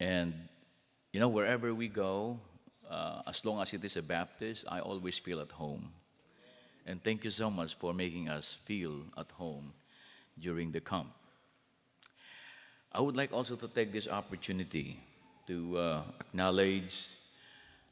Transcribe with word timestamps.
And, 0.00 0.34
you 1.12 1.20
know, 1.20 1.28
wherever 1.28 1.74
we 1.74 1.88
go, 1.88 2.40
uh, 2.90 3.22
as 3.26 3.44
long 3.44 3.60
as 3.60 3.72
it 3.74 3.84
is 3.84 3.96
a 3.96 4.02
Baptist, 4.02 4.64
I 4.68 4.80
always 4.80 5.18
feel 5.18 5.40
at 5.40 5.52
home. 5.52 5.90
And 6.86 7.02
thank 7.04 7.24
you 7.24 7.30
so 7.30 7.50
much 7.50 7.74
for 7.74 7.92
making 7.92 8.28
us 8.28 8.56
feel 8.64 9.04
at 9.16 9.30
home 9.32 9.72
during 10.40 10.72
the 10.72 10.80
camp. 10.80 11.08
I 12.92 13.00
would 13.00 13.16
like 13.16 13.32
also 13.32 13.54
to 13.56 13.68
take 13.68 13.92
this 13.92 14.08
opportunity 14.08 14.98
to 15.46 15.78
uh, 15.78 16.02
acknowledge 16.20 17.14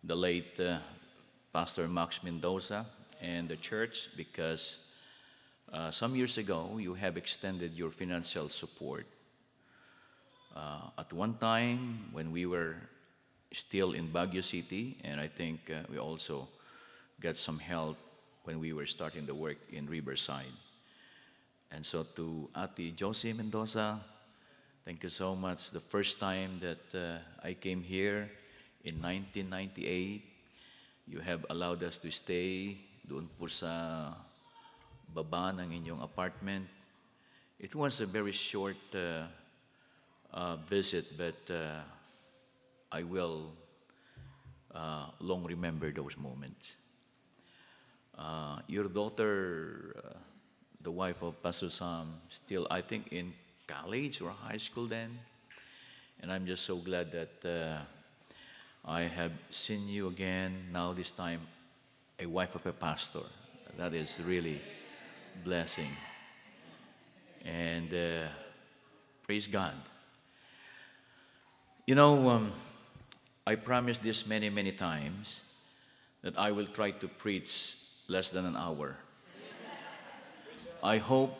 the 0.03 0.17
late 0.17 0.59
uh, 0.59 0.79
Pastor 1.53 1.87
Max 1.87 2.23
Mendoza 2.25 2.87
and 3.21 3.49
the 3.49 3.57
church 3.57 4.09
because 4.17 4.77
uh, 5.73 5.91
some 5.91 6.17
years 6.17 6.39
ago 6.39 6.79
you 6.79 6.95
have 6.95 7.17
extended 7.17 7.75
your 7.75 7.91
financial 7.91 8.49
support. 8.49 9.07
Uh, 10.59 10.91
at 10.99 11.13
one 11.13 11.39
time 11.39 12.11
when 12.11 12.33
we 12.33 12.45
were 12.45 12.75
still 13.53 13.93
in 13.93 14.11
Baguio 14.11 14.43
City, 14.43 14.99
and 15.05 15.21
I 15.21 15.29
think 15.29 15.71
uh, 15.71 15.87
we 15.89 15.99
also 15.99 16.49
got 17.21 17.39
some 17.39 17.61
help 17.61 17.97
when 18.43 18.59
we 18.59 18.73
were 18.73 18.87
starting 18.87 19.25
the 19.25 19.35
work 19.35 19.59
in 19.71 19.87
Riverside. 19.87 20.51
And 21.71 21.87
so 21.87 22.03
to 22.17 22.49
Ati 22.57 22.91
Josie 22.91 23.33
Mendoza, 23.33 24.01
thank 24.85 25.05
you 25.05 25.11
so 25.11 25.37
much. 25.37 25.71
The 25.71 25.81
first 25.81 26.19
time 26.19 26.59
that 26.59 26.83
uh, 26.91 27.47
I 27.47 27.55
came 27.55 27.81
here 27.81 28.29
in 28.83 29.01
1998, 29.01 30.25
you 31.07 31.21
have 31.21 31.47
allowed 31.51 31.85
us 31.85 31.99
to 31.99 32.11
stay 32.11 32.79
doon 33.07 33.31
po 33.39 33.47
sa 33.47 34.11
baba 35.15 35.55
ng 35.63 35.71
inyong 35.71 36.03
apartment. 36.03 36.67
It 37.61 37.79
was 37.79 38.01
a 38.01 38.07
very 38.07 38.35
short 38.35 38.79
uh, 38.91 39.31
uh, 40.33 40.57
visit, 40.69 41.17
but 41.17 41.53
uh, 41.53 41.81
I 42.93 43.03
will 43.03 43.53
uh, 44.75 45.07
long 45.21 45.45
remember 45.45 45.91
those 45.93 46.17
moments. 46.17 46.75
Uh, 48.19 48.59
your 48.67 48.85
daughter, 48.89 49.95
uh, 50.05 50.19
the 50.83 50.91
wife 50.91 51.23
of 51.23 51.41
Pastor 51.43 51.71
Sam, 51.71 52.15
still, 52.31 52.67
I 52.71 52.81
think, 52.81 53.13
in 53.13 53.33
college 53.67 54.21
or 54.21 54.31
high 54.31 54.59
school 54.59 54.87
then. 54.87 55.19
And 56.21 56.33
I'm 56.33 56.47
just 56.47 56.65
so 56.65 56.77
glad 56.77 57.13
that 57.13 57.49
uh, 57.49 57.81
I 58.85 59.03
have 59.03 59.33
seen 59.51 59.89
you 59.89 60.09
again, 60.09 60.69
now 60.73 60.93
this 60.93 61.13
time, 61.13 61.41
a 62.19 62.27
wife 62.27 62.55
of 62.55 62.67
a 62.67 62.73
pastor. 62.73 63.23
That 63.77 63.95
is 63.95 64.19
really 64.27 64.61
blessing. 65.45 65.91
And 67.45 67.91
praise 69.25 69.47
God. 69.47 69.75
You 71.89 71.95
know, 71.95 72.29
um, 72.29 72.53
I 73.47 73.55
promised 73.55 74.03
this 74.03 74.27
many, 74.27 74.51
many 74.51 74.73
times 74.73 75.41
that 76.21 76.37
I 76.37 76.53
will 76.53 76.67
try 76.67 76.91
to 76.91 77.09
preach 77.09 77.77
less 78.09 78.31
than 78.31 78.45
an 78.45 78.57
hour. 78.57 78.95
I 80.83 80.99
hope 80.99 81.33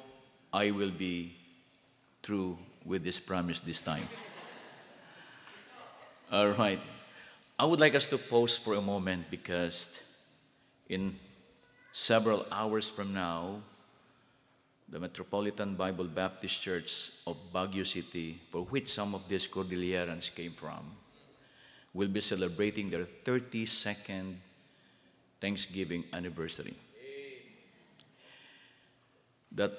I 0.51 0.71
will 0.71 0.91
be 0.91 1.37
true 2.23 2.57
with 2.87 3.05
this 3.05 3.21
promise 3.21 3.61
this 3.61 3.83
time. 3.83 4.09
All 6.33 6.49
right. 6.53 6.81
I 7.59 7.67
would 7.67 7.79
like 7.79 7.95
us 7.95 8.09
to 8.09 8.17
pause 8.17 8.57
for 8.57 8.73
a 8.73 8.81
moment 8.81 9.27
because 9.31 9.91
in 10.89 11.15
several 11.93 12.47
hours 12.51 12.89
from 12.89 13.13
now, 13.13 13.61
the 14.91 14.99
Metropolitan 14.99 15.75
Bible 15.75 16.07
Baptist 16.07 16.63
Church 16.63 17.11
of 17.27 17.37
Baguio 17.53 17.87
City, 17.87 18.41
for 18.51 18.63
which 18.65 18.91
some 18.91 19.15
of 19.15 19.29
these 19.29 19.47
Cordillerans 19.47 20.35
came 20.35 20.53
from, 20.53 20.93
will 21.93 22.09
be 22.09 22.21
celebrating 22.21 22.89
their 22.89 23.07
32nd 23.25 24.35
Thanksgiving 25.41 26.05
anniversary. 26.13 26.75
That 29.53 29.73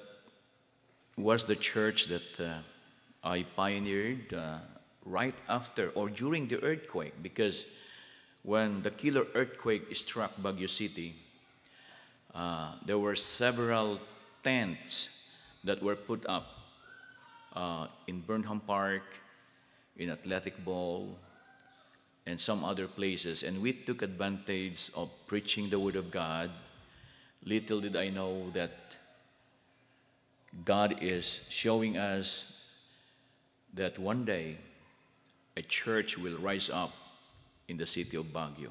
was 1.16 1.44
the 1.44 1.56
church 1.56 2.06
that 2.06 2.40
uh, 2.40 2.58
I 3.22 3.42
pioneered 3.56 4.32
uh, 4.32 4.58
right 5.04 5.34
after 5.48 5.90
or 5.90 6.08
during 6.08 6.48
the 6.48 6.62
earthquake 6.62 7.14
because 7.22 7.64
when 8.42 8.82
the 8.82 8.90
killer 8.90 9.26
earthquake 9.34 9.94
struck 9.94 10.34
Baguio 10.36 10.68
City, 10.68 11.14
uh, 12.34 12.74
there 12.86 12.98
were 12.98 13.16
several 13.16 14.00
tents 14.42 15.34
that 15.64 15.82
were 15.82 15.96
put 15.96 16.24
up 16.26 16.46
uh, 17.54 17.86
in 18.06 18.20
Burnham 18.20 18.60
Park, 18.60 19.02
in 19.96 20.10
Athletic 20.10 20.64
Bowl, 20.64 21.16
and 22.26 22.40
some 22.40 22.64
other 22.64 22.86
places. 22.86 23.42
And 23.42 23.60
we 23.60 23.72
took 23.72 24.02
advantage 24.02 24.90
of 24.96 25.10
preaching 25.26 25.68
the 25.70 25.78
Word 25.78 25.96
of 25.96 26.10
God. 26.10 26.50
Little 27.44 27.80
did 27.80 27.96
I 27.96 28.08
know 28.08 28.50
that 28.50 28.72
God 30.64 30.96
is 31.00 31.40
showing 31.48 31.96
us 31.96 32.52
that 33.74 33.98
one 33.98 34.24
day 34.24 34.58
a 35.56 35.62
church 35.62 36.18
will 36.18 36.36
rise 36.38 36.70
up 36.70 36.92
in 37.68 37.76
the 37.76 37.86
city 37.86 38.16
of 38.16 38.26
Baguio. 38.26 38.70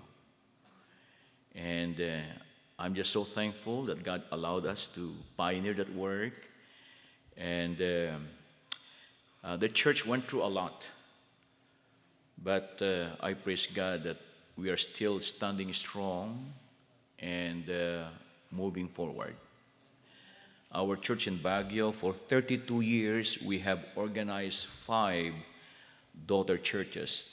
And 1.56 2.00
uh, 2.00 2.19
I'm 2.81 2.95
just 2.95 3.12
so 3.12 3.25
thankful 3.25 3.84
that 3.88 4.03
God 4.03 4.23
allowed 4.31 4.66
us 4.66 4.88
to 4.95 5.13
pioneer 5.35 5.73
that 5.73 5.94
work. 5.94 6.31
And 7.35 7.81
um, 7.81 8.28
uh, 9.44 9.57
the 9.57 9.67
church 9.67 10.06
went 10.06 10.23
through 10.23 10.44
a 10.44 10.47
lot. 10.47 10.88
But 12.41 12.81
uh, 12.81 13.07
I 13.19 13.34
praise 13.34 13.67
God 13.67 14.03
that 14.03 14.16
we 14.56 14.69
are 14.69 14.78
still 14.78 15.19
standing 15.19 15.73
strong 15.73 16.53
and 17.19 17.69
uh, 17.69 18.06
moving 18.50 18.88
forward. 18.88 19.35
Our 20.73 20.96
church 20.96 21.28
in 21.28 21.38
Baguio, 21.38 21.94
for 21.94 22.13
32 22.13 22.79
years, 22.79 23.41
we 23.41 23.59
have 23.59 23.84
organized 23.97 24.67
five 24.85 25.34
daughter 26.28 26.57
churches. 26.57 27.28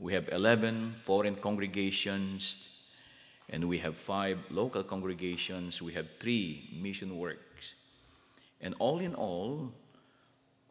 We 0.00 0.14
have 0.14 0.28
11 0.30 0.96
foreign 1.04 1.36
congregations, 1.36 2.75
and 3.48 3.68
we 3.68 3.78
have 3.78 3.96
five 3.96 4.38
local 4.50 4.82
congregations. 4.82 5.80
We 5.80 5.92
have 5.92 6.06
three 6.18 6.68
mission 6.80 7.18
works. 7.18 7.74
And 8.60 8.74
all 8.78 8.98
in 8.98 9.14
all, 9.14 9.72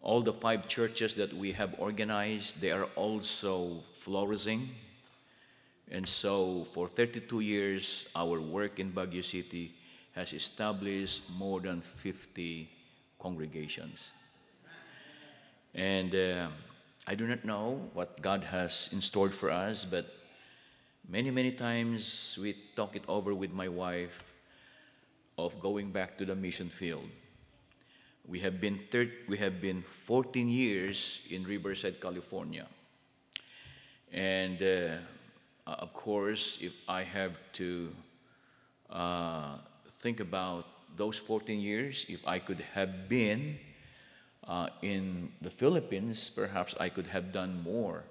all 0.01 0.21
the 0.21 0.33
five 0.33 0.67
churches 0.67 1.15
that 1.15 1.33
we 1.33 1.51
have 1.53 1.75
organized, 1.77 2.59
they 2.59 2.71
are 2.71 2.87
also 2.95 3.83
flourishing. 4.03 4.69
And 5.91 6.07
so, 6.07 6.65
for 6.73 6.87
32 6.87 7.39
years, 7.41 8.07
our 8.15 8.41
work 8.41 8.79
in 8.79 8.91
Baguio 8.91 9.23
City 9.23 9.73
has 10.13 10.33
established 10.33 11.29
more 11.37 11.59
than 11.59 11.81
50 11.81 12.69
congregations. 13.19 14.09
And 15.75 16.15
uh, 16.15 16.47
I 17.05 17.15
do 17.15 17.27
not 17.27 17.45
know 17.45 17.89
what 17.93 18.21
God 18.21 18.43
has 18.43 18.89
in 18.91 19.01
store 19.01 19.29
for 19.29 19.51
us, 19.51 19.85
but 19.85 20.05
many, 21.09 21.31
many 21.31 21.51
times 21.51 22.38
we 22.41 22.55
talk 22.75 22.95
it 22.95 23.03
over 23.07 23.33
with 23.33 23.51
my 23.51 23.67
wife 23.67 24.23
of 25.38 25.59
going 25.59 25.91
back 25.91 26.17
to 26.17 26.25
the 26.25 26.35
mission 26.35 26.69
field. 26.69 27.09
We 28.27 28.39
have 28.39 28.59
been 28.59 28.79
thir- 28.91 29.11
we 29.27 29.38
have 29.38 29.61
been 29.61 29.83
14 30.05 30.49
years 30.49 31.21
in 31.29 31.43
Riverside, 31.43 32.01
California. 32.01 32.67
And 34.11 34.61
uh, 34.61 34.97
of 35.67 35.93
course, 35.93 36.57
if 36.61 36.73
I 36.88 37.03
have 37.03 37.37
to 37.53 37.91
uh, 38.89 39.57
think 39.99 40.19
about 40.19 40.66
those 40.97 41.17
14 41.19 41.59
years, 41.59 42.05
if 42.09 42.25
I 42.25 42.39
could 42.39 42.61
have 42.73 43.09
been 43.09 43.59
uh, 44.47 44.69
in 44.81 45.31
the 45.41 45.49
Philippines, 45.49 46.31
perhaps 46.33 46.73
I 46.79 46.90
could 46.90 47.07
have 47.07 47.34
done 47.34 47.61
more. 47.63 48.03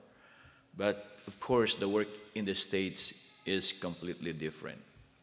But 0.76 1.19
of 1.26 1.38
course, 1.41 1.75
the 1.75 1.88
work 1.88 2.09
in 2.35 2.44
the 2.44 2.55
States 2.55 3.38
is 3.47 3.73
completely 3.73 4.32
different. 4.32 4.81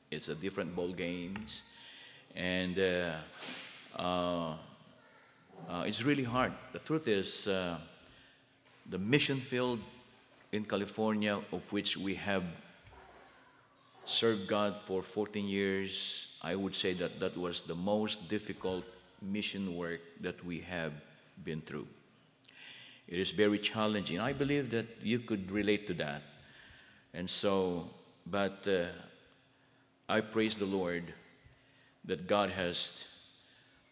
It's 0.09 0.27
a 0.27 0.36
different 0.36 0.75
ball 0.75 0.92
games, 0.92 1.63
and 2.36 2.77
uh, 2.80 3.13
uh, 3.98 4.56
uh, 5.69 5.83
it's 5.86 6.03
really 6.03 6.24
hard. 6.24 6.53
The 6.74 6.80
truth 6.80 7.07
is, 7.07 7.48
uh, 7.48 7.77
the 8.89 8.98
mission 8.98 9.39
field 9.39 9.80
in 10.51 10.65
California, 10.65 11.39
of 11.51 11.62
which 11.71 11.97
we 11.97 12.15
have 12.15 12.44
served 14.06 14.47
God 14.47 14.75
for 14.86 15.01
14 15.04 15.45
years, 15.45 16.27
I 16.42 16.56
would 16.56 16.75
say 16.75 16.94
that 16.94 17.19
that 17.19 17.38
was 17.38 17.62
the 17.62 17.75
most 17.75 18.30
difficult 18.30 18.83
mission 19.21 19.75
work 19.75 20.01
that 20.21 20.44
we 20.44 20.59
have 20.62 20.94
been 21.44 21.62
through. 21.62 21.88
It 23.11 23.19
is 23.19 23.31
very 23.31 23.59
challenging. 23.59 24.21
I 24.21 24.31
believe 24.31 24.71
that 24.71 24.87
you 25.03 25.19
could 25.19 25.51
relate 25.51 25.85
to 25.87 25.93
that. 25.95 26.21
And 27.13 27.29
so, 27.29 27.89
but 28.25 28.65
uh, 28.65 28.85
I 30.07 30.21
praise 30.21 30.55
the 30.55 30.65
Lord 30.65 31.03
that 32.05 32.25
God 32.25 32.51
has 32.51 33.03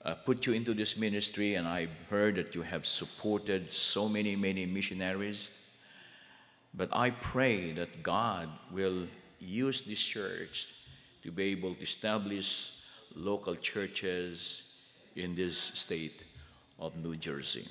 uh, 0.05 0.15
put 0.15 0.45
you 0.45 0.53
into 0.53 0.73
this 0.73 0.95
ministry, 0.95 1.55
and 1.55 1.67
I've 1.67 1.91
heard 2.09 2.35
that 2.35 2.55
you 2.55 2.61
have 2.61 2.87
supported 2.87 3.73
so 3.73 4.07
many, 4.07 4.37
many 4.37 4.65
missionaries. 4.65 5.51
But 6.73 6.87
I 6.93 7.09
pray 7.09 7.73
that 7.73 8.01
God 8.01 8.47
will 8.71 9.05
use 9.41 9.81
this 9.81 9.99
church 9.99 10.67
to 11.23 11.31
be 11.31 11.43
able 11.51 11.75
to 11.75 11.81
establish 11.81 12.71
local 13.15 13.57
churches 13.57 14.61
in 15.17 15.35
this 15.35 15.57
state 15.57 16.23
of 16.79 16.95
New 16.95 17.17
Jersey. 17.17 17.67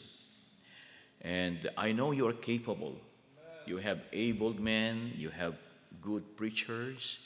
And 1.22 1.68
I 1.76 1.92
know 1.92 2.12
you 2.12 2.26
are 2.28 2.32
capable. 2.32 2.96
You 3.66 3.78
have 3.78 4.00
able 4.12 4.54
men, 4.54 5.12
you 5.16 5.30
have 5.30 5.54
good 6.00 6.36
preachers, 6.36 7.18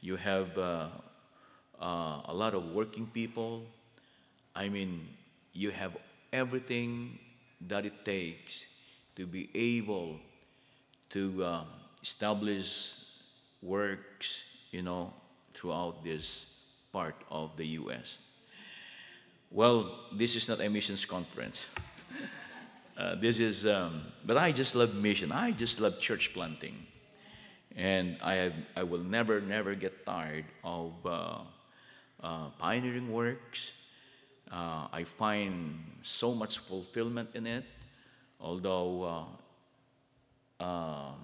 you 0.00 0.16
have 0.16 0.56
uh, 0.56 0.88
uh, 1.80 2.20
a 2.24 2.34
lot 2.34 2.54
of 2.54 2.72
working 2.72 3.06
people. 3.06 3.64
I 4.54 4.68
mean, 4.68 5.08
you 5.52 5.70
have 5.70 5.96
everything 6.32 7.18
that 7.68 7.84
it 7.84 8.04
takes 8.04 8.64
to 9.16 9.26
be 9.26 9.50
able 9.54 10.18
to 11.10 11.44
uh, 11.44 11.64
establish 12.02 12.94
works, 13.62 14.42
you 14.70 14.82
know, 14.82 15.12
throughout 15.54 16.02
this 16.02 16.46
part 16.92 17.16
of 17.30 17.50
the 17.56 17.66
U.S. 17.80 18.18
Well, 19.50 20.00
this 20.16 20.34
is 20.34 20.48
not 20.48 20.60
a 20.60 20.68
missions 20.68 21.04
conference. 21.04 21.66
uh, 23.02 23.16
this 23.16 23.40
is, 23.40 23.66
um, 23.66 24.02
but 24.24 24.36
I 24.36 24.52
just 24.52 24.76
love 24.76 24.94
mission. 24.94 25.32
I 25.32 25.50
just 25.50 25.80
love 25.80 25.98
church 25.98 26.32
planting. 26.32 26.76
And 27.74 28.16
I, 28.22 28.34
have, 28.34 28.52
I 28.76 28.82
will 28.84 29.02
never, 29.02 29.40
never 29.40 29.74
get 29.74 30.06
tired 30.06 30.44
of 30.62 30.92
uh, 31.04 31.38
uh, 32.22 32.50
pioneering 32.60 33.12
works. 33.12 33.72
Uh, 34.52 34.86
I 34.92 35.04
find 35.18 35.80
so 36.02 36.32
much 36.32 36.58
fulfillment 36.58 37.30
in 37.34 37.46
it, 37.46 37.64
although 38.40 39.26
uh, 40.60 40.64
um, 40.64 41.16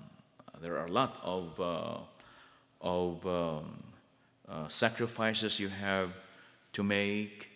there 0.60 0.78
are 0.78 0.86
a 0.86 0.90
lot 0.90 1.20
of, 1.22 1.60
of 2.80 3.26
um, 3.26 3.84
sacrifices 4.68 5.60
you 5.60 5.68
have 5.68 6.10
to 6.72 6.82
make, 6.82 7.46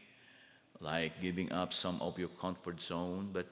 like 0.81 1.21
giving 1.21 1.51
up 1.51 1.73
some 1.73 2.01
of 2.01 2.19
your 2.21 2.31
comfort 2.41 2.81
zone. 2.81 3.31
But 3.33 3.47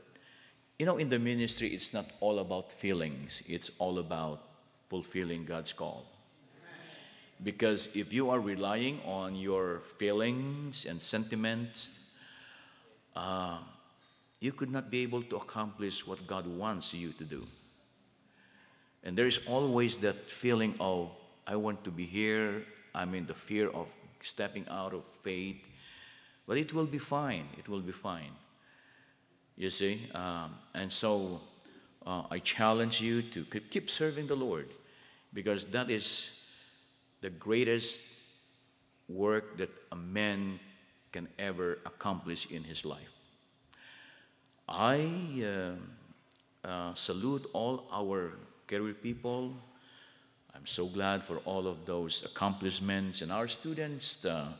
you 0.80 0.86
know, 0.86 0.96
in 0.96 1.10
the 1.10 1.18
ministry, 1.18 1.68
it's 1.68 1.92
not 1.92 2.06
all 2.20 2.38
about 2.38 2.72
feelings, 2.72 3.42
it's 3.46 3.70
all 3.78 3.98
about 3.98 4.40
fulfilling 4.88 5.44
God's 5.44 5.74
call. 5.74 6.06
Because 7.44 7.90
if 7.94 8.14
you 8.14 8.30
are 8.30 8.40
relying 8.40 8.98
on 9.04 9.36
your 9.36 9.82
feelings 9.98 10.86
and 10.86 11.02
sentiments, 11.02 12.12
uh, 13.14 13.58
you 14.40 14.52
could 14.52 14.70
not 14.70 14.90
be 14.90 15.00
able 15.00 15.20
to 15.24 15.36
accomplish 15.36 16.06
what 16.06 16.26
God 16.26 16.46
wants 16.46 16.94
you 16.94 17.12
to 17.12 17.24
do. 17.24 17.46
And 19.04 19.18
there 19.18 19.26
is 19.26 19.40
always 19.46 19.98
that 19.98 20.30
feeling 20.30 20.74
of, 20.80 21.10
I 21.46 21.56
want 21.56 21.84
to 21.84 21.90
be 21.90 22.06
here, 22.06 22.64
I'm 22.94 23.14
in 23.14 23.26
the 23.26 23.34
fear 23.34 23.68
of 23.68 23.88
stepping 24.22 24.66
out 24.70 24.94
of 24.94 25.04
faith. 25.22 25.60
But 26.46 26.56
it 26.56 26.72
will 26.72 26.86
be 26.86 26.96
fine. 26.96 27.48
It 27.58 27.68
will 27.68 27.82
be 27.82 27.92
fine. 27.92 28.32
You 29.60 29.68
see? 29.68 30.08
Um, 30.14 30.54
and 30.72 30.90
so 30.90 31.38
uh, 32.06 32.22
I 32.30 32.38
challenge 32.38 33.02
you 33.02 33.20
to 33.20 33.44
keep 33.44 33.90
serving 33.90 34.26
the 34.26 34.34
Lord 34.34 34.70
because 35.34 35.66
that 35.66 35.90
is 35.90 36.30
the 37.20 37.28
greatest 37.28 38.00
work 39.10 39.58
that 39.58 39.68
a 39.92 39.96
man 39.96 40.58
can 41.12 41.28
ever 41.38 41.78
accomplish 41.84 42.50
in 42.50 42.64
his 42.64 42.86
life. 42.86 43.12
I 44.66 45.44
uh, 45.44 46.66
uh, 46.66 46.94
salute 46.94 47.44
all 47.52 47.86
our 47.92 48.38
career 48.66 48.94
people. 48.94 49.52
I'm 50.54 50.66
so 50.66 50.86
glad 50.86 51.22
for 51.22 51.36
all 51.44 51.66
of 51.66 51.84
those 51.84 52.24
accomplishments 52.24 53.20
and 53.20 53.30
our 53.30 53.46
students 53.46 54.24
uh, 54.24 54.54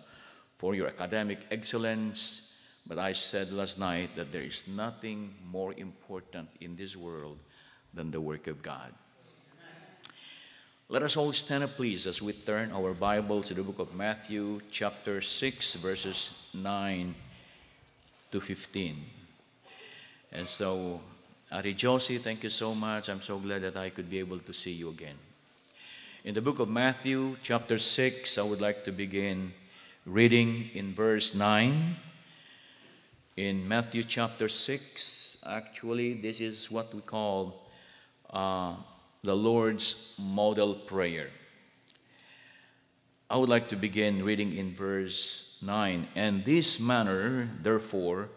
for 0.58 0.74
your 0.74 0.88
academic 0.88 1.38
excellence. 1.50 2.49
But 2.86 2.98
I 2.98 3.12
said 3.12 3.52
last 3.52 3.78
night 3.78 4.10
that 4.16 4.32
there 4.32 4.42
is 4.42 4.64
nothing 4.66 5.34
more 5.50 5.72
important 5.74 6.48
in 6.60 6.76
this 6.76 6.96
world 6.96 7.38
than 7.94 8.10
the 8.10 8.20
work 8.20 8.46
of 8.46 8.62
God. 8.62 8.92
Let 10.88 11.04
us 11.04 11.16
all 11.16 11.32
stand 11.32 11.62
up, 11.62 11.76
please, 11.76 12.06
as 12.08 12.20
we 12.20 12.32
turn 12.32 12.72
our 12.72 12.92
Bibles 12.92 13.46
to 13.46 13.54
the 13.54 13.62
book 13.62 13.78
of 13.78 13.94
Matthew, 13.94 14.60
chapter 14.72 15.20
6, 15.20 15.74
verses 15.74 16.30
9 16.52 17.14
to 18.32 18.40
15. 18.40 18.96
And 20.32 20.48
so, 20.48 21.00
Ati 21.52 21.74
Josie, 21.74 22.18
thank 22.18 22.42
you 22.42 22.50
so 22.50 22.74
much. 22.74 23.08
I'm 23.08 23.22
so 23.22 23.38
glad 23.38 23.62
that 23.62 23.76
I 23.76 23.90
could 23.90 24.10
be 24.10 24.18
able 24.18 24.40
to 24.40 24.52
see 24.52 24.72
you 24.72 24.88
again. 24.88 25.14
In 26.24 26.34
the 26.34 26.40
book 26.40 26.58
of 26.58 26.68
Matthew, 26.68 27.36
chapter 27.40 27.78
6, 27.78 28.36
I 28.36 28.42
would 28.42 28.60
like 28.60 28.82
to 28.84 28.90
begin 28.90 29.52
reading 30.04 30.70
in 30.74 30.92
verse 30.92 31.34
9. 31.34 31.96
In 33.40 33.66
Matthew 33.66 34.04
chapter 34.04 34.50
6, 34.50 35.38
actually, 35.46 36.12
this 36.12 36.42
is 36.42 36.70
what 36.70 36.92
we 36.92 37.00
call 37.00 37.70
uh, 38.28 38.76
the 39.22 39.34
Lord's 39.34 40.14
model 40.20 40.74
prayer. 40.74 41.30
I 43.30 43.38
would 43.38 43.48
like 43.48 43.70
to 43.70 43.76
begin 43.76 44.22
reading 44.22 44.58
in 44.58 44.76
verse 44.76 45.56
9. 45.62 46.08
And 46.14 46.44
this 46.44 46.78
manner, 46.78 47.48
therefore, 47.62 48.28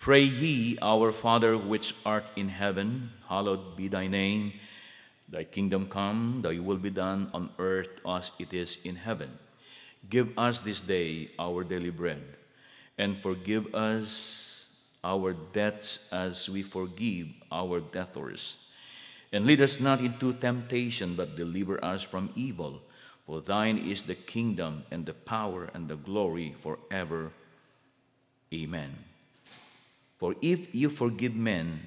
pray 0.00 0.22
ye, 0.22 0.78
Our 0.80 1.12
Father 1.12 1.58
which 1.58 1.94
art 2.06 2.30
in 2.34 2.48
heaven, 2.48 3.10
hallowed 3.28 3.76
be 3.76 3.88
thy 3.88 4.06
name. 4.06 4.54
Thy 5.28 5.44
kingdom 5.44 5.86
come, 5.86 6.40
thy 6.42 6.58
will 6.60 6.78
be 6.80 6.88
done 6.88 7.28
on 7.34 7.50
earth 7.58 8.00
as 8.08 8.30
it 8.38 8.54
is 8.54 8.78
in 8.84 8.96
heaven. 8.96 9.38
Give 10.08 10.32
us 10.38 10.60
this 10.60 10.80
day 10.80 11.32
our 11.38 11.62
daily 11.62 11.90
bread, 11.90 12.22
and 12.98 13.18
forgive 13.18 13.74
us 13.74 14.66
our 15.04 15.32
debts 15.32 16.08
as 16.12 16.48
we 16.48 16.62
forgive 16.62 17.28
our 17.50 17.80
debtors 17.80 18.56
and 19.32 19.46
lead 19.46 19.60
us 19.60 19.78
not 19.78 20.00
into 20.00 20.32
temptation, 20.32 21.14
but 21.14 21.36
deliver 21.36 21.82
us 21.84 22.02
from 22.02 22.30
evil. 22.34 22.80
For 23.26 23.40
thine 23.42 23.76
is 23.76 24.02
the 24.02 24.14
kingdom 24.14 24.84
and 24.90 25.04
the 25.04 25.12
power 25.12 25.68
and 25.74 25.86
the 25.88 25.96
glory 25.96 26.54
forever. 26.60 27.30
Amen. 28.52 28.96
For 30.18 30.34
if 30.40 30.74
you 30.74 30.88
forgive 30.88 31.34
men 31.34 31.80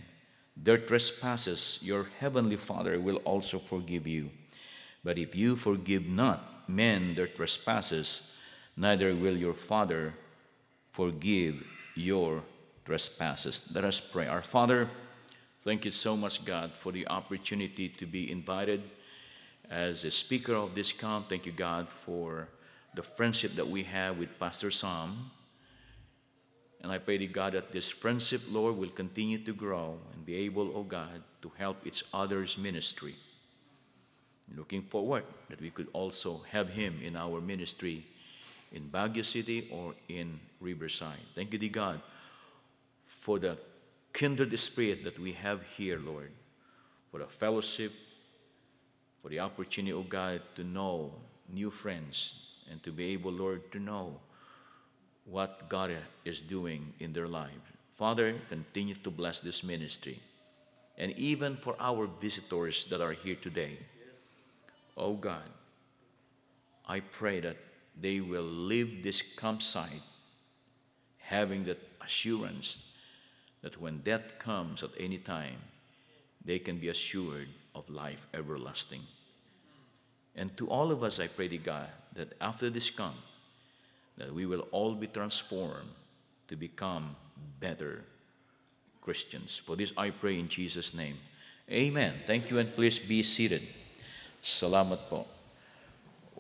their 0.55 0.77
trespasses, 0.77 1.79
your 1.81 2.07
heavenly 2.19 2.57
Father 2.57 2.99
will 2.99 3.17
also 3.17 3.57
forgive 3.57 4.05
you. 4.05 4.29
But 5.03 5.17
if 5.17 5.35
you 5.35 5.55
forgive 5.55 6.05
not 6.05 6.69
men 6.69 7.15
their 7.15 7.27
trespasses, 7.27 8.21
neither 8.77 9.15
will 9.15 9.35
your 9.35 9.55
Father 9.55 10.13
forgive 10.91 11.63
your 11.95 12.43
trespasses. 12.85 13.61
Let 13.73 13.83
us 13.83 13.99
pray. 13.99 14.27
Our 14.27 14.41
Father, 14.41 14.89
Thank 15.63 15.85
you 15.85 15.91
so 15.91 16.17
much, 16.17 16.43
God, 16.43 16.71
for 16.71 16.91
the 16.91 17.07
opportunity 17.07 17.87
to 17.87 18.07
be 18.07 18.31
invited 18.31 18.81
as 19.69 20.03
a 20.03 20.09
speaker 20.09 20.55
of 20.55 20.73
this 20.73 20.91
camp. 20.91 21.29
Thank 21.29 21.45
you, 21.45 21.51
God, 21.51 21.87
for 21.87 22.47
the 22.95 23.03
friendship 23.03 23.53
that 23.55 23.67
we 23.67 23.83
have 23.83 24.17
with 24.17 24.39
Pastor 24.39 24.71
Sam. 24.71 25.29
And 26.81 26.91
I 26.91 26.97
pray 26.97 27.19
to 27.19 27.27
God 27.27 27.53
that 27.53 27.71
this 27.71 27.89
friendship, 27.89 28.41
Lord, 28.49 28.75
will 28.75 28.89
continue 28.89 29.37
to 29.43 29.53
grow 29.53 29.99
and 30.15 30.25
be 30.25 30.33
able, 30.33 30.71
oh 30.75 30.81
God, 30.81 31.21
to 31.43 31.51
help 31.59 31.85
each 31.85 32.03
other's 32.11 32.57
ministry. 32.57 33.13
Looking 34.57 34.81
forward 34.81 35.25
that 35.51 35.61
we 35.61 35.69
could 35.69 35.89
also 35.93 36.41
have 36.49 36.69
him 36.69 36.99
in 37.03 37.15
our 37.15 37.39
ministry 37.39 38.03
in 38.71 38.89
Baguio 38.89 39.25
City 39.25 39.67
or 39.71 39.93
in 40.07 40.39
Riverside. 40.59 41.19
Thank 41.35 41.53
you, 41.53 41.59
dear 41.59 41.69
God, 41.69 42.01
for 43.05 43.39
the 43.39 43.57
kindred 44.13 44.57
spirit 44.59 45.03
that 45.03 45.19
we 45.19 45.33
have 45.33 45.61
here, 45.77 45.99
Lord, 45.99 46.31
for 47.11 47.19
the 47.19 47.27
fellowship, 47.27 47.91
for 49.21 49.29
the 49.29 49.39
opportunity, 49.39 49.93
oh 49.93 50.03
God, 50.03 50.41
to 50.55 50.63
know 50.63 51.11
new 51.51 51.69
friends 51.69 52.51
and 52.69 52.81
to 52.83 52.91
be 52.91 53.05
able, 53.13 53.31
Lord, 53.31 53.71
to 53.73 53.79
know 53.79 54.19
what 55.25 55.69
God 55.69 55.95
is 56.25 56.41
doing 56.41 56.93
in 56.99 57.13
their 57.13 57.27
lives. 57.27 57.53
Father, 57.97 58.35
continue 58.49 58.95
to 58.95 59.11
bless 59.11 59.39
this 59.39 59.63
ministry. 59.63 60.19
And 60.97 61.11
even 61.13 61.55
for 61.57 61.75
our 61.79 62.07
visitors 62.19 62.85
that 62.85 63.01
are 63.01 63.13
here 63.13 63.35
today, 63.35 63.77
oh 64.97 65.13
God, 65.13 65.49
I 66.87 66.99
pray 66.99 67.39
that 67.41 67.57
they 67.99 68.19
will 68.19 68.43
leave 68.43 69.03
this 69.03 69.21
campsite 69.21 70.01
having 71.19 71.63
that 71.65 71.79
assurance 72.03 72.91
that 73.61 73.79
when 73.79 73.99
death 73.99 74.39
comes 74.39 74.83
at 74.83 74.89
any 74.99 75.17
time, 75.17 75.57
they 76.43 76.59
can 76.59 76.77
be 76.77 76.89
assured 76.89 77.47
of 77.75 77.89
life 77.89 78.27
everlasting. 78.33 79.01
And 80.35 80.55
to 80.57 80.67
all 80.67 80.91
of 80.91 81.03
us, 81.03 81.19
I 81.19 81.27
pray 81.27 81.47
to 81.49 81.57
God 81.57 81.87
that 82.15 82.33
after 82.41 82.69
this 82.69 82.89
come, 82.89 83.15
that 84.17 84.33
we 84.33 84.45
will 84.45 84.67
all 84.71 84.95
be 84.95 85.07
transformed 85.07 85.89
to 86.47 86.55
become 86.55 87.15
better 87.59 88.03
Christians. 89.01 89.59
For 89.65 89.75
this 89.75 89.93
I 89.97 90.09
pray 90.09 90.39
in 90.39 90.47
Jesus' 90.47 90.93
name. 90.93 91.17
Amen. 91.69 92.15
Thank 92.27 92.51
you, 92.51 92.59
and 92.59 92.73
please 92.75 92.99
be 92.99 93.23
seated. 93.23 93.61
Salamat 94.41 95.07
po. 95.09 95.40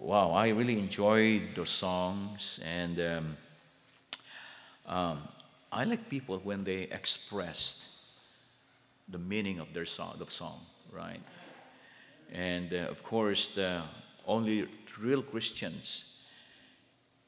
Wow, 0.01 0.31
I 0.31 0.47
really 0.49 0.79
enjoyed 0.79 1.49
those 1.53 1.69
songs, 1.69 2.59
and 2.65 2.99
um, 2.99 3.37
um, 4.87 5.19
I 5.71 5.83
like 5.83 6.09
people 6.09 6.39
when 6.39 6.63
they 6.63 6.89
expressed 6.91 7.85
the 9.09 9.19
meaning 9.19 9.59
of 9.59 9.71
their 9.75 9.85
song, 9.85 10.15
the 10.17 10.25
song, 10.31 10.59
right? 10.91 11.21
And 12.33 12.73
uh, 12.73 12.89
of 12.89 13.03
course, 13.03 13.49
the 13.49 13.83
only 14.25 14.67
real 14.99 15.21
Christians 15.21 16.23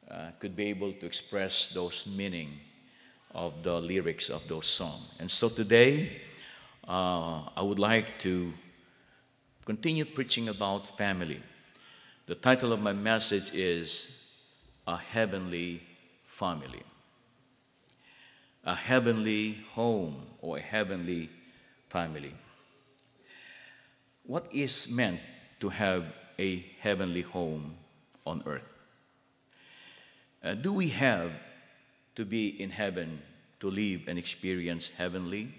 uh, 0.09 0.31
could 0.39 0.55
be 0.55 0.65
able 0.65 0.93
to 0.93 1.05
express 1.05 1.69
those 1.69 2.07
meaning 2.07 2.59
of 3.35 3.53
the 3.61 3.79
lyrics 3.79 4.29
of 4.29 4.47
those 4.47 4.65
songs. 4.65 5.13
And 5.19 5.29
so 5.29 5.47
today, 5.47 6.21
uh, 6.87 7.43
I 7.55 7.61
would 7.61 7.79
like 7.79 8.17
to 8.21 8.51
continue 9.63 10.05
preaching 10.05 10.49
about 10.49 10.97
family. 10.97 11.39
The 12.25 12.35
title 12.35 12.71
of 12.71 12.79
my 12.79 12.93
message 12.93 13.53
is 13.53 14.07
A 14.87 14.95
Heavenly 14.95 15.83
Family. 16.23 16.81
A 18.63 18.73
heavenly 18.73 19.57
home 19.73 20.15
or 20.39 20.57
a 20.57 20.61
heavenly 20.61 21.29
family. 21.89 22.33
What 24.25 24.47
is 24.53 24.89
meant 24.89 25.19
to 25.59 25.67
have 25.67 26.05
a 26.39 26.65
heavenly 26.79 27.23
home 27.23 27.75
on 28.25 28.41
earth? 28.45 28.71
Uh, 30.41 30.53
do 30.53 30.71
we 30.71 30.87
have 30.89 31.33
to 32.15 32.23
be 32.23 32.47
in 32.61 32.69
heaven 32.69 33.21
to 33.59 33.69
live 33.69 34.03
and 34.07 34.17
experience 34.17 34.91
heavenly? 34.97 35.53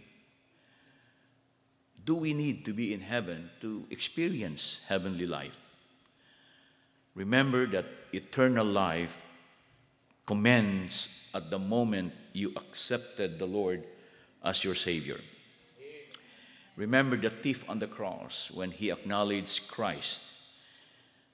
Do 2.07 2.15
we 2.15 2.33
need 2.33 2.65
to 2.65 2.73
be 2.73 2.95
in 2.95 3.03
heaven 3.03 3.51
to 3.61 3.85
experience 3.91 4.81
heavenly 4.89 5.27
life? 5.27 5.61
Remember 7.15 7.67
that 7.69 7.87
eternal 8.13 8.67
life 8.67 9.25
commends 10.27 11.29
at 11.35 11.51
the 11.51 11.59
moment 11.59 12.13
you 12.33 12.53
accepted 12.57 13.39
the 13.39 13.47
Lord 13.47 13.85
as 14.43 14.65
your 14.65 14.75
Savior. 14.75 15.19
Remember 16.77 17.17
the 17.17 17.31
thief 17.31 17.65
on 17.69 17.79
the 17.79 17.87
cross 17.87 18.51
when 18.53 18.71
he 18.71 18.91
acknowledged 18.91 19.69
Christ, 19.69 20.25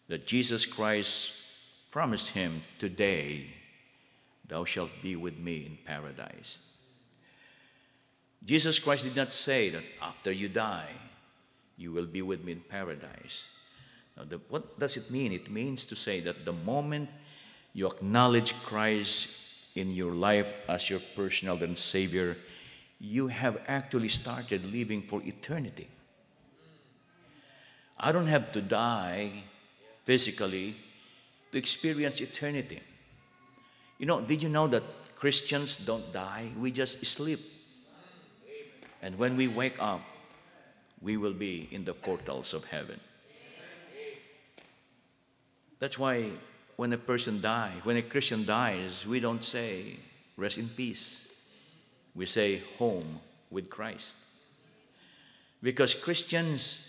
that 0.08 0.26
Jesus 0.26 0.66
Christ 0.66 1.32
promised 1.90 2.28
him, 2.28 2.62
Today 2.78 3.46
thou 4.46 4.64
shalt 4.64 4.90
be 5.02 5.16
with 5.16 5.38
me 5.38 5.66
in 5.66 5.78
paradise. 5.86 6.58
Jesus 8.44 8.78
Christ 8.78 9.04
did 9.04 9.16
not 9.16 9.32
say 9.32 9.70
that 9.70 9.82
after 10.02 10.32
you 10.32 10.48
die, 10.48 10.90
you 11.76 11.92
will 11.92 12.06
be 12.06 12.20
with 12.20 12.44
me 12.44 12.52
in 12.52 12.60
paradise. 12.60 13.44
Now, 14.16 14.24
the, 14.24 14.40
what 14.48 14.78
does 14.78 14.96
it 14.96 15.10
mean? 15.10 15.32
It 15.32 15.50
means 15.50 15.84
to 15.86 15.96
say 15.96 16.20
that 16.20 16.44
the 16.44 16.52
moment 16.52 17.08
you 17.72 17.86
acknowledge 17.86 18.54
Christ 18.62 19.28
in 19.74 19.94
your 19.94 20.12
life 20.12 20.52
as 20.68 20.90
your 20.90 21.00
personal 21.14 21.62
and 21.62 21.78
Savior, 21.78 22.36
you 22.98 23.28
have 23.28 23.60
actually 23.68 24.08
started 24.08 24.64
living 24.64 25.02
for 25.02 25.22
eternity. 25.22 25.88
I 27.98 28.12
don't 28.12 28.26
have 28.26 28.52
to 28.52 28.62
die 28.62 29.44
physically 30.04 30.74
to 31.52 31.58
experience 31.58 32.20
eternity. 32.20 32.80
You 33.98 34.06
know, 34.06 34.20
did 34.20 34.42
you 34.42 34.48
know 34.48 34.66
that 34.68 34.82
Christians 35.16 35.76
don't 35.76 36.12
die? 36.12 36.48
We 36.58 36.70
just 36.70 37.04
sleep. 37.04 37.40
And 39.02 39.18
when 39.18 39.36
we 39.36 39.48
wake 39.48 39.76
up, 39.78 40.00
we 41.02 41.16
will 41.16 41.32
be 41.32 41.68
in 41.70 41.84
the 41.84 41.94
portals 41.94 42.52
of 42.52 42.64
heaven. 42.64 43.00
That's 45.80 45.98
why 45.98 46.30
when 46.76 46.92
a 46.92 46.98
person 46.98 47.40
dies, 47.40 47.80
when 47.82 47.96
a 47.96 48.02
Christian 48.02 48.46
dies, 48.46 49.04
we 49.06 49.18
don't 49.18 49.42
say, 49.42 49.96
rest 50.36 50.58
in 50.58 50.68
peace. 50.68 51.28
We 52.14 52.26
say, 52.26 52.62
home 52.78 53.20
with 53.50 53.68
Christ. 53.68 54.14
Because 55.62 55.94
Christians, 55.94 56.80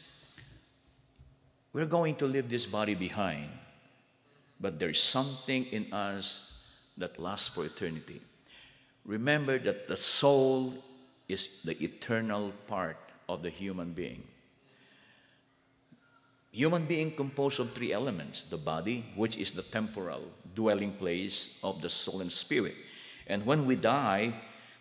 we're 1.73 1.85
going 1.85 2.15
to 2.17 2.25
leave 2.25 2.49
this 2.49 2.65
body 2.65 2.95
behind, 2.95 3.49
but 4.59 4.79
there's 4.79 5.01
something 5.01 5.65
in 5.65 5.91
us 5.91 6.63
that 6.97 7.19
lasts 7.19 7.49
for 7.49 7.65
eternity. 7.65 8.21
Remember 9.05 9.57
that 9.59 9.87
the 9.87 9.97
soul 9.97 10.73
is 11.27 11.61
the 11.63 11.81
eternal 11.83 12.53
part 12.67 12.97
of 13.27 13.41
the 13.41 13.49
human 13.49 13.93
being. 13.93 14.23
Human 16.51 16.85
being 16.85 17.15
composed 17.15 17.59
of 17.59 17.73
three 17.73 17.93
elements 17.93 18.43
the 18.43 18.57
body, 18.57 19.05
which 19.15 19.37
is 19.37 19.51
the 19.51 19.63
temporal 19.63 20.23
dwelling 20.53 20.93
place 20.93 21.59
of 21.63 21.81
the 21.81 21.89
soul 21.89 22.21
and 22.21 22.31
spirit. 22.31 22.75
And 23.27 23.45
when 23.45 23.65
we 23.65 23.75
die, 23.75 24.33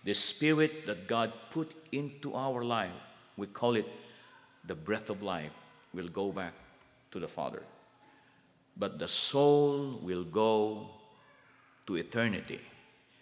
the 0.05 0.15
spirit 0.15 0.87
that 0.87 1.07
God 1.07 1.33
put 1.51 1.73
into 1.93 2.35
our 2.35 2.65
life, 2.65 2.91
we 3.37 3.47
call 3.47 3.77
it 3.77 3.87
the 4.67 4.75
breath 4.75 5.11
of 5.11 5.23
life, 5.23 5.53
will 5.95 6.09
go 6.09 6.33
back 6.33 6.55
to 7.13 7.21
the 7.21 7.29
Father. 7.29 7.63
But 8.77 8.99
the 8.99 9.09
soul 9.09 10.01
will 10.03 10.25
go 10.25 10.89
to 11.87 11.97
eternity. 11.97 12.61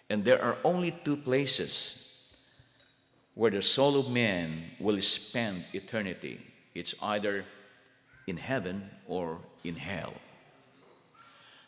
And 0.08 0.24
there 0.24 0.42
are 0.42 0.56
only 0.64 0.92
two 1.04 1.16
places 1.16 2.08
where 3.34 3.50
the 3.50 3.62
soul 3.62 4.00
of 4.00 4.10
man 4.10 4.64
will 4.80 5.00
spend 5.02 5.64
eternity. 5.72 6.40
It's 6.74 6.94
either 7.02 7.44
in 8.28 8.36
heaven 8.36 8.90
or 9.06 9.38
in 9.64 9.74
hell. 9.74 10.12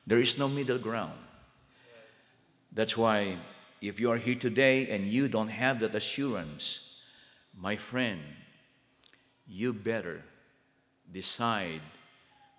There 0.06 0.18
is 0.18 0.38
no 0.38 0.48
middle 0.48 0.78
ground. 0.78 1.18
That's 2.72 2.96
why, 2.96 3.36
if 3.80 3.98
you 3.98 4.10
are 4.12 4.18
here 4.18 4.34
today 4.34 4.88
and 4.90 5.06
you 5.06 5.26
don't 5.28 5.48
have 5.48 5.80
that 5.80 5.94
assurance, 5.94 7.00
my 7.56 7.76
friend, 7.76 8.20
you 9.48 9.72
better 9.72 10.22
decide 11.12 11.80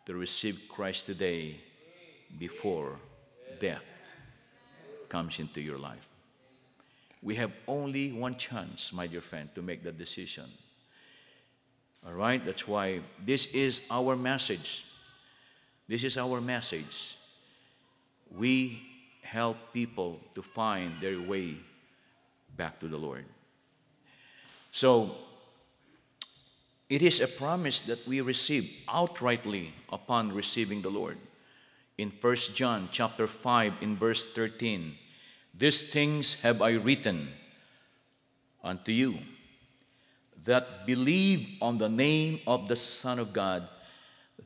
to 0.05 0.15
receive 0.15 0.59
Christ 0.67 1.05
today 1.05 1.57
before 2.39 2.97
death 3.59 3.83
comes 5.09 5.39
into 5.39 5.61
your 5.61 5.77
life. 5.77 6.07
We 7.21 7.35
have 7.35 7.51
only 7.67 8.11
one 8.11 8.35
chance, 8.35 8.91
my 8.91 9.05
dear 9.05 9.21
friend, 9.21 9.49
to 9.53 9.61
make 9.61 9.83
that 9.83 9.97
decision. 9.97 10.49
All 12.05 12.13
right? 12.13 12.43
That's 12.43 12.67
why 12.67 13.01
this 13.25 13.47
is 13.47 13.83
our 13.89 14.15
message. 14.15 14.85
This 15.87 16.03
is 16.03 16.17
our 16.17 16.41
message. 16.41 17.15
We 18.35 18.81
help 19.21 19.57
people 19.73 20.19
to 20.35 20.41
find 20.41 20.93
their 20.99 21.21
way 21.21 21.57
back 22.57 22.79
to 22.79 22.87
the 22.87 22.97
Lord. 22.97 23.25
So, 24.71 25.11
it 26.89 27.01
is 27.01 27.21
a 27.21 27.27
promise 27.27 27.79
that 27.81 28.05
we 28.07 28.19
receive 28.19 28.69
outrightly 28.87 29.69
upon 29.91 30.33
receiving 30.33 30.81
the 30.81 30.89
Lord. 30.89 31.17
In 31.97 32.11
1 32.19 32.35
John 32.55 32.89
chapter 32.91 33.27
5 33.27 33.73
in 33.81 33.95
verse 33.95 34.27
13, 34.33 34.95
these 35.57 35.91
things 35.91 36.35
have 36.41 36.61
I 36.61 36.71
written 36.73 37.29
unto 38.63 38.91
you 38.91 39.19
that 40.45 40.85
believe 40.85 41.57
on 41.61 41.77
the 41.77 41.89
name 41.89 42.39
of 42.47 42.67
the 42.67 42.75
Son 42.75 43.19
of 43.19 43.33
God, 43.33 43.67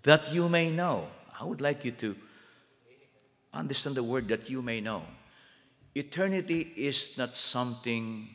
that 0.03 0.33
you 0.33 0.49
may 0.49 0.69
know. 0.69 1.07
I 1.39 1.43
would 1.43 1.61
like 1.61 1.85
you 1.85 1.91
to 1.91 2.15
understand 3.53 3.95
the 3.95 4.03
word 4.03 4.27
that 4.27 4.49
you 4.49 4.61
may 4.61 4.81
know. 4.81 5.03
Eternity 5.95 6.73
is 6.75 7.17
not 7.17 7.37
something 7.37 8.27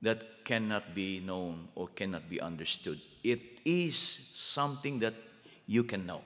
that 0.00 0.44
cannot 0.44 0.94
be 0.94 1.20
known 1.20 1.68
or 1.74 1.88
cannot 1.88 2.30
be 2.30 2.40
understood. 2.40 3.00
It 3.24 3.40
is 3.64 3.98
something 3.98 5.00
that 5.00 5.14
you 5.66 5.82
can 5.82 6.06
know. 6.06 6.22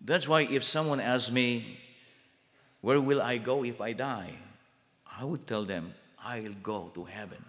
That's 0.00 0.28
why 0.28 0.42
if 0.42 0.62
someone 0.62 1.00
asks 1.00 1.30
me, 1.30 1.78
where 2.82 3.00
will 3.00 3.22
I 3.22 3.38
go 3.38 3.64
if 3.64 3.80
I 3.80 3.94
die? 3.94 4.34
I 5.18 5.24
would 5.24 5.46
tell 5.46 5.64
them, 5.64 5.94
I'll 6.22 6.54
go 6.62 6.90
to 6.94 7.04
heaven. 7.04 7.42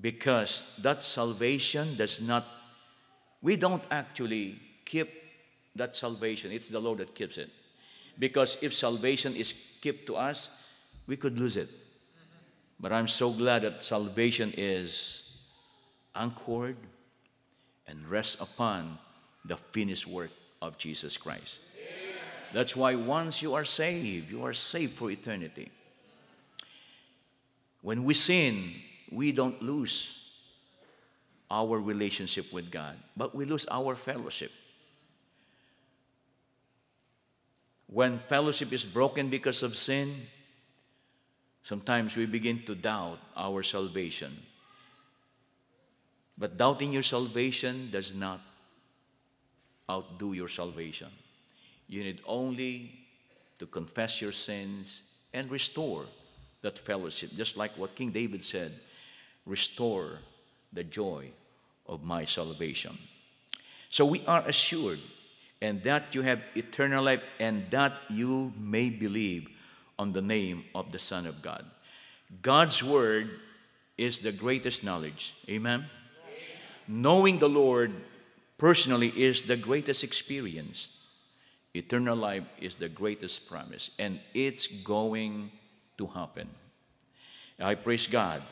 Because 0.00 0.62
that 0.82 1.02
salvation 1.02 1.96
does 1.96 2.20
not, 2.20 2.44
we 3.40 3.56
don't 3.56 3.82
actually 3.90 4.58
keep 4.84 5.08
that 5.76 5.94
salvation. 5.94 6.50
It's 6.50 6.68
the 6.68 6.80
Lord 6.80 6.98
that 6.98 7.14
keeps 7.14 7.36
it. 7.36 7.50
Because 8.18 8.58
if 8.62 8.74
salvation 8.74 9.34
is 9.34 9.54
kept 9.80 10.06
to 10.06 10.16
us, 10.16 10.50
we 11.06 11.16
could 11.16 11.38
lose 11.38 11.56
it. 11.56 11.68
But 12.80 12.92
I'm 12.92 13.08
so 13.08 13.30
glad 13.30 13.62
that 13.62 13.80
salvation 13.82 14.52
is 14.56 15.46
anchored 16.14 16.76
and 17.86 18.06
rests 18.08 18.40
upon 18.40 18.98
the 19.44 19.56
finished 19.56 20.06
work 20.06 20.30
of 20.60 20.78
Jesus 20.78 21.16
Christ. 21.16 21.60
That's 22.52 22.76
why 22.76 22.94
once 22.94 23.40
you 23.40 23.54
are 23.54 23.64
saved, 23.64 24.30
you 24.30 24.44
are 24.44 24.52
saved 24.52 24.94
for 24.94 25.10
eternity. 25.10 25.70
When 27.80 28.04
we 28.04 28.14
sin, 28.14 28.72
we 29.12 29.32
don't 29.32 29.60
lose 29.62 30.22
our 31.50 31.78
relationship 31.78 32.52
with 32.52 32.70
God, 32.70 32.96
but 33.16 33.34
we 33.34 33.44
lose 33.44 33.66
our 33.70 33.94
fellowship. 33.94 34.50
When 37.86 38.20
fellowship 38.20 38.72
is 38.72 38.84
broken 38.84 39.28
because 39.28 39.62
of 39.62 39.76
sin, 39.76 40.14
sometimes 41.62 42.16
we 42.16 42.24
begin 42.24 42.62
to 42.64 42.74
doubt 42.74 43.18
our 43.36 43.62
salvation. 43.62 44.32
But 46.38 46.56
doubting 46.56 46.90
your 46.90 47.02
salvation 47.02 47.90
does 47.92 48.14
not 48.14 48.40
outdo 49.90 50.32
your 50.32 50.48
salvation. 50.48 51.10
You 51.86 52.02
need 52.02 52.22
only 52.26 52.98
to 53.58 53.66
confess 53.66 54.22
your 54.22 54.32
sins 54.32 55.02
and 55.34 55.50
restore 55.50 56.06
that 56.62 56.78
fellowship, 56.78 57.30
just 57.36 57.58
like 57.58 57.72
what 57.76 57.94
King 57.94 58.10
David 58.10 58.42
said 58.42 58.72
restore 59.46 60.18
the 60.72 60.84
joy 60.84 61.30
of 61.86 62.02
my 62.02 62.24
salvation. 62.24 62.96
So 63.90 64.04
we 64.04 64.24
are 64.26 64.46
assured, 64.46 65.00
and 65.60 65.82
that 65.82 66.14
you 66.14 66.22
have 66.22 66.40
eternal 66.54 67.04
life, 67.04 67.22
and 67.38 67.70
that 67.70 67.92
you 68.08 68.52
may 68.58 68.88
believe 68.88 69.48
on 69.98 70.12
the 70.12 70.22
name 70.22 70.64
of 70.74 70.92
the 70.92 70.98
Son 70.98 71.26
of 71.26 71.42
God. 71.42 71.64
God's 72.40 72.82
word 72.82 73.28
is 73.98 74.20
the 74.20 74.32
greatest 74.32 74.82
knowledge. 74.82 75.34
Amen? 75.48 75.86
Knowing 76.88 77.38
the 77.38 77.48
Lord 77.48 77.92
personally 78.56 79.08
is 79.08 79.42
the 79.42 79.56
greatest 79.56 80.02
experience. 80.02 80.88
Eternal 81.74 82.16
life 82.16 82.44
is 82.60 82.76
the 82.76 82.88
greatest 82.88 83.48
promise, 83.48 83.90
and 83.98 84.20
it's 84.34 84.66
going 84.66 85.50
to 85.98 86.06
happen. 86.06 86.48
I 87.58 87.74
praise 87.74 88.06
God 88.06 88.42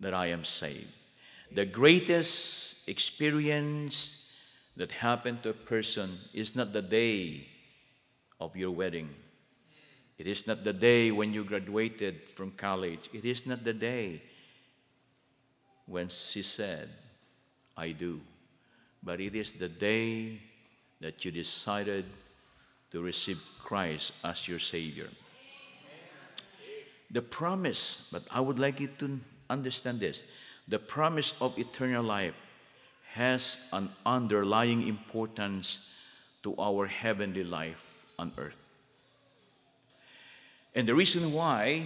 that 0.00 0.14
I 0.14 0.26
am 0.26 0.44
saved. 0.44 0.92
The 1.54 1.64
greatest 1.64 2.88
experience 2.88 4.32
that 4.76 4.92
happened 4.92 5.42
to 5.42 5.50
a 5.50 5.54
person 5.54 6.18
is 6.34 6.54
not 6.54 6.72
the 6.72 6.82
day 6.82 7.46
of 8.40 8.56
your 8.56 8.70
wedding. 8.70 9.08
It 10.18 10.26
is 10.26 10.46
not 10.46 10.64
the 10.64 10.72
day 10.72 11.10
when 11.10 11.32
you 11.32 11.44
graduated 11.44 12.30
from 12.34 12.52
college. 12.52 13.08
It 13.12 13.24
is 13.24 13.46
not 13.46 13.64
the 13.64 13.72
day 13.72 14.22
when 15.86 16.08
she 16.08 16.42
said, 16.42 16.88
I 17.76 17.92
do. 17.92 18.20
But 19.02 19.20
it 19.20 19.34
is 19.34 19.52
the 19.52 19.68
day 19.68 20.40
that 21.00 21.24
you 21.24 21.30
decided 21.30 22.04
to 22.90 23.02
receive 23.02 23.40
Christ 23.62 24.12
as 24.24 24.48
your 24.48 24.58
Savior. 24.58 25.08
The 27.10 27.22
promise, 27.22 28.08
but 28.10 28.22
I 28.30 28.40
would 28.40 28.58
like 28.58 28.80
you 28.80 28.88
to 28.98 29.20
understand 29.50 30.00
this 30.00 30.22
the 30.68 30.78
promise 30.78 31.34
of 31.40 31.58
eternal 31.58 32.02
life 32.02 32.34
has 33.12 33.58
an 33.72 33.88
underlying 34.04 34.86
importance 34.86 35.88
to 36.42 36.54
our 36.58 36.86
heavenly 36.86 37.44
life 37.44 37.82
on 38.18 38.32
earth. 38.36 38.56
And 40.74 40.86
the 40.86 40.94
reason 40.94 41.32
why 41.32 41.84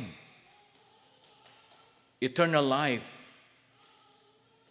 eternal 2.20 2.64
life 2.64 3.02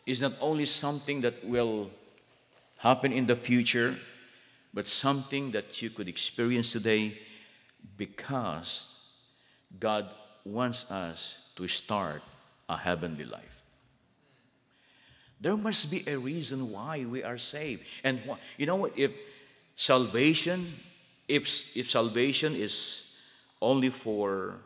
is 0.05 0.21
not 0.21 0.33
only 0.41 0.65
something 0.65 1.21
that 1.21 1.45
will 1.45 1.89
happen 2.77 3.13
in 3.13 3.25
the 3.25 3.35
future, 3.35 3.95
but 4.73 4.85
something 4.87 5.51
that 5.51 5.81
you 5.81 5.89
could 5.89 6.07
experience 6.07 6.71
today 6.71 7.17
because 7.95 8.95
God 9.79 10.09
wants 10.45 10.89
us 10.91 11.37
to 11.55 11.67
start 11.67 12.21
a 12.69 12.77
heavenly 12.77 13.25
life. 13.25 13.63
There 15.41 15.57
must 15.57 15.89
be 15.89 16.03
a 16.07 16.17
reason 16.17 16.71
why 16.71 17.05
we 17.05 17.23
are 17.23 17.37
saved. 17.37 17.83
And 18.03 18.21
you 18.57 18.65
know 18.65 18.75
what? 18.75 18.97
If 18.97 19.11
salvation, 19.75 20.73
if, 21.27 21.75
if 21.75 21.89
salvation 21.89 22.55
is 22.55 23.03
only 23.61 23.89
for 23.89 24.57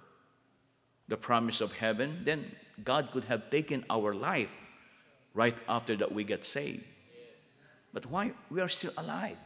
the 1.08 1.18
promise 1.18 1.62
of 1.62 1.72
heaven, 1.72 2.22
then 2.26 2.52
God 2.84 3.10
could 3.12 3.24
have 3.26 3.50
taken 3.50 3.86
our 3.90 4.14
life 4.14 4.52
right 5.34 5.56
after 5.70 5.96
that 5.98 6.12
we 6.12 6.24
get 6.24 6.46
saved. 6.46 6.84
But 7.94 8.08
why 8.08 8.34
we 8.50 8.60
are 8.62 8.70
still 8.70 8.94
alive? 8.98 9.38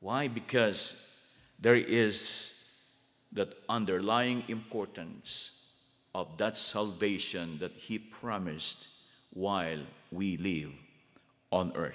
Why? 0.00 0.28
Because 0.28 0.94
there 1.58 1.76
is 1.76 2.52
that 3.32 3.54
underlying 3.68 4.44
importance 4.48 5.50
of 6.18 6.36
that 6.36 6.56
salvation 6.56 7.58
that 7.60 7.70
He 7.70 7.96
promised 7.96 8.88
while 9.32 9.78
we 10.10 10.36
live 10.36 10.72
on 11.52 11.72
earth. 11.76 11.94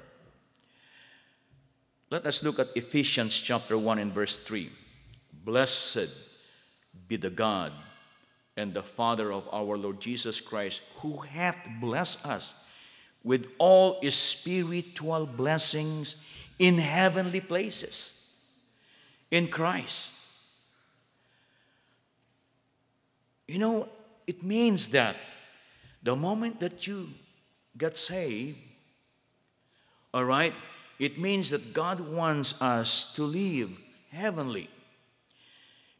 Let 2.09 2.25
us 2.25 2.41
look 2.41 2.57
at 2.57 2.67
Ephesians 2.73 3.35
chapter 3.35 3.77
1 3.77 3.99
and 3.99 4.13
verse 4.13 4.37
3. 4.37 4.69
Blessed 5.43 6.07
be 7.09 7.17
the 7.17 7.29
God 7.29 7.73
and 8.55 8.73
the 8.73 8.83
Father 8.83 9.33
of 9.33 9.43
our 9.51 9.77
Lord 9.77 9.99
Jesus 9.99 10.39
Christ, 10.39 10.79
who 11.01 11.17
hath 11.17 11.57
blessed 11.81 12.25
us 12.25 12.53
with 13.25 13.47
all 13.57 13.99
spiritual 14.09 15.25
blessings 15.25 16.15
in 16.59 16.77
heavenly 16.77 17.41
places 17.41 18.13
in 19.31 19.49
Christ. 19.49 20.11
You 23.49 23.57
know, 23.59 23.89
it 24.27 24.43
means 24.43 24.87
that 24.87 25.15
the 26.01 26.15
moment 26.15 26.59
that 26.59 26.87
you 26.87 27.09
got 27.77 27.97
saved, 27.97 28.57
all 30.13 30.25
right, 30.25 30.53
it 30.99 31.19
means 31.19 31.49
that 31.49 31.73
God 31.73 31.99
wants 31.99 32.53
us 32.61 33.13
to 33.15 33.23
live 33.23 33.69
heavenly. 34.11 34.69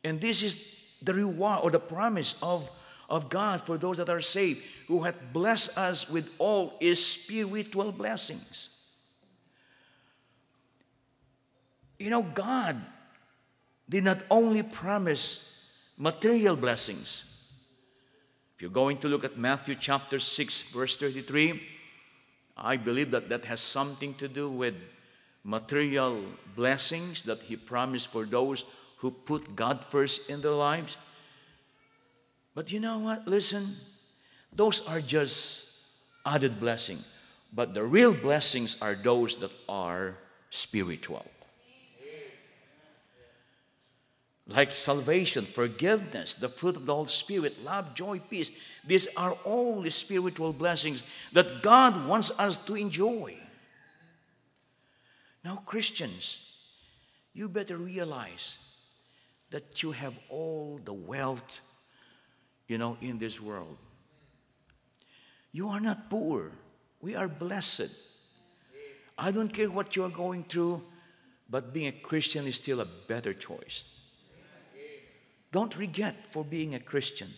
And 0.04 0.22
this 0.22 0.44
is 0.44 0.58
the 1.02 1.14
reward 1.14 1.62
or 1.64 1.72
the 1.72 1.80
promise 1.80 2.36
of, 2.42 2.70
of 3.10 3.30
God 3.30 3.64
for 3.66 3.78
those 3.78 3.98
that 3.98 4.10
are 4.10 4.22
saved, 4.22 4.62
who 4.88 5.02
hath 5.04 5.16
blessed 5.32 5.78
us 5.78 6.10
with 6.10 6.30
all 6.38 6.74
his 6.80 7.04
spiritual 7.04 7.92
blessings. 7.92 8.70
You 11.98 12.10
know, 12.10 12.22
God 12.22 12.82
did 13.90 14.04
not 14.04 14.20
only 14.30 14.64
promise 14.64 15.72
material 15.98 16.56
blessings. 16.56 17.33
If 18.56 18.62
you're 18.62 18.72
going 18.72 18.98
to 19.00 19.08
look 19.08 19.24
at 19.24 19.38
Matthew 19.38 19.76
chapter 19.76 20.20
6, 20.20 20.72
verse 20.74 20.98
33, 20.98 21.62
I 22.56 22.78
believe 22.78 23.12
that 23.12 23.30
that 23.30 23.46
has 23.46 23.62
something 23.62 24.14
to 24.16 24.28
do 24.28 24.50
with 24.50 24.76
material 25.44 26.24
blessings 26.56 27.24
that 27.24 27.40
He 27.40 27.56
promised 27.56 28.12
for 28.12 28.26
those 28.26 28.64
who 28.98 29.12
put 29.12 29.56
God 29.56 29.84
first 29.90 30.30
in 30.30 30.42
their 30.42 30.52
lives. 30.52 30.98
But 32.56 32.72
you 32.72 32.80
know 32.80 33.00
what? 33.00 33.28
Listen, 33.28 33.76
those 34.54 34.86
are 34.88 35.02
just 35.02 35.72
added 36.26 36.60
blessing. 36.60 37.00
But 37.54 37.74
the 37.74 37.84
real 37.84 38.14
blessings 38.14 38.78
are 38.82 38.96
those 38.96 39.36
that 39.38 39.52
are 39.68 40.16
spiritual. 40.50 41.26
Like 44.48 44.76
salvation, 44.76 45.46
forgiveness, 45.46 46.34
the 46.34 46.50
fruit 46.50 46.76
of 46.76 46.86
the 46.86 46.94
Holy 46.94 47.08
Spirit, 47.08 47.64
love, 47.64 47.94
joy, 47.96 48.20
peace. 48.30 48.52
These 48.86 49.08
are 49.16 49.32
all 49.46 49.82
the 49.82 49.92
spiritual 49.92 50.52
blessings 50.52 51.04
that 51.32 51.64
God 51.64 52.08
wants 52.08 52.32
us 52.38 52.58
to 52.58 52.76
enjoy. 52.76 53.38
Now, 55.46 55.62
Christians, 55.66 56.50
you 57.34 57.48
better 57.48 57.78
realize 57.78 58.58
that 59.52 59.82
you 59.82 59.92
have 59.92 60.14
all 60.30 60.80
the 60.84 60.94
wealth, 60.94 61.60
you 62.68 62.78
know, 62.78 62.98
in 63.02 63.20
this 63.20 63.40
world. 63.40 63.78
You 65.52 65.70
are 65.70 65.80
not 65.80 66.10
poor. 66.10 66.52
We 67.02 67.16
are 67.16 67.28
blessed. 67.28 67.92
I 69.18 69.32
don't 69.32 69.50
care 69.50 69.70
what 69.70 69.96
you 69.96 70.04
are 70.04 70.10
going 70.10 70.44
through, 70.46 70.82
but 71.50 71.74
being 71.74 71.88
a 71.88 71.92
Christian 71.92 72.48
is 72.48 72.56
still 72.56 72.82
a 72.82 72.88
better 73.08 73.34
choice. 73.34 73.84
Don't 75.54 75.78
regret 75.78 76.16
for 76.32 76.44
being 76.44 76.74
a 76.74 76.80
Christian. 76.80 77.30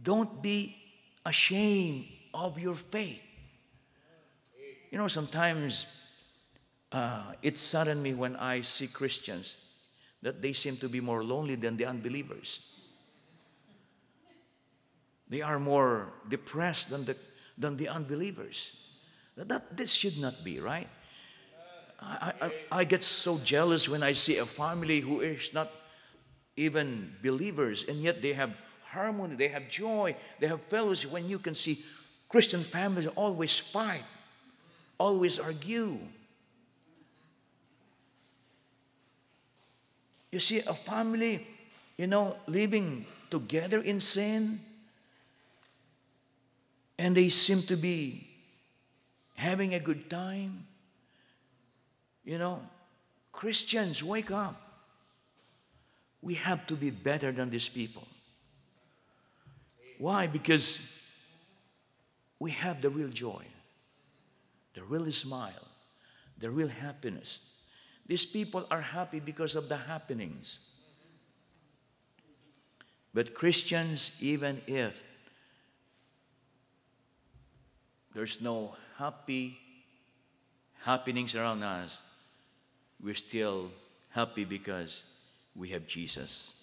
Don't 0.00 0.40
be 0.40 0.76
ashamed 1.26 2.06
of 2.32 2.56
your 2.56 2.76
faith. 2.76 3.20
You 4.92 4.98
know, 4.98 5.08
sometimes 5.08 5.86
uh, 6.92 7.32
it 7.42 7.58
saddens 7.58 8.00
me 8.00 8.14
when 8.14 8.36
I 8.36 8.60
see 8.60 8.86
Christians 8.86 9.56
that 10.22 10.40
they 10.40 10.52
seem 10.52 10.76
to 10.76 10.88
be 10.88 11.00
more 11.00 11.24
lonely 11.24 11.56
than 11.56 11.76
the 11.76 11.86
unbelievers. 11.86 12.60
They 15.28 15.42
are 15.42 15.58
more 15.58 16.12
depressed 16.28 16.90
than 16.90 17.06
the, 17.06 17.16
than 17.58 17.76
the 17.76 17.88
unbelievers. 17.88 18.70
That, 19.36 19.76
this 19.76 19.90
should 19.90 20.18
not 20.18 20.34
be, 20.44 20.60
right? 20.60 20.88
I, 22.00 22.32
I, 22.40 22.52
I 22.70 22.84
get 22.84 23.02
so 23.02 23.38
jealous 23.38 23.88
when 23.88 24.04
I 24.04 24.12
see 24.12 24.38
a 24.38 24.46
family 24.46 25.00
who 25.00 25.22
is 25.22 25.52
not 25.52 25.70
even 26.56 27.12
believers, 27.22 27.84
and 27.88 28.02
yet 28.02 28.22
they 28.22 28.32
have 28.32 28.52
harmony, 28.84 29.36
they 29.36 29.48
have 29.48 29.68
joy, 29.68 30.14
they 30.40 30.46
have 30.46 30.60
fellowship. 30.62 31.10
When 31.10 31.28
you 31.28 31.38
can 31.38 31.54
see 31.54 31.84
Christian 32.28 32.64
families 32.64 33.06
always 33.08 33.58
fight, 33.58 34.04
always 34.98 35.38
argue. 35.38 35.98
You 40.30 40.40
see, 40.40 40.60
a 40.60 40.74
family, 40.74 41.46
you 41.96 42.06
know, 42.06 42.36
living 42.46 43.06
together 43.30 43.80
in 43.80 44.00
sin, 44.00 44.60
and 46.98 47.16
they 47.16 47.30
seem 47.30 47.62
to 47.62 47.76
be 47.76 48.28
having 49.34 49.74
a 49.74 49.80
good 49.80 50.10
time. 50.10 50.66
You 52.24 52.38
know, 52.38 52.60
Christians, 53.32 54.04
wake 54.04 54.30
up. 54.30 54.69
We 56.22 56.34
have 56.34 56.66
to 56.66 56.74
be 56.74 56.90
better 56.90 57.32
than 57.32 57.50
these 57.50 57.68
people. 57.68 58.06
Why? 59.98 60.26
Because 60.26 60.80
we 62.38 62.50
have 62.52 62.80
the 62.80 62.90
real 62.90 63.08
joy, 63.08 63.44
the 64.74 64.82
real 64.82 65.10
smile, 65.12 65.68
the 66.38 66.50
real 66.50 66.68
happiness. 66.68 67.42
These 68.06 68.24
people 68.24 68.66
are 68.70 68.80
happy 68.80 69.20
because 69.20 69.54
of 69.54 69.68
the 69.68 69.76
happenings. 69.76 70.60
But 73.12 73.34
Christians, 73.34 74.12
even 74.20 74.60
if 74.66 75.04
there's 78.14 78.40
no 78.40 78.74
happy 78.96 79.58
happenings 80.82 81.34
around 81.34 81.62
us, 81.62 82.02
we're 83.02 83.14
still 83.14 83.70
happy 84.10 84.44
because 84.44 85.04
we 85.60 85.68
have 85.68 85.86
Jesus. 85.86 86.54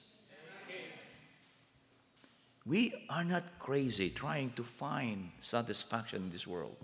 We 2.65 2.93
are 3.09 3.23
not 3.23 3.43
crazy 3.59 4.09
trying 4.09 4.51
to 4.57 4.63
find 4.63 5.29
satisfaction 5.39 6.23
in 6.23 6.31
this 6.31 6.47
world. 6.47 6.75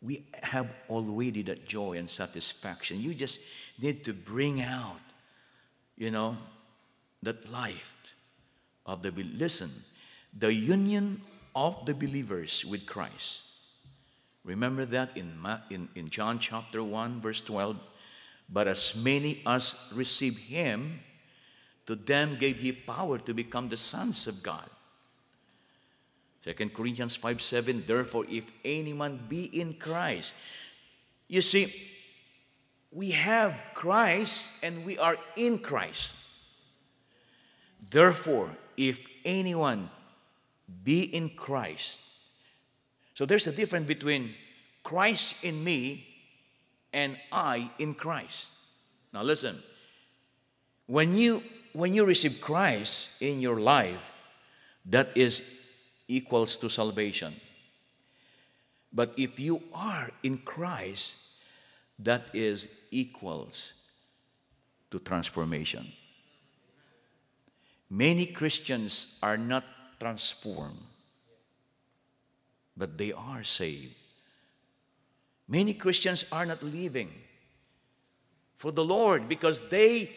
We 0.00 0.24
have 0.42 0.68
already 0.88 1.42
that 1.42 1.66
joy 1.66 1.98
and 1.98 2.08
satisfaction. 2.08 3.00
You 3.00 3.14
just 3.14 3.40
need 3.80 4.04
to 4.04 4.12
bring 4.12 4.62
out, 4.62 5.00
you 5.96 6.10
know, 6.10 6.38
that 7.22 7.50
life 7.50 7.94
of 8.86 9.02
the 9.02 9.10
listen, 9.10 9.70
the 10.38 10.52
union 10.54 11.20
of 11.54 11.84
the 11.84 11.94
believers 11.94 12.64
with 12.64 12.86
Christ. 12.86 13.42
Remember 14.44 14.86
that 14.86 15.16
in, 15.16 15.32
in, 15.70 15.88
in 15.94 16.08
John 16.08 16.38
chapter 16.38 16.82
1, 16.82 17.20
verse 17.20 17.40
12. 17.42 17.76
But 18.48 18.68
as 18.68 18.94
many 18.96 19.42
as 19.46 19.74
received 19.94 20.38
him, 20.38 21.00
to 21.86 21.94
them 21.94 22.36
gave 22.38 22.58
he 22.58 22.72
power 22.72 23.18
to 23.18 23.34
become 23.34 23.68
the 23.68 23.76
sons 23.76 24.26
of 24.26 24.42
God. 24.42 24.68
2 26.44 26.70
Corinthians 26.70 27.16
5 27.16 27.40
7, 27.40 27.84
therefore, 27.86 28.24
if 28.28 28.44
anyone 28.64 29.20
be 29.28 29.44
in 29.44 29.74
Christ, 29.74 30.32
you 31.28 31.40
see, 31.40 31.72
we 32.90 33.12
have 33.12 33.54
Christ 33.74 34.50
and 34.62 34.84
we 34.84 34.98
are 34.98 35.16
in 35.36 35.58
Christ. 35.58 36.14
Therefore, 37.90 38.50
if 38.76 39.00
anyone 39.24 39.88
be 40.84 41.02
in 41.02 41.30
Christ, 41.30 42.00
so 43.14 43.24
there's 43.24 43.46
a 43.46 43.52
difference 43.52 43.86
between 43.86 44.34
Christ 44.82 45.44
in 45.44 45.62
me 45.62 46.11
and 46.92 47.16
I 47.30 47.70
in 47.78 47.94
Christ. 47.94 48.50
Now 49.12 49.22
listen. 49.22 49.62
When 50.86 51.16
you 51.16 51.42
when 51.72 51.94
you 51.94 52.04
receive 52.04 52.40
Christ 52.40 53.10
in 53.20 53.40
your 53.40 53.58
life, 53.58 54.12
that 54.86 55.08
is 55.14 55.42
equals 56.08 56.56
to 56.58 56.68
salvation. 56.68 57.34
But 58.92 59.14
if 59.16 59.40
you 59.40 59.62
are 59.72 60.10
in 60.22 60.38
Christ, 60.38 61.16
that 61.98 62.26
is 62.34 62.68
equals 62.90 63.72
to 64.90 64.98
transformation. 64.98 65.90
Many 67.88 68.26
Christians 68.26 69.18
are 69.22 69.38
not 69.38 69.64
transformed 69.98 70.80
but 72.76 72.96
they 72.96 73.12
are 73.12 73.44
saved. 73.44 73.94
Many 75.52 75.74
Christians 75.74 76.24
are 76.32 76.46
not 76.46 76.62
living 76.62 77.12
for 78.56 78.72
the 78.72 78.82
Lord 78.82 79.28
because 79.28 79.60
they 79.68 80.08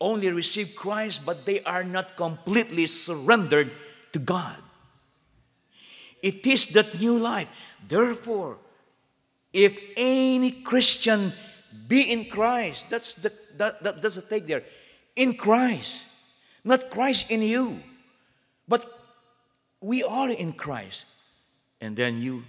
only 0.00 0.28
receive 0.32 0.74
Christ, 0.74 1.22
but 1.24 1.46
they 1.46 1.62
are 1.62 1.84
not 1.84 2.16
completely 2.16 2.88
surrendered 2.88 3.70
to 4.10 4.18
God. 4.18 4.56
It 6.20 6.44
is 6.44 6.66
that 6.74 6.98
new 6.98 7.16
life. 7.16 7.46
Therefore, 7.86 8.58
if 9.52 9.78
any 9.96 10.50
Christian 10.50 11.30
be 11.86 12.10
in 12.10 12.24
Christ, 12.24 12.90
that's 12.90 13.14
the 13.14 13.30
that, 13.58 13.84
that, 13.84 14.02
that's 14.02 14.16
the 14.16 14.22
take 14.22 14.48
there. 14.48 14.64
In 15.14 15.36
Christ, 15.36 15.94
not 16.64 16.90
Christ 16.90 17.30
in 17.30 17.42
you, 17.42 17.78
but 18.66 18.82
we 19.80 20.02
are 20.02 20.30
in 20.30 20.52
Christ 20.52 21.04
and 21.80 21.96
then 21.96 22.18
you 22.18 22.42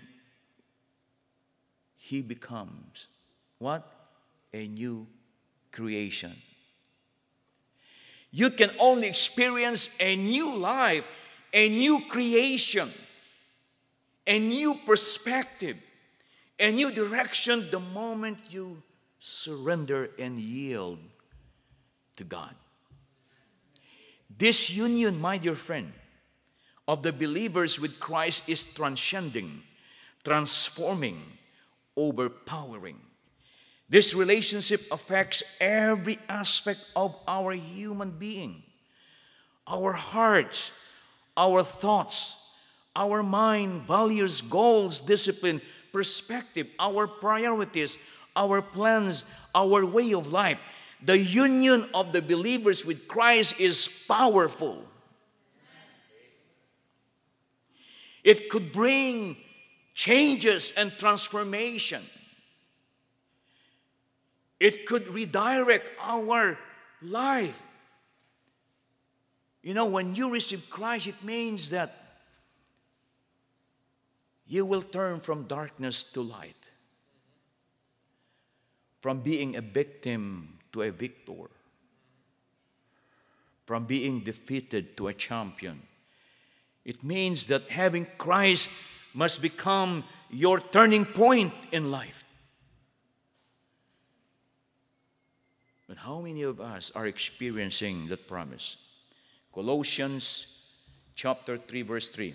he 2.13 2.21
becomes. 2.21 3.07
What? 3.57 3.89
A 4.53 4.67
new 4.67 5.07
creation. 5.71 6.33
You 8.29 8.51
can 8.51 8.69
only 8.79 9.07
experience 9.07 9.89
a 9.99 10.15
new 10.15 10.55
life 10.55 11.05
a 11.55 11.69
new 11.69 12.01
creation 12.09 12.89
a 14.25 14.39
new 14.39 14.73
perspective 14.87 15.77
a 16.59 16.71
new 16.71 16.89
direction 16.91 17.67
the 17.69 17.79
moment 17.79 18.39
you 18.49 18.81
surrender 19.19 20.09
and 20.17 20.39
yield 20.39 20.97
to 22.15 22.23
god. 22.23 22.55
This 24.35 24.69
union 24.69 25.21
my 25.21 25.37
dear 25.37 25.55
friend 25.55 25.93
of 26.87 27.03
the 27.03 27.13
believers 27.13 27.79
with 27.79 27.99
Christ 27.99 28.43
is 28.47 28.63
transcending, 28.63 29.61
transforming, 30.23 31.21
overpowering. 31.97 32.99
This 33.89 34.13
relationship 34.13 34.81
affects 34.91 35.43
every 35.59 36.17
aspect 36.27 36.79
of 36.95 37.15
our 37.27 37.53
human 37.53 38.11
being 38.11 38.63
our 39.65 39.93
hearts, 39.93 40.71
our 41.37 41.63
thoughts, 41.63 42.35
our 42.95 43.23
mind, 43.23 43.83
values, 43.83 44.41
goals, 44.41 44.99
discipline, 44.99 45.61
perspective, 45.93 46.67
our 46.79 47.07
priorities, 47.07 47.97
our 48.35 48.61
plans, 48.61 49.25
our 49.55 49.85
way 49.85 50.13
of 50.13 50.27
life. 50.27 50.59
The 51.05 51.17
union 51.17 51.89
of 51.93 52.11
the 52.13 52.21
believers 52.21 52.85
with 52.85 53.07
Christ 53.07 53.59
is 53.59 53.87
powerful. 54.07 54.83
It 58.23 58.49
could 58.49 58.71
bring 58.71 59.37
changes 59.93 60.73
and 60.75 60.91
transformation. 60.97 62.03
It 64.59 64.85
could 64.85 65.07
redirect 65.09 65.89
our 65.99 66.57
life. 67.01 67.61
You 69.61 69.73
know, 69.73 69.85
when 69.85 70.15
you 70.15 70.31
receive 70.31 70.69
Christ, 70.69 71.07
it 71.07 71.23
means 71.23 71.69
that 71.69 71.95
you 74.45 74.65
will 74.65 74.81
turn 74.81 75.19
from 75.19 75.43
darkness 75.43 76.03
to 76.03 76.21
light, 76.21 76.69
from 79.01 79.21
being 79.21 79.55
a 79.55 79.61
victim 79.61 80.59
to 80.73 80.83
a 80.83 80.91
victor, 80.91 81.49
from 83.65 83.85
being 83.85 84.21
defeated 84.21 84.97
to 84.97 85.07
a 85.07 85.13
champion 85.13 85.81
it 86.85 87.03
means 87.03 87.47
that 87.47 87.63
having 87.63 88.07
Christ 88.17 88.69
must 89.13 89.41
become 89.41 90.03
your 90.29 90.59
turning 90.59 91.05
point 91.05 91.53
in 91.71 91.91
life. 91.91 92.23
But 95.87 95.97
how 95.97 96.21
many 96.21 96.41
of 96.41 96.59
us 96.59 96.91
are 96.95 97.05
experiencing 97.05 98.07
that 98.07 98.27
promise? 98.27 98.77
Colossians 99.53 100.63
chapter 101.15 101.57
3 101.57 101.81
verse 101.83 102.09
3. 102.09 102.33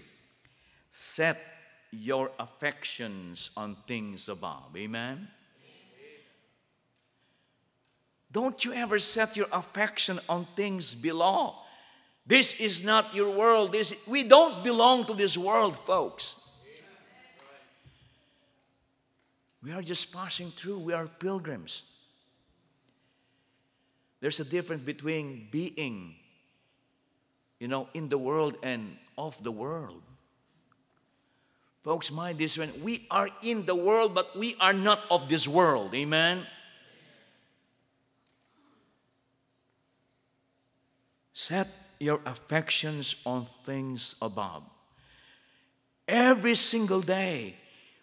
Set 0.93 1.39
your 1.91 2.31
affections 2.39 3.51
on 3.57 3.77
things 3.87 4.29
above. 4.29 4.77
Amen. 4.77 5.29
Don't 8.31 8.65
you 8.65 8.75
ever 8.75 8.99
set 8.99 9.37
your 9.37 9.47
affection 9.53 10.21
on 10.29 10.47
things 10.55 10.93
below. 10.93 11.55
This 12.27 12.53
is 12.61 12.85
not 12.85 13.15
your 13.15 13.31
world. 13.31 13.73
This, 13.73 13.95
we 14.07 14.23
don't 14.23 14.63
belong 14.63 15.07
to 15.07 15.15
this 15.15 15.39
world, 15.39 15.79
folks. 15.87 16.37
We 19.63 19.73
are 19.73 19.83
just 19.83 20.13
passing 20.13 20.53
through. 20.57 20.79
We 20.79 20.93
are 20.93 21.07
pilgrims. 21.07 21.83
There's 24.21 24.41
a 24.41 24.45
difference 24.45 24.83
between 24.83 25.49
being 25.51 26.15
you 27.59 27.69
know, 27.69 27.89
in 27.95 28.09
the 28.09 28.19
world 28.19 28.57
and 28.63 28.97
of 29.17 29.37
the 29.43 29.51
world. 29.51 30.03
Folks, 31.83 32.11
mind 32.11 32.39
this. 32.39 32.59
We 32.59 33.07
are 33.11 33.29
in 33.43 33.65
the 33.67 33.75
world, 33.75 34.15
but 34.15 34.37
we 34.37 34.57
are 34.61 34.73
not 34.73 35.01
of 35.11 35.29
this 35.29 35.49
world. 35.49 35.95
Amen? 35.95 36.47
Set 41.33 41.69
your 41.99 42.21
affections 42.27 43.17
on 43.25 43.47
things 43.65 44.15
above. 44.21 44.63
Every 46.07 46.55
single 46.55 47.01
day, 47.01 47.57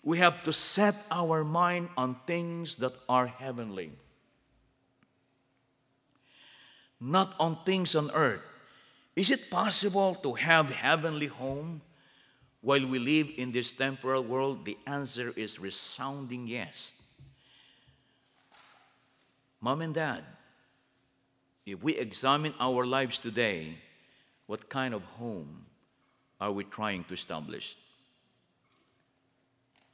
we 0.06 0.20
have 0.20 0.44
to 0.44 0.54
set 0.54 0.96
our 1.10 1.44
mind 1.44 1.90
on 1.98 2.16
things 2.28 2.76
that 2.76 2.94
are 3.10 3.26
heavenly, 3.26 3.92
not 7.02 7.34
on 7.40 7.58
things 7.66 7.96
on 7.96 8.12
earth. 8.12 8.42
Is 9.16 9.32
it 9.32 9.50
possible 9.50 10.14
to 10.22 10.34
have 10.34 10.70
heavenly 10.70 11.26
home 11.26 11.82
while 12.62 12.86
we 12.86 13.00
live 13.00 13.30
in 13.36 13.52
this 13.52 13.72
temporal 13.72 14.24
world? 14.24 14.64
The 14.64 14.78
answer 14.86 15.34
is 15.36 15.60
resounding 15.60 16.48
yes. 16.48 16.94
Mom 19.60 19.82
and 19.82 19.96
dad, 19.96 20.24
if 21.66 21.82
we 21.82 21.96
examine 21.96 22.54
our 22.60 22.86
lives 22.86 23.18
today, 23.18 23.80
what 24.46 24.70
kind 24.70 24.94
of 24.94 25.02
home 25.18 25.66
are 26.40 26.52
we 26.52 26.64
trying 26.64 27.04
to 27.06 27.16
establish? 27.16 27.76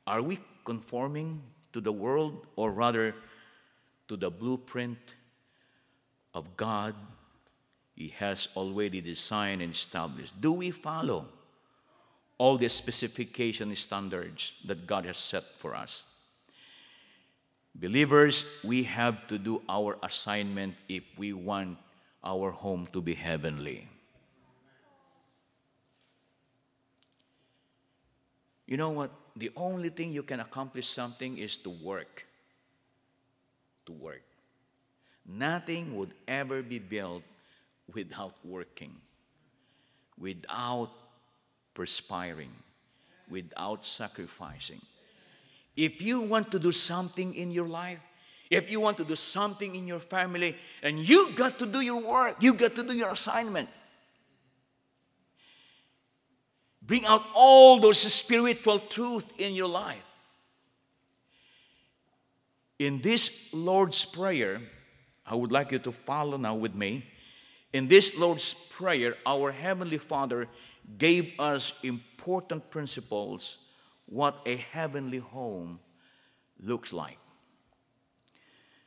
Are 0.07 0.21
we 0.21 0.39
conforming 0.65 1.41
to 1.73 1.81
the 1.81 1.91
world 1.91 2.45
or 2.55 2.71
rather 2.71 3.15
to 4.07 4.17
the 4.17 4.29
blueprint 4.29 4.97
of 6.33 6.57
God 6.57 6.95
He 7.95 8.09
has 8.17 8.47
already 8.55 9.01
designed 9.01 9.61
and 9.61 9.73
established? 9.73 10.39
Do 10.41 10.53
we 10.53 10.71
follow 10.71 11.27
all 12.37 12.57
the 12.57 12.69
specification 12.69 13.75
standards 13.75 14.53
that 14.65 14.87
God 14.87 15.05
has 15.05 15.17
set 15.17 15.43
for 15.59 15.75
us? 15.75 16.03
Believers, 17.75 18.45
we 18.63 18.83
have 18.83 19.27
to 19.27 19.37
do 19.37 19.61
our 19.69 19.97
assignment 20.03 20.75
if 20.89 21.03
we 21.17 21.31
want 21.31 21.77
our 22.23 22.51
home 22.51 22.87
to 22.91 23.01
be 23.01 23.13
heavenly. 23.13 23.87
You 28.67 28.77
know 28.77 28.89
what? 28.89 29.11
The 29.35 29.51
only 29.55 29.89
thing 29.89 30.11
you 30.11 30.23
can 30.23 30.39
accomplish 30.39 30.87
something 30.87 31.37
is 31.37 31.57
to 31.57 31.69
work. 31.69 32.25
To 33.85 33.91
work. 33.93 34.23
Nothing 35.25 35.95
would 35.95 36.11
ever 36.27 36.61
be 36.61 36.79
built 36.79 37.23
without 37.93 38.33
working, 38.43 38.93
without 40.17 40.89
perspiring, 41.73 42.51
without 43.29 43.85
sacrificing. 43.85 44.81
If 45.75 46.01
you 46.01 46.21
want 46.21 46.51
to 46.51 46.59
do 46.59 46.71
something 46.71 47.33
in 47.33 47.51
your 47.51 47.67
life, 47.67 47.99
if 48.49 48.69
you 48.69 48.81
want 48.81 48.97
to 48.97 49.05
do 49.05 49.15
something 49.15 49.75
in 49.75 49.87
your 49.87 49.99
family, 49.99 50.57
and 50.83 50.99
you 50.99 51.33
got 51.35 51.57
to 51.59 51.65
do 51.65 51.79
your 51.79 52.01
work, 52.01 52.35
you 52.41 52.53
got 52.53 52.75
to 52.75 52.83
do 52.83 52.93
your 52.93 53.11
assignment. 53.11 53.69
Bring 56.91 57.05
out 57.05 57.23
all 57.33 57.79
those 57.79 57.99
spiritual 57.99 58.77
truth 58.77 59.23
in 59.37 59.53
your 59.53 59.69
life. 59.69 60.03
In 62.79 62.99
this 62.99 63.47
Lord's 63.53 64.03
Prayer, 64.03 64.59
I 65.25 65.35
would 65.35 65.53
like 65.53 65.71
you 65.71 65.79
to 65.79 65.93
follow 65.93 66.35
now 66.35 66.55
with 66.55 66.75
me. 66.75 67.05
In 67.71 67.87
this 67.87 68.13
Lord's 68.17 68.53
Prayer, 68.75 69.15
our 69.25 69.53
Heavenly 69.53 69.99
Father 69.99 70.49
gave 70.97 71.31
us 71.39 71.71
important 71.81 72.69
principles 72.69 73.59
what 74.05 74.41
a 74.45 74.57
heavenly 74.57 75.19
home 75.19 75.79
looks 76.59 76.91
like. 76.91 77.19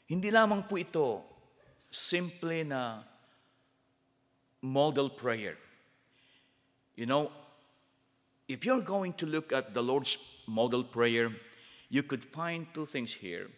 Hindi 0.04 0.28
lamang 0.30 0.68
po 0.68 0.76
ito 0.76 1.24
simple 1.88 2.68
na 2.68 3.00
model 4.60 5.08
prayer. 5.08 5.56
You 7.00 7.06
know, 7.08 7.32
if 8.48 8.64
you're 8.64 8.80
going 8.80 9.12
to 9.14 9.26
look 9.26 9.52
at 9.52 9.74
the 9.74 9.82
Lord's 9.82 10.18
model 10.46 10.84
prayer, 10.84 11.30
you 11.88 12.02
could 12.02 12.24
find 12.24 12.66
two 12.74 12.86
things 12.86 13.12
here 13.12 13.48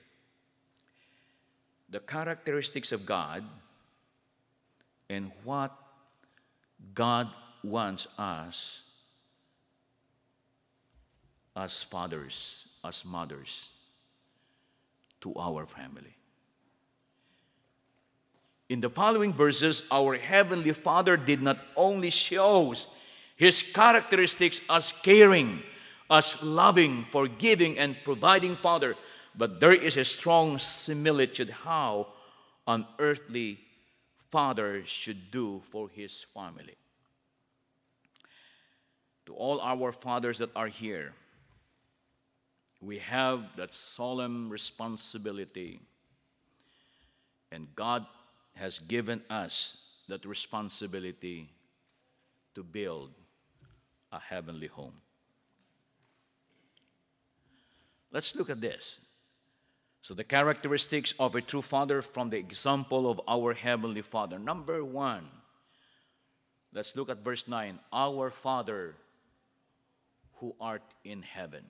the 1.89 2.01
characteristics 2.01 2.91
of 2.91 3.07
God 3.07 3.45
and 5.09 5.31
what 5.45 5.73
God 6.95 7.29
wants 7.63 8.09
us 8.19 8.83
as 11.55 11.83
fathers, 11.83 12.69
as 12.85 13.05
mothers 13.05 13.71
to 15.21 15.33
our 15.37 15.65
family. 15.65 16.15
In 18.69 18.81
the 18.81 18.91
following 18.91 19.33
verses, 19.33 19.85
our 19.93 20.17
Heavenly 20.17 20.73
Father 20.73 21.17
did 21.17 21.41
not 21.41 21.59
only 21.77 22.11
shows 22.11 22.89
His 23.37 23.63
characteristics 23.63 24.61
as 24.69 24.93
caring, 24.93 25.63
as 26.11 26.43
loving, 26.43 27.07
forgiving, 27.13 27.79
and 27.79 27.97
providing 28.03 28.57
Father, 28.57 28.97
but 29.35 29.61
there 29.61 29.75
is 29.75 29.99
a 29.99 30.05
strong 30.05 30.59
similitude 30.59 31.51
how 31.51 32.09
an 32.67 32.87
earthly 32.99 33.59
father 34.31 34.83
should 34.87 35.31
do 35.31 35.63
for 35.71 35.89
his 35.91 36.25
family. 36.35 36.75
To 39.27 39.35
all 39.35 39.61
our 39.61 39.93
fathers 39.93 40.39
that 40.39 40.51
are 40.57 40.69
here, 40.69 41.13
we 42.81 42.99
have 42.99 43.45
that 43.57 43.75
solemn 43.75 44.49
responsibility. 44.49 45.81
And 47.53 47.69
God 47.75 48.07
has 48.55 48.79
given 48.79 49.23
us 49.29 49.77
that 50.09 50.25
responsibility 50.25 51.49
to 52.55 52.63
build 52.63 53.11
a 54.17 54.21
heavenly 54.21 54.67
home. 54.67 54.95
Let's 58.11 58.35
look 58.35 58.51
at 58.51 58.61
this. 58.61 58.99
So, 60.03 60.15
the 60.15 60.25
characteristics 60.25 61.13
of 61.19 61.35
a 61.35 61.41
true 61.41 61.63
father 61.63 62.01
from 62.01 62.31
the 62.31 62.39
example 62.39 63.11
of 63.11 63.21
our 63.29 63.55
heavenly 63.55 64.03
father. 64.03 64.39
Number 64.39 64.85
one, 64.85 65.27
let's 66.73 66.95
look 66.97 67.11
at 67.11 67.25
verse 67.25 67.49
9. 67.49 67.79
Our 67.93 68.31
Father 68.31 68.95
who 70.41 70.55
art 70.61 70.83
in 71.05 71.23
heaven. 71.23 71.65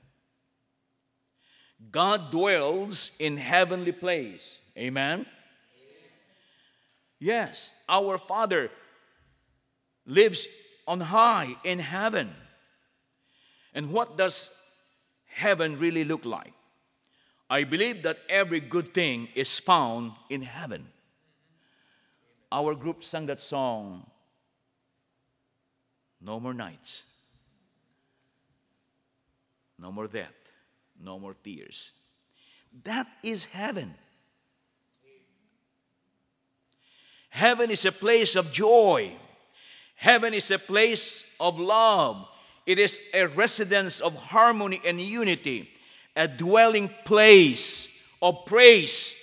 God 1.90 2.30
dwells 2.30 3.10
in 3.18 3.36
heavenly 3.36 3.92
place. 3.92 4.58
Amen? 4.76 5.20
Amen. 5.20 5.26
Yes, 7.18 7.72
our 7.88 8.18
Father 8.18 8.70
lives 10.04 10.46
on 10.86 11.00
high 11.00 11.56
in 11.64 11.78
heaven. 11.78 12.30
And 13.74 13.90
what 13.90 14.16
does 14.16 14.50
heaven 15.26 15.78
really 15.78 16.04
look 16.04 16.24
like? 16.24 16.52
I 17.48 17.64
believe 17.64 18.02
that 18.02 18.18
every 18.28 18.60
good 18.60 18.92
thing 18.94 19.28
is 19.34 19.58
found 19.58 20.12
in 20.30 20.42
heaven. 20.42 20.88
Our 22.50 22.74
group 22.74 23.04
sang 23.04 23.26
that 23.26 23.40
song, 23.40 24.06
No 26.20 26.40
More 26.40 26.54
Nights, 26.54 27.02
No 29.78 29.92
More 29.92 30.06
Death 30.06 30.46
no 31.02 31.18
more 31.18 31.34
tears. 31.34 31.92
That 32.84 33.06
is 33.22 33.46
heaven. 33.46 33.94
Heaven 37.30 37.70
is 37.70 37.84
a 37.84 37.92
place 37.92 38.34
of 38.34 38.52
joy. 38.52 39.14
Heaven 39.96 40.34
is 40.34 40.50
a 40.50 40.58
place 40.58 41.24
of 41.40 41.58
love. 41.58 42.28
It 42.66 42.78
is 42.78 43.00
a 43.14 43.26
residence 43.26 44.00
of 44.00 44.14
harmony 44.14 44.80
and 44.84 45.00
unity, 45.00 45.70
a 46.14 46.28
dwelling 46.28 46.90
place 47.04 47.88
of 48.20 48.44
praise, 48.46 49.14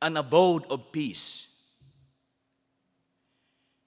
an 0.00 0.16
abode 0.16 0.64
of 0.70 0.92
peace. 0.92 1.48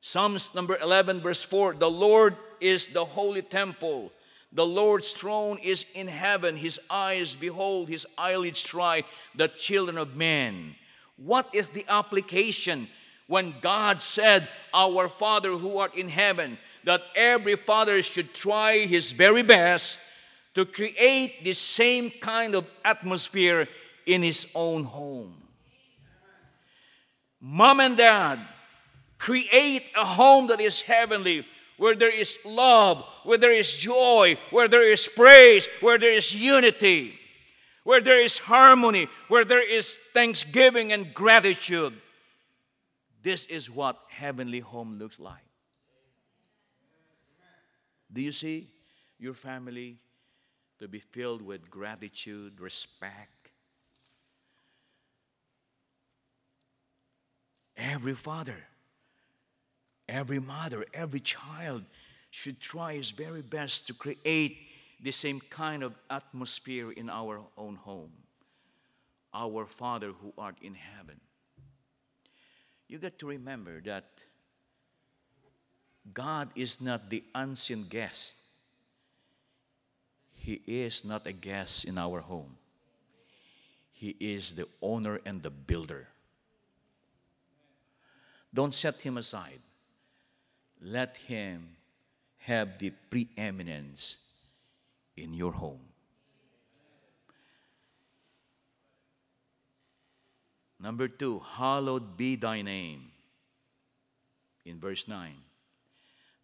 Psalms 0.01 0.53
number 0.53 0.77
11, 0.77 1.21
verse 1.21 1.43
4 1.43 1.73
The 1.73 1.89
Lord 1.89 2.35
is 2.59 2.87
the 2.87 3.05
holy 3.05 3.41
temple. 3.41 4.11
The 4.51 4.65
Lord's 4.65 5.11
throne 5.13 5.57
is 5.57 5.85
in 5.93 6.07
heaven. 6.07 6.55
His 6.55 6.79
eyes 6.89 7.35
behold, 7.35 7.89
his 7.89 8.05
eyelids 8.17 8.61
try 8.61 9.03
the 9.35 9.47
children 9.47 9.97
of 9.97 10.15
men. 10.15 10.75
What 11.17 11.49
is 11.53 11.69
the 11.69 11.85
application 11.89 12.87
when 13.27 13.55
God 13.61 14.01
said, 14.01 14.47
Our 14.73 15.09
Father 15.09 15.51
who 15.51 15.77
art 15.77 15.95
in 15.95 16.09
heaven, 16.09 16.57
that 16.83 17.01
every 17.15 17.55
father 17.55 18.01
should 18.01 18.33
try 18.33 18.79
his 18.79 19.11
very 19.11 19.41
best 19.41 19.97
to 20.53 20.65
create 20.65 21.43
the 21.43 21.53
same 21.53 22.11
kind 22.21 22.55
of 22.55 22.65
atmosphere 22.83 23.67
in 24.05 24.21
his 24.21 24.45
own 24.53 24.83
home? 24.83 25.35
Mom 27.41 27.79
and 27.79 27.97
dad, 27.97 28.39
Create 29.17 29.83
a 29.95 30.05
home 30.05 30.47
that 30.47 30.59
is 30.59 30.81
heavenly, 30.81 31.45
where 31.77 31.95
there 31.95 32.13
is 32.13 32.37
love, 32.45 33.03
where 33.23 33.37
there 33.37 33.53
is 33.53 33.75
joy, 33.75 34.37
where 34.51 34.67
there 34.67 34.87
is 34.87 35.07
praise, 35.07 35.67
where 35.81 35.97
there 35.97 36.13
is 36.13 36.33
unity, 36.35 37.17
where 37.83 38.01
there 38.01 38.21
is 38.21 38.37
harmony, 38.37 39.07
where 39.27 39.45
there 39.45 39.67
is 39.67 39.97
thanksgiving 40.13 40.91
and 40.91 41.13
gratitude. 41.13 41.93
This 43.25 43.45
is 43.47 43.71
what 43.71 43.97
heavenly 44.07 44.59
home 44.59 44.99
looks 44.99 45.19
like. 45.19 45.49
Do 48.13 48.21
you 48.21 48.31
see 48.31 48.69
your 49.17 49.33
family 49.33 49.97
to 50.77 50.87
be 50.87 50.99
filled 50.99 51.41
with 51.41 51.71
gratitude, 51.71 52.61
respect? 52.61 53.49
Every 57.75 58.13
father 58.13 58.57
Every 60.07 60.39
mother, 60.39 60.85
every 60.93 61.19
child 61.19 61.83
should 62.29 62.59
try 62.59 62.93
his 62.93 63.09
very 63.09 63.41
best 63.41 63.87
to 63.87 63.93
create 63.93 64.57
the 65.01 65.11
same 65.11 65.41
kind 65.49 65.81
of 65.81 65.95
atmosphere 66.09 66.91
in 66.91 67.09
our 67.09 67.41
own 67.57 67.75
home. 67.75 68.11
Our 69.33 69.65
Father 69.65 70.11
who 70.21 70.31
art 70.37 70.57
in 70.61 70.75
heaven. 70.75 71.19
You 72.87 72.99
got 72.99 73.17
to 73.19 73.27
remember 73.27 73.81
that 73.81 74.05
God 76.13 76.49
is 76.55 76.81
not 76.81 77.09
the 77.09 77.23
unseen 77.33 77.85
guest. 77.89 78.35
He 80.31 80.61
is 80.67 81.03
not 81.03 81.25
a 81.25 81.31
guest 81.31 81.85
in 81.85 81.97
our 81.97 82.19
home. 82.19 82.57
He 83.91 84.15
is 84.19 84.51
the 84.51 84.67
owner 84.81 85.19
and 85.25 85.41
the 85.41 85.49
builder. 85.49 86.07
Don't 88.53 88.73
set 88.73 88.95
him 88.97 89.17
aside 89.17 89.59
let 90.81 91.17
Him 91.17 91.67
have 92.37 92.77
the 92.79 92.91
preeminence 93.09 94.17
in 95.17 95.33
your 95.33 95.51
home. 95.51 95.81
Number 100.79 101.07
two, 101.07 101.39
hallowed 101.39 102.17
be 102.17 102.35
thy 102.35 102.61
name. 102.61 103.11
In 104.65 104.79
verse 104.79 105.07
9. 105.07 105.35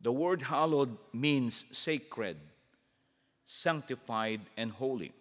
The 0.02 0.12
word 0.12 0.42
hallowed 0.42 0.98
means 1.14 1.66
sacred, 1.72 2.38
sanctified, 3.46 4.42
and 4.58 4.72
holy. 4.72 5.12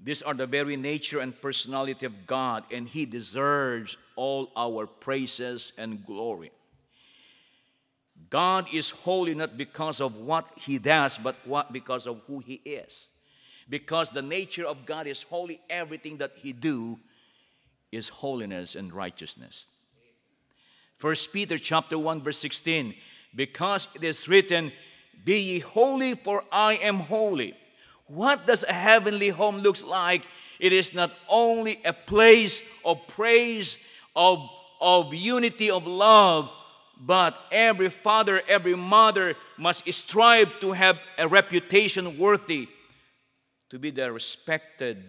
These 0.00 0.22
are 0.22 0.34
the 0.34 0.46
very 0.46 0.76
nature 0.76 1.20
and 1.20 1.38
personality 1.40 2.06
of 2.06 2.26
God, 2.26 2.64
and 2.70 2.88
He 2.88 3.06
deserves 3.06 3.96
all 4.16 4.50
our 4.56 4.86
praises 4.86 5.72
and 5.78 6.04
glory. 6.04 6.52
God 8.30 8.66
is 8.72 8.90
holy 8.90 9.34
not 9.34 9.56
because 9.56 10.00
of 10.00 10.16
what 10.16 10.46
he 10.56 10.78
does, 10.78 11.18
but 11.18 11.36
what 11.44 11.72
because 11.72 12.06
of 12.06 12.20
who 12.26 12.38
he 12.40 12.54
is. 12.64 13.08
Because 13.68 14.10
the 14.10 14.22
nature 14.22 14.66
of 14.66 14.86
God 14.86 15.06
is 15.06 15.22
holy, 15.22 15.60
everything 15.70 16.18
that 16.18 16.32
he 16.36 16.52
do 16.52 16.98
is 17.94 18.08
holiness 18.08 18.74
and 18.74 18.92
righteousness. 18.92 19.68
First 20.98 21.32
Peter 21.32 21.58
chapter 21.58 21.98
1 21.98 22.22
verse 22.22 22.38
16 22.38 22.94
because 23.34 23.88
it 23.94 24.04
is 24.04 24.28
written 24.28 24.72
be 25.24 25.38
ye 25.38 25.58
holy 25.58 26.14
for 26.14 26.42
I 26.50 26.74
am 26.74 27.00
holy. 27.00 27.56
What 28.06 28.46
does 28.46 28.64
a 28.64 28.72
heavenly 28.72 29.30
home 29.30 29.58
looks 29.58 29.82
like? 29.82 30.26
It 30.60 30.72
is 30.72 30.94
not 30.94 31.10
only 31.28 31.80
a 31.84 31.92
place 31.92 32.62
of 32.84 33.06
praise 33.08 33.76
of 34.14 34.48
of 34.80 35.14
unity 35.14 35.70
of 35.70 35.86
love 35.86 36.50
but 37.00 37.36
every 37.50 37.90
father, 37.90 38.42
every 38.48 38.76
mother 38.76 39.34
must 39.58 39.92
strive 39.92 40.60
to 40.60 40.72
have 40.72 40.98
a 41.18 41.26
reputation 41.26 42.18
worthy 42.18 42.68
to 43.70 43.78
be 43.78 43.90
the 43.90 44.10
respected 44.12 45.02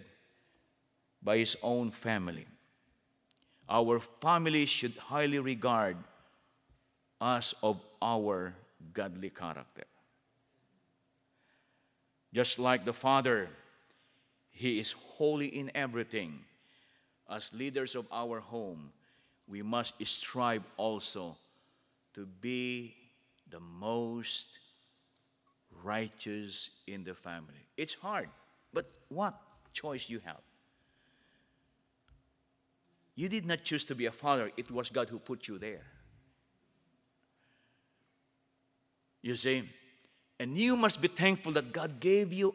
by 1.22 1.38
his 1.38 1.56
own 1.62 1.92
family. 1.92 2.46
Our 3.70 4.00
family 4.22 4.66
should 4.66 4.96
highly 4.98 5.40
regard 5.40 5.98
us 7.20 7.54
of 7.64 7.80
our 8.02 8.54
godly 8.94 9.30
character. 9.30 9.86
Just 12.34 12.60
like 12.60 12.86
the 12.86 12.94
Father, 12.94 13.50
He 14.52 14.80
is 14.80 14.92
holy 14.92 15.48
in 15.48 15.72
everything. 15.74 16.40
As 17.30 17.50
leaders 17.54 17.96
of 17.96 18.06
our 18.12 18.40
home, 18.40 18.92
we 19.48 19.62
must 19.62 19.94
strive 20.06 20.64
also 20.78 21.36
to 22.14 22.26
be 22.42 22.96
the 23.50 23.60
most 23.60 24.60
righteous 25.84 26.70
in 26.88 27.04
the 27.04 27.14
family. 27.14 27.66
It's 27.78 27.94
hard, 27.94 28.30
but 28.74 28.90
what 29.10 29.40
choice 29.74 30.10
you 30.10 30.20
have? 30.20 30.42
You 33.16 33.30
did 33.30 33.46
not 33.46 33.64
choose 33.64 33.86
to 33.86 33.96
be 33.96 34.06
a 34.06 34.12
father, 34.12 34.52
it 34.58 34.70
was 34.70 34.90
God 34.90 35.10
who 35.10 35.20
put 35.20 35.48
you 35.48 35.58
there. 35.58 35.84
You 39.22 39.36
see? 39.36 39.64
And 40.40 40.58
you 40.58 40.76
must 40.76 41.02
be 41.02 41.08
thankful 41.08 41.54
that 41.54 41.72
God 41.72 42.00
gave 42.00 42.34
you 42.34 42.54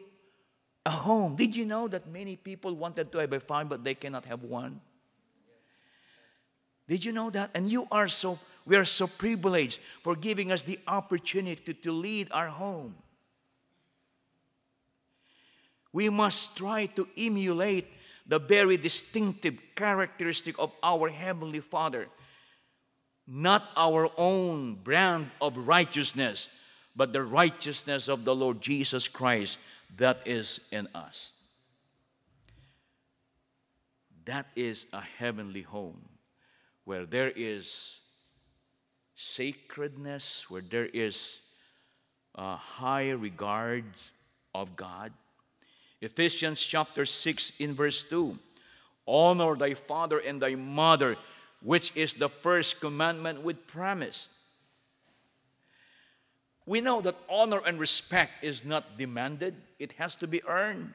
a 0.85 0.91
home. 0.91 1.35
Did 1.35 1.55
you 1.55 1.65
know 1.65 1.87
that 1.87 2.07
many 2.07 2.35
people 2.35 2.75
wanted 2.75 3.11
to 3.11 3.17
have 3.17 3.33
a 3.33 3.39
farm, 3.39 3.67
but 3.67 3.83
they 3.83 3.95
cannot 3.95 4.25
have 4.25 4.43
one? 4.43 4.79
Did 6.87 7.03
you 7.03 7.11
know 7.11 7.29
that? 7.29 7.51
And 7.55 7.69
you 7.71 7.87
are 7.91 8.07
so 8.07 8.39
we 8.65 8.75
are 8.75 8.85
so 8.85 9.07
privileged 9.07 9.79
for 10.03 10.15
giving 10.15 10.51
us 10.51 10.61
the 10.61 10.79
opportunity 10.87 11.73
to 11.73 11.91
lead 11.91 12.27
our 12.31 12.47
home. 12.47 12.95
We 15.93 16.09
must 16.09 16.55
try 16.55 16.85
to 16.85 17.07
emulate 17.17 17.87
the 18.31 18.39
very 18.39 18.77
distinctive 18.77 19.59
characteristic 19.75 20.57
of 20.57 20.71
our 20.81 21.09
Heavenly 21.09 21.59
Father, 21.59 22.07
not 23.27 23.67
our 23.75 24.09
own 24.15 24.75
brand 24.75 25.29
of 25.41 25.57
righteousness, 25.57 26.47
but 26.95 27.11
the 27.11 27.23
righteousness 27.23 28.07
of 28.07 28.23
the 28.23 28.33
Lord 28.33 28.61
Jesus 28.61 29.09
Christ 29.09 29.57
that 29.97 30.19
is 30.23 30.61
in 30.71 30.87
us. 30.95 31.33
That 34.23 34.45
is 34.55 34.85
a 34.93 35.01
heavenly 35.01 35.63
home 35.63 36.01
where 36.85 37.05
there 37.05 37.33
is 37.35 37.99
sacredness, 39.15 40.45
where 40.47 40.61
there 40.61 40.85
is 40.85 41.41
a 42.35 42.55
high 42.55 43.09
regard 43.09 43.83
of 44.55 44.77
God. 44.77 45.11
Ephesians 46.01 46.61
chapter 46.61 47.05
6 47.05 47.53
in 47.59 47.73
verse 47.73 48.03
2 48.03 48.37
Honor 49.07 49.55
thy 49.55 49.73
father 49.73 50.19
and 50.19 50.41
thy 50.41 50.55
mother, 50.55 51.15
which 51.61 51.91
is 51.95 52.13
the 52.13 52.29
first 52.29 52.79
commandment 52.79 53.41
with 53.43 53.67
promise. 53.67 54.29
We 56.65 56.81
know 56.81 57.01
that 57.01 57.15
honor 57.29 57.61
and 57.65 57.79
respect 57.79 58.31
is 58.43 58.63
not 58.63 58.97
demanded, 58.97 59.55
it 59.79 59.93
has 59.93 60.15
to 60.17 60.27
be 60.27 60.43
earned. 60.43 60.93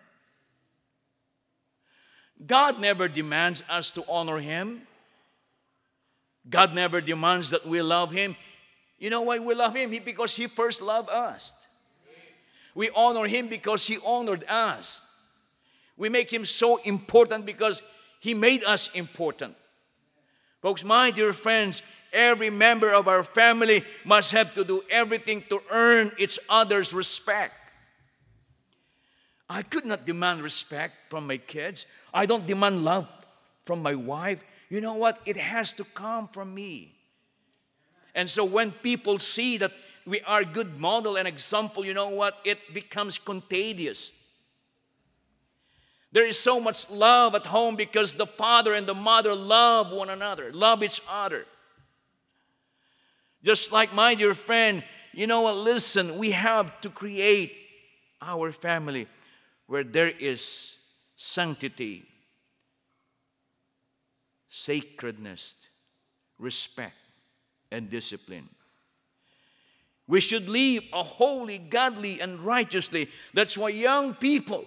God 2.44 2.80
never 2.80 3.08
demands 3.08 3.62
us 3.68 3.90
to 3.92 4.04
honor 4.08 4.38
Him. 4.38 4.82
God 6.48 6.74
never 6.74 7.00
demands 7.00 7.50
that 7.50 7.66
we 7.66 7.80
love 7.80 8.12
Him. 8.12 8.36
You 8.98 9.10
know 9.10 9.22
why 9.22 9.38
we 9.38 9.54
love 9.54 9.74
Him? 9.74 9.90
Because 10.04 10.34
He 10.34 10.46
first 10.46 10.82
loved 10.82 11.08
us. 11.08 11.52
We 12.76 12.90
honor 12.94 13.26
Him 13.26 13.48
because 13.48 13.84
He 13.84 13.98
honored 14.04 14.44
us. 14.48 15.02
We 15.96 16.08
make 16.08 16.32
Him 16.32 16.44
so 16.44 16.76
important 16.76 17.44
because 17.44 17.82
He 18.20 18.34
made 18.34 18.62
us 18.62 18.88
important. 18.94 19.56
Folks, 20.62 20.84
my 20.84 21.10
dear 21.10 21.32
friends, 21.32 21.82
every 22.12 22.50
member 22.50 22.92
of 22.92 23.08
our 23.08 23.24
family 23.24 23.84
must 24.04 24.30
have 24.30 24.54
to 24.54 24.64
do 24.64 24.82
everything 24.88 25.42
to 25.48 25.60
earn 25.72 26.12
each 26.18 26.38
other's 26.48 26.94
respect. 26.94 27.54
I 29.48 29.62
could 29.62 29.84
not 29.84 30.06
demand 30.06 30.42
respect 30.42 30.94
from 31.10 31.26
my 31.26 31.38
kids. 31.38 31.86
I 32.14 32.26
don't 32.26 32.46
demand 32.46 32.84
love 32.84 33.08
from 33.64 33.82
my 33.82 33.96
wife 33.96 34.40
you 34.68 34.80
know 34.80 34.94
what? 34.94 35.20
It 35.26 35.36
has 35.36 35.72
to 35.74 35.84
come 35.84 36.28
from 36.28 36.54
me. 36.54 36.94
And 38.14 38.28
so 38.28 38.44
when 38.44 38.72
people 38.72 39.18
see 39.18 39.58
that 39.58 39.72
we 40.06 40.20
are 40.22 40.44
good 40.44 40.78
model 40.78 41.16
and 41.16 41.26
example, 41.26 41.84
you 41.84 41.94
know 41.94 42.08
what? 42.08 42.38
It 42.44 42.72
becomes 42.72 43.18
contagious. 43.18 44.12
There 46.12 46.26
is 46.26 46.38
so 46.38 46.60
much 46.60 46.88
love 46.88 47.34
at 47.34 47.46
home 47.46 47.76
because 47.76 48.14
the 48.14 48.26
father 48.26 48.72
and 48.72 48.86
the 48.86 48.94
mother 48.94 49.34
love 49.34 49.92
one 49.92 50.08
another, 50.08 50.52
love 50.52 50.82
each 50.82 51.02
other. 51.08 51.44
Just 53.42 53.72
like 53.72 53.92
my 53.92 54.14
dear 54.14 54.34
friend, 54.34 54.82
you 55.12 55.26
know 55.26 55.42
what? 55.42 55.56
Listen, 55.56 56.18
we 56.18 56.30
have 56.30 56.80
to 56.80 56.88
create 56.88 57.52
our 58.22 58.52
family 58.52 59.08
where 59.66 59.84
there 59.84 60.08
is 60.08 60.76
sanctity, 61.16 62.04
sacredness, 64.48 65.56
respect. 66.38 66.94
and 67.70 67.90
discipline. 67.90 68.48
We 70.08 70.20
should 70.20 70.48
live 70.48 70.84
a 70.92 71.02
holy, 71.02 71.58
godly, 71.58 72.20
and 72.20 72.38
righteously. 72.40 73.08
That's 73.34 73.58
why 73.58 73.70
young 73.70 74.14
people, 74.14 74.64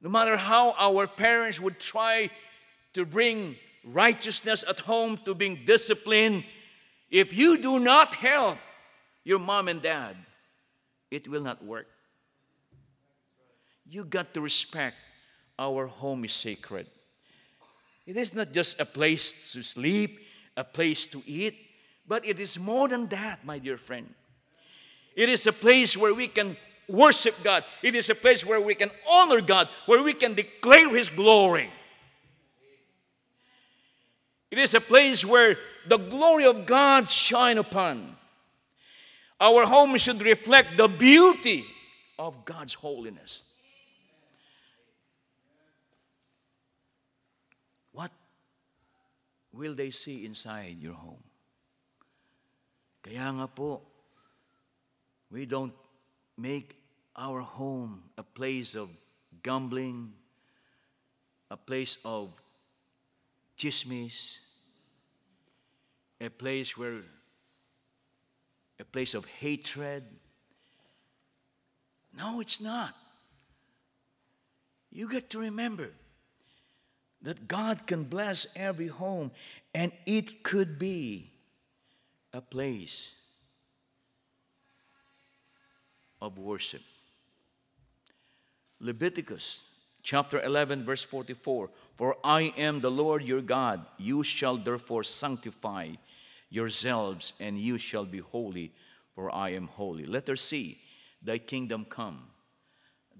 no 0.00 0.10
matter 0.10 0.36
how 0.36 0.74
our 0.78 1.06
parents 1.06 1.58
would 1.58 1.80
try 1.80 2.30
to 2.92 3.06
bring 3.06 3.56
righteousness 3.84 4.64
at 4.68 4.80
home, 4.80 5.18
to 5.24 5.34
bring 5.34 5.64
discipline, 5.64 6.44
if 7.10 7.32
you 7.32 7.56
do 7.56 7.78
not 7.78 8.14
help 8.14 8.58
your 9.24 9.38
mom 9.38 9.68
and 9.68 9.80
dad, 9.80 10.16
it 11.10 11.28
will 11.28 11.42
not 11.42 11.64
work. 11.64 11.88
You 13.88 14.04
got 14.04 14.34
to 14.34 14.40
respect 14.40 14.96
our 15.58 15.86
home 15.86 16.24
is 16.24 16.32
sacred. 16.32 16.86
It 18.06 18.16
is 18.16 18.34
not 18.34 18.52
just 18.52 18.80
a 18.80 18.84
place 18.84 19.52
to 19.52 19.62
sleep, 19.62 20.20
a 20.56 20.64
place 20.64 21.06
to 21.06 21.22
eat, 21.26 21.56
but 22.06 22.26
it 22.26 22.38
is 22.38 22.58
more 22.58 22.88
than 22.88 23.06
that, 23.08 23.44
my 23.44 23.58
dear 23.58 23.76
friend. 23.76 24.12
It 25.14 25.28
is 25.28 25.46
a 25.46 25.52
place 25.52 25.96
where 25.96 26.14
we 26.14 26.28
can 26.28 26.56
worship 26.88 27.34
God. 27.42 27.64
It 27.82 27.94
is 27.94 28.10
a 28.10 28.14
place 28.14 28.44
where 28.44 28.60
we 28.60 28.74
can 28.74 28.90
honor 29.08 29.40
God, 29.40 29.68
where 29.86 30.02
we 30.02 30.14
can 30.14 30.34
declare 30.34 30.94
His 30.94 31.08
glory. 31.08 31.70
It 34.50 34.58
is 34.58 34.74
a 34.74 34.80
place 34.80 35.24
where 35.24 35.56
the 35.88 35.96
glory 35.96 36.44
of 36.44 36.66
God 36.66 37.08
shine 37.08 37.58
upon. 37.58 38.16
Our 39.40 39.64
home 39.64 39.96
should 39.96 40.22
reflect 40.22 40.76
the 40.76 40.88
beauty 40.88 41.64
of 42.18 42.44
God's 42.44 42.74
holiness. 42.74 43.44
What 47.92 48.10
will 49.52 49.74
they 49.74 49.90
see 49.90 50.24
inside 50.24 50.76
your 50.80 50.94
home? 50.94 51.22
Kaya 53.02 53.34
nga 53.34 53.48
po, 53.50 53.82
we 55.30 55.46
don't 55.46 55.74
make 56.38 56.78
our 57.16 57.40
home 57.40 58.02
a 58.16 58.22
place 58.22 58.74
of 58.74 58.88
gambling, 59.42 60.12
a 61.50 61.56
place 61.56 61.98
of 62.04 62.30
chismes, 63.58 64.38
a 66.20 66.30
place 66.30 66.78
where 66.78 67.02
a 68.78 68.84
place 68.84 69.14
of 69.14 69.26
hatred. 69.26 70.04
No, 72.16 72.40
it's 72.40 72.60
not. 72.60 72.94
You 74.90 75.08
get 75.08 75.30
to 75.30 75.38
remember 75.38 75.90
that 77.22 77.48
God 77.48 77.86
can 77.86 78.04
bless 78.04 78.46
every 78.54 78.88
home, 78.88 79.30
and 79.74 79.92
it 80.06 80.42
could 80.42 80.78
be 80.78 81.31
a 82.32 82.40
place 82.40 83.12
of 86.20 86.38
worship. 86.38 86.82
Leviticus 88.80 89.60
chapter 90.02 90.40
11, 90.40 90.84
verse 90.84 91.02
44 91.02 91.70
For 91.96 92.16
I 92.24 92.52
am 92.56 92.80
the 92.80 92.90
Lord 92.90 93.22
your 93.22 93.42
God, 93.42 93.84
you 93.98 94.22
shall 94.22 94.56
therefore 94.56 95.04
sanctify 95.04 95.90
yourselves, 96.48 97.32
and 97.40 97.58
you 97.58 97.78
shall 97.78 98.04
be 98.04 98.18
holy, 98.18 98.72
for 99.14 99.34
I 99.34 99.50
am 99.50 99.68
holy. 99.68 100.04
Let 100.04 100.28
us 100.28 100.42
see, 100.42 100.78
thy 101.22 101.38
kingdom 101.38 101.86
come, 101.88 102.24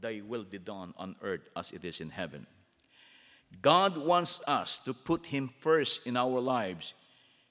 thy 0.01 0.21
will 0.27 0.45
be 0.45 0.59
done 0.59 0.95
on 0.97 1.17
earth 1.23 1.49
as 1.57 1.71
it 1.71 1.85
is 1.85 2.01
in 2.01 2.11
heaven. 2.11 2.47
God 3.61 3.99
wants 3.99 4.41
us 4.47 4.79
to 4.81 4.95
put 4.95 5.27
Him 5.27 5.51
first 5.61 6.07
in 6.07 6.17
our 6.17 6.41
lives 6.41 6.95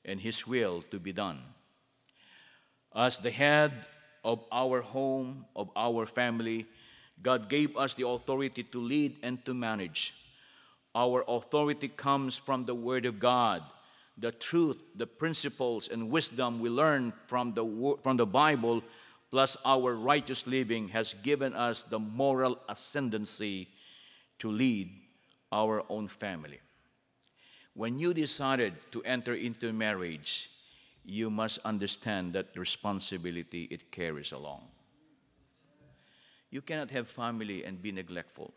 and 0.06 0.20
His 0.20 0.48
will 0.48 0.84
to 0.92 1.00
be 1.00 1.14
done. 1.14 1.40
As 2.96 3.18
the 3.18 3.32
head 3.32 3.72
of 4.24 4.44
our 4.52 4.82
home, 4.82 5.46
of 5.56 5.70
our 5.76 6.06
family, 6.06 6.68
God 7.22 7.50
gave 7.50 7.78
us 7.78 7.94
the 7.94 8.08
authority 8.08 8.64
to 8.64 8.82
lead 8.82 9.18
and 9.24 9.44
to 9.46 9.54
manage. 9.54 10.14
Our 10.94 11.24
authority 11.28 11.88
comes 11.88 12.38
from 12.38 12.66
the 12.66 12.76
Word 12.76 13.06
of 13.06 13.20
God. 13.20 13.64
The 14.18 14.32
truth, 14.32 14.82
the 14.96 15.08
principles, 15.08 15.88
and 15.88 16.10
wisdom 16.10 16.60
we 16.60 16.70
learn 16.70 17.14
from 17.28 17.54
the, 17.54 17.98
from 18.04 18.18
the 18.18 18.26
Bible, 18.26 18.84
plus 19.32 19.56
our 19.64 19.96
righteous 19.96 20.46
living, 20.46 20.90
has 20.90 21.16
given 21.24 21.54
us 21.54 21.84
the 21.84 22.00
moral 22.00 22.60
ascendancy 22.68 23.70
to 24.40 24.52
lead 24.52 24.92
our 25.52 25.84
own 25.90 26.08
family. 26.08 26.60
When 27.74 28.00
you 28.00 28.14
decided 28.14 28.74
to 28.92 29.04
enter 29.04 29.34
into 29.34 29.72
marriage, 29.72 30.50
you 31.04 31.30
must 31.30 31.60
understand 31.60 32.34
that 32.34 32.56
responsibility 32.56 33.64
it 33.72 33.92
carries 33.92 34.32
along. 34.32 34.68
You 36.50 36.62
cannot 36.62 36.92
have 36.92 37.10
family 37.10 37.64
and 37.64 37.82
be 37.82 37.92
neglectful. 37.92 38.54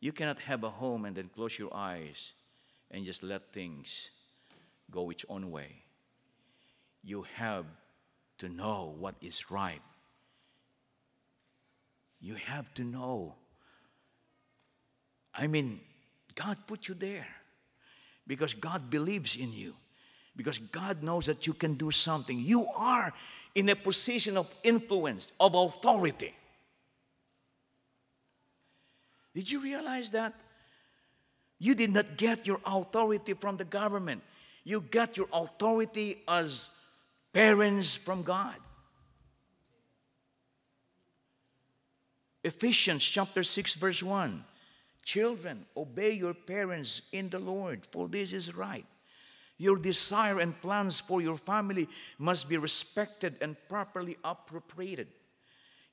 You 0.00 0.12
cannot 0.12 0.40
have 0.40 0.64
a 0.64 0.70
home 0.70 1.04
and 1.04 1.16
then 1.16 1.30
close 1.32 1.58
your 1.58 1.72
eyes 1.72 2.32
and 2.90 3.04
just 3.04 3.22
let 3.22 3.52
things 3.52 4.10
go 4.90 5.10
its 5.10 5.24
own 5.28 5.50
way. 5.50 5.84
You 7.04 7.24
have 7.36 7.66
to 8.38 8.48
know 8.48 8.94
what 8.98 9.14
is 9.22 9.50
right. 9.50 9.80
You 12.20 12.34
have 12.34 12.72
to 12.74 12.84
know 12.84 13.36
I 15.34 15.46
mean, 15.46 15.80
God 16.34 16.58
put 16.66 16.88
you 16.88 16.94
there 16.94 17.26
because 18.26 18.54
God 18.54 18.90
believes 18.90 19.36
in 19.36 19.52
you, 19.52 19.74
because 20.36 20.58
God 20.58 21.02
knows 21.02 21.26
that 21.26 21.46
you 21.46 21.54
can 21.54 21.74
do 21.74 21.90
something. 21.90 22.38
You 22.38 22.66
are 22.74 23.12
in 23.54 23.68
a 23.68 23.76
position 23.76 24.36
of 24.36 24.52
influence, 24.62 25.28
of 25.38 25.54
authority. 25.54 26.34
Did 29.34 29.50
you 29.50 29.60
realize 29.60 30.10
that? 30.10 30.34
You 31.58 31.74
did 31.74 31.92
not 31.92 32.16
get 32.16 32.46
your 32.46 32.60
authority 32.66 33.34
from 33.34 33.56
the 33.56 33.64
government. 33.64 34.22
You 34.64 34.80
got 34.80 35.16
your 35.16 35.28
authority 35.32 36.22
as 36.26 36.70
parents 37.32 37.96
from 37.96 38.22
God. 38.22 38.56
Ephesians 42.44 43.04
chapter 43.04 43.44
6 43.44 43.74
verse 43.74 44.02
1 44.02 44.44
Children, 45.02 45.66
obey 45.76 46.12
your 46.12 46.34
parents 46.34 47.02
in 47.12 47.28
the 47.28 47.38
Lord, 47.38 47.86
for 47.90 48.08
this 48.08 48.32
is 48.32 48.54
right. 48.54 48.86
Your 49.58 49.76
desire 49.76 50.40
and 50.40 50.60
plans 50.60 51.00
for 51.00 51.20
your 51.20 51.36
family 51.36 51.88
must 52.18 52.48
be 52.48 52.56
respected 52.56 53.36
and 53.40 53.56
properly 53.68 54.16
appropriated. 54.24 55.08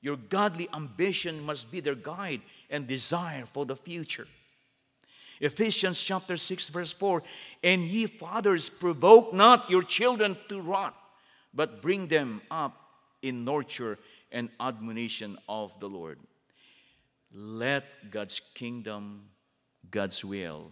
Your 0.00 0.16
godly 0.16 0.68
ambition 0.74 1.42
must 1.44 1.70
be 1.70 1.80
their 1.80 1.94
guide 1.94 2.40
and 2.70 2.86
desire 2.86 3.44
for 3.52 3.66
the 3.66 3.76
future. 3.76 4.26
Ephesians 5.40 6.00
chapter 6.00 6.36
6, 6.36 6.68
verse 6.68 6.92
4 6.92 7.22
And 7.62 7.84
ye 7.86 8.06
fathers, 8.06 8.68
provoke 8.68 9.32
not 9.32 9.70
your 9.70 9.82
children 9.82 10.36
to 10.48 10.60
wrath, 10.60 10.94
but 11.52 11.82
bring 11.82 12.08
them 12.08 12.42
up 12.50 12.76
in 13.22 13.44
nurture 13.44 13.98
and 14.32 14.48
admonition 14.60 15.38
of 15.48 15.78
the 15.80 15.88
Lord. 15.88 16.18
Let 17.32 18.10
God's 18.10 18.40
kingdom, 18.54 19.22
God's 19.90 20.24
will 20.24 20.70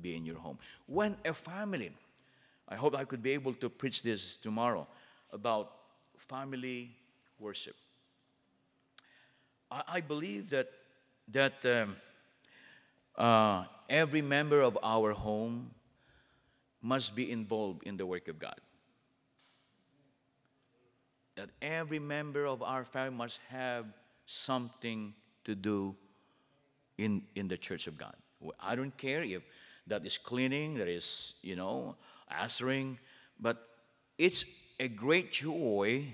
be 0.00 0.16
in 0.16 0.24
your 0.24 0.38
home. 0.38 0.58
When 0.86 1.16
a 1.24 1.34
family, 1.34 1.92
I 2.68 2.76
hope 2.76 2.96
I 2.96 3.04
could 3.04 3.22
be 3.22 3.32
able 3.32 3.54
to 3.54 3.68
preach 3.68 4.02
this 4.02 4.36
tomorrow 4.36 4.86
about 5.32 5.72
family 6.16 6.90
worship. 7.38 7.76
I, 9.70 9.82
I 9.88 10.00
believe 10.00 10.50
that 10.50 10.70
that 11.32 11.64
um, 11.66 11.96
uh, 13.16 13.64
every 13.88 14.22
member 14.22 14.62
of 14.62 14.78
our 14.82 15.12
home 15.12 15.70
must 16.80 17.14
be 17.14 17.30
involved 17.30 17.82
in 17.82 17.96
the 17.96 18.06
work 18.06 18.28
of 18.28 18.38
God. 18.38 18.58
That 21.36 21.50
every 21.60 21.98
member 21.98 22.46
of 22.46 22.62
our 22.62 22.84
family 22.84 23.16
must 23.16 23.40
have 23.50 23.84
something 24.26 25.12
to 25.48 25.54
do 25.54 25.96
in, 26.98 27.22
in 27.34 27.48
the 27.48 27.56
church 27.56 27.86
of 27.86 27.96
God. 27.96 28.14
I 28.60 28.76
don't 28.76 28.96
care 28.96 29.22
if 29.22 29.42
that 29.86 30.06
is 30.06 30.18
cleaning, 30.18 30.74
that 30.74 30.88
is, 30.88 31.34
you 31.40 31.56
know, 31.56 31.96
answering, 32.30 32.98
but 33.40 33.66
it's 34.18 34.44
a 34.78 34.88
great 34.88 35.32
joy. 35.32 36.04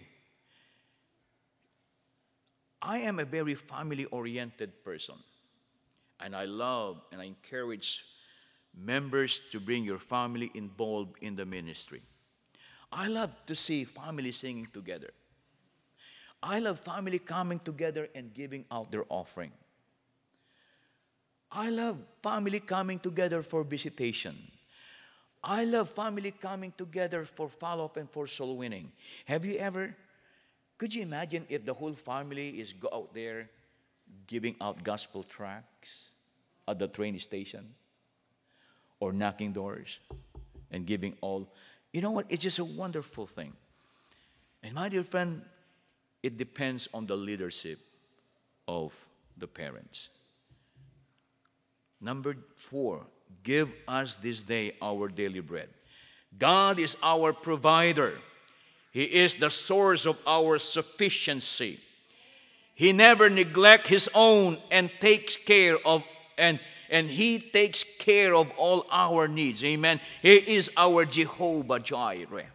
I 2.80 2.98
am 2.98 3.18
a 3.18 3.24
very 3.24 3.56
family 3.56 4.04
oriented 4.06 4.84
person, 4.84 5.16
and 6.20 6.36
I 6.36 6.44
love 6.44 7.02
and 7.10 7.20
I 7.20 7.24
encourage 7.24 8.04
members 8.72 9.40
to 9.50 9.58
bring 9.58 9.84
your 9.84 9.98
family 9.98 10.52
involved 10.54 11.16
in 11.22 11.34
the 11.34 11.44
ministry. 11.44 12.02
I 12.92 13.08
love 13.08 13.30
to 13.46 13.56
see 13.56 13.84
families 13.84 14.36
singing 14.36 14.68
together. 14.72 15.10
I 16.44 16.58
love 16.58 16.78
family 16.80 17.18
coming 17.18 17.58
together 17.58 18.08
and 18.14 18.32
giving 18.34 18.66
out 18.70 18.90
their 18.90 19.04
offering. 19.08 19.50
I 21.50 21.70
love 21.70 21.96
family 22.22 22.60
coming 22.60 22.98
together 22.98 23.42
for 23.42 23.64
visitation. 23.64 24.36
I 25.42 25.64
love 25.64 25.88
family 25.88 26.32
coming 26.32 26.74
together 26.76 27.24
for 27.24 27.48
follow 27.48 27.86
up 27.86 27.96
and 27.96 28.10
for 28.10 28.26
soul 28.26 28.58
winning. 28.58 28.92
Have 29.24 29.46
you 29.46 29.56
ever, 29.56 29.96
could 30.76 30.94
you 30.94 31.00
imagine 31.00 31.46
if 31.48 31.64
the 31.64 31.72
whole 31.72 31.94
family 31.94 32.60
is 32.60 32.74
go 32.74 32.88
out 32.92 33.14
there 33.14 33.48
giving 34.26 34.54
out 34.60 34.84
gospel 34.84 35.22
tracts 35.22 36.10
at 36.68 36.78
the 36.78 36.88
train 36.88 37.18
station 37.20 37.74
or 39.00 39.14
knocking 39.14 39.52
doors 39.52 39.98
and 40.72 40.84
giving 40.84 41.16
all? 41.22 41.48
You 41.92 42.02
know 42.02 42.10
what? 42.10 42.26
It's 42.28 42.42
just 42.42 42.58
a 42.58 42.64
wonderful 42.64 43.26
thing. 43.26 43.54
And 44.62 44.74
my 44.74 44.90
dear 44.90 45.04
friend, 45.04 45.42
it 46.24 46.38
depends 46.38 46.88
on 46.94 47.04
the 47.04 47.14
leadership 47.14 47.78
of 48.66 48.94
the 49.36 49.46
parents. 49.46 50.08
Number 52.00 52.34
four, 52.56 53.02
give 53.42 53.68
us 53.86 54.14
this 54.14 54.40
day 54.40 54.74
our 54.80 55.08
daily 55.08 55.40
bread. 55.40 55.68
God 56.38 56.78
is 56.78 56.96
our 57.02 57.34
provider, 57.34 58.14
He 58.90 59.04
is 59.04 59.34
the 59.34 59.50
source 59.50 60.06
of 60.06 60.18
our 60.26 60.58
sufficiency. 60.58 61.78
He 62.74 62.92
never 62.92 63.28
neglects 63.28 63.90
His 63.90 64.08
own 64.14 64.56
and 64.70 64.90
takes 65.00 65.36
care 65.36 65.76
of 65.86 66.02
and 66.38 66.58
and 66.90 67.10
he 67.10 67.38
takes 67.38 67.84
care 67.98 68.34
of 68.34 68.50
all 68.56 68.86
our 68.90 69.26
needs. 69.26 69.64
Amen. 69.64 70.00
He 70.22 70.36
is 70.36 70.70
our 70.76 71.04
Jehovah 71.04 71.80
Jireh. 71.80 72.46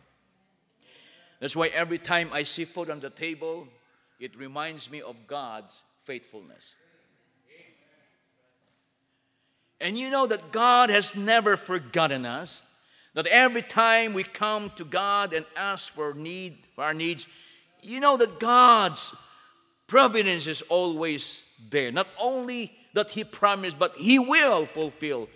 That's 1.40 1.56
why 1.56 1.68
every 1.68 1.98
time 1.98 2.30
I 2.34 2.44
see 2.44 2.66
food 2.66 2.90
on 2.90 3.00
the 3.00 3.10
table, 3.10 3.68
it 4.20 4.38
reminds 4.38 4.92
me 4.92 5.02
of 5.02 5.16
God's 5.28 5.84
faithfulness. 6.06 6.78
And 9.82 9.98
you 9.98 10.10
know 10.10 10.28
that 10.28 10.52
God 10.52 10.90
has 10.90 11.16
never 11.16 11.56
forgotten 11.56 12.26
us. 12.26 12.64
That 13.16 13.28
every 13.28 13.62
time 13.62 14.14
we 14.14 14.24
come 14.24 14.72
to 14.76 14.84
God 14.84 15.34
and 15.34 15.46
ask 15.56 15.94
for 15.94 16.14
need, 16.14 16.58
for 16.76 16.84
our 16.84 16.94
needs, 16.94 17.28
you 17.82 18.00
know 18.00 18.18
that 18.18 18.40
God's 18.40 19.14
providence 19.88 20.48
is 20.48 20.62
always 20.64 21.46
there. 21.72 21.92
Not 21.92 22.08
only 22.20 22.72
that 22.94 23.10
He 23.10 23.24
promised, 23.24 23.80
but 23.80 23.94
He 23.96 24.20
will 24.20 24.66
fulfill. 24.66 25.30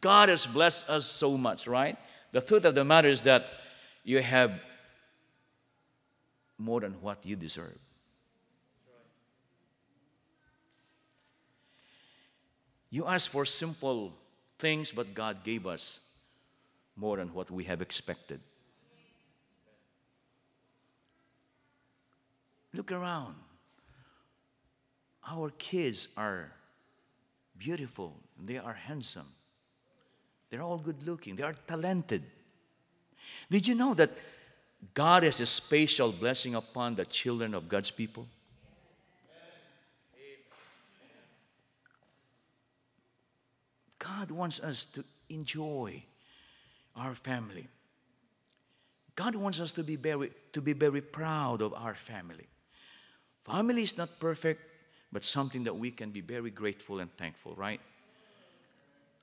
God 0.00 0.28
has 0.28 0.46
blessed 0.46 0.88
us 0.88 1.06
so 1.06 1.36
much, 1.36 1.66
right? 1.66 1.96
The 2.32 2.40
truth 2.40 2.64
of 2.64 2.74
the 2.74 2.84
matter 2.84 3.08
is 3.08 3.22
that 3.22 3.46
you 4.04 4.20
have 4.20 4.52
more 6.60 6.80
than 6.80 6.92
what 7.00 7.24
you 7.24 7.36
deserve. 7.36 7.78
You 12.90 13.06
ask 13.06 13.30
for 13.30 13.46
simple 13.46 14.12
things, 14.58 14.92
but 14.92 15.14
God 15.14 15.42
gave 15.42 15.66
us 15.66 16.00
more 16.96 17.16
than 17.16 17.32
what 17.32 17.50
we 17.50 17.64
have 17.64 17.80
expected. 17.80 18.40
Look 22.74 22.92
around. 22.92 23.34
Our 25.28 25.50
kids 25.50 26.08
are 26.16 26.52
beautiful, 27.58 28.16
they 28.44 28.58
are 28.58 28.72
handsome, 28.72 29.28
they're 30.50 30.62
all 30.62 30.78
good 30.78 31.06
looking, 31.06 31.36
they 31.36 31.42
are 31.42 31.54
talented. 31.68 32.22
Did 33.50 33.68
you 33.68 33.74
know 33.74 33.94
that 33.94 34.10
God 34.94 35.22
has 35.22 35.40
a 35.40 35.46
special 35.46 36.12
blessing 36.12 36.54
upon 36.54 36.94
the 36.94 37.04
children 37.04 37.54
of 37.54 37.68
God's 37.68 37.90
people? 37.90 38.26
God 43.98 44.30
wants 44.30 44.60
us 44.60 44.86
to 44.86 45.04
enjoy 45.28 46.02
our 46.96 47.14
family. 47.14 47.68
God 49.14 49.34
wants 49.34 49.60
us 49.60 49.72
to 49.72 49.82
be 49.82 49.96
very, 49.96 50.32
to 50.52 50.60
be 50.60 50.72
very 50.72 51.00
proud 51.00 51.62
of 51.62 51.74
our 51.74 51.94
family. 51.94 52.46
Family 53.44 53.82
is 53.82 53.96
not 53.96 54.18
perfect, 54.18 54.62
but 55.12 55.24
something 55.24 55.64
that 55.64 55.76
we 55.76 55.90
can 55.90 56.10
be 56.10 56.20
very 56.20 56.50
grateful 56.50 57.00
and 57.00 57.14
thankful, 57.16 57.54
right? 57.54 57.80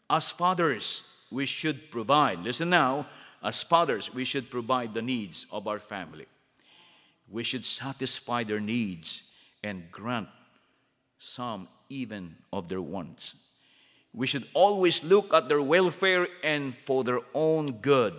As 0.10 0.30
fathers, 0.30 1.26
we 1.32 1.45
should 1.45 1.91
provide. 1.91 2.39
Listen 2.39 2.70
now, 2.70 3.08
as 3.43 3.63
fathers, 3.63 4.13
we 4.13 4.25
should 4.25 4.49
provide 4.49 4.93
the 4.93 5.01
needs 5.01 5.45
of 5.51 5.67
our 5.67 5.79
family. 5.79 6.25
We 7.29 7.43
should 7.43 7.65
satisfy 7.65 8.43
their 8.43 8.59
needs 8.59 9.21
and 9.63 9.91
grant 9.91 10.29
some 11.19 11.67
even 11.89 12.35
of 12.51 12.69
their 12.69 12.81
wants. 12.81 13.35
We 14.13 14.27
should 14.27 14.47
always 14.53 15.03
look 15.03 15.33
at 15.33 15.49
their 15.49 15.61
welfare 15.61 16.27
and 16.43 16.75
for 16.85 17.03
their 17.03 17.19
own 17.33 17.73
good. 17.73 18.13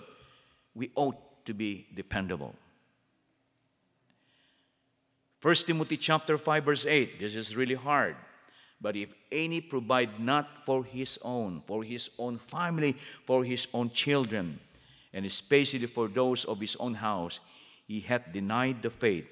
We 0.74 0.90
ought 0.94 1.44
to 1.46 1.54
be 1.54 1.86
dependable. 1.94 2.54
1 5.40 5.54
Timothy 5.54 5.96
chapter 5.96 6.36
5 6.36 6.64
verse 6.64 6.86
8. 6.86 7.18
This 7.18 7.34
is 7.34 7.56
really 7.56 7.74
hard. 7.74 8.16
But 8.80 8.94
if 8.94 9.08
any 9.32 9.60
provide 9.60 10.20
not 10.20 10.64
for 10.64 10.84
his 10.84 11.18
own, 11.22 11.62
for 11.66 11.82
his 11.82 12.10
own 12.18 12.38
family, 12.38 12.96
for 13.26 13.44
his 13.44 13.66
own 13.74 13.90
children, 13.90 14.60
and 15.12 15.24
especially 15.26 15.86
for 15.86 16.08
those 16.08 16.44
of 16.44 16.60
his 16.60 16.76
own 16.76 16.94
house, 16.94 17.40
he 17.86 18.00
hath 18.00 18.32
denied 18.32 18.82
the 18.82 18.90
faith, 18.90 19.26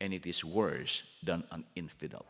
and 0.00 0.12
it 0.12 0.26
is 0.26 0.44
worse 0.44 1.02
than 1.22 1.44
an 1.50 1.64
infidel. 1.74 2.26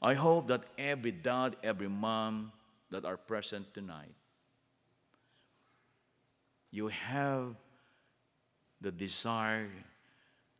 I 0.00 0.14
hope 0.14 0.48
that 0.48 0.64
every 0.78 1.12
dad, 1.12 1.56
every 1.62 1.88
mom, 1.88 2.52
that 2.90 3.04
are 3.04 3.16
present 3.16 3.72
tonight, 3.72 4.14
you 6.70 6.88
have 6.88 7.54
the 8.80 8.90
desire 8.90 9.70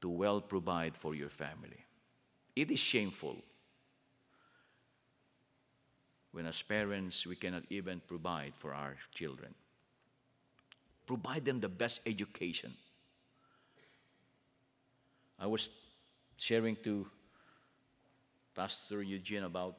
to 0.00 0.08
well 0.08 0.40
provide 0.40 0.96
for 0.96 1.14
your 1.14 1.28
family. 1.28 1.84
It 2.54 2.70
is 2.70 2.78
shameful 2.78 3.36
when, 6.32 6.46
as 6.46 6.62
parents, 6.62 7.26
we 7.26 7.36
cannot 7.36 7.64
even 7.70 8.00
provide 8.06 8.52
for 8.56 8.72
our 8.74 8.96
children. 9.12 9.54
Provide 11.06 11.44
them 11.44 11.60
the 11.60 11.68
best 11.68 12.00
education. 12.06 12.72
I 15.38 15.46
was 15.46 15.70
sharing 16.36 16.76
to 16.84 17.06
Pastor 18.54 19.02
Eugene 19.02 19.44
about 19.44 19.74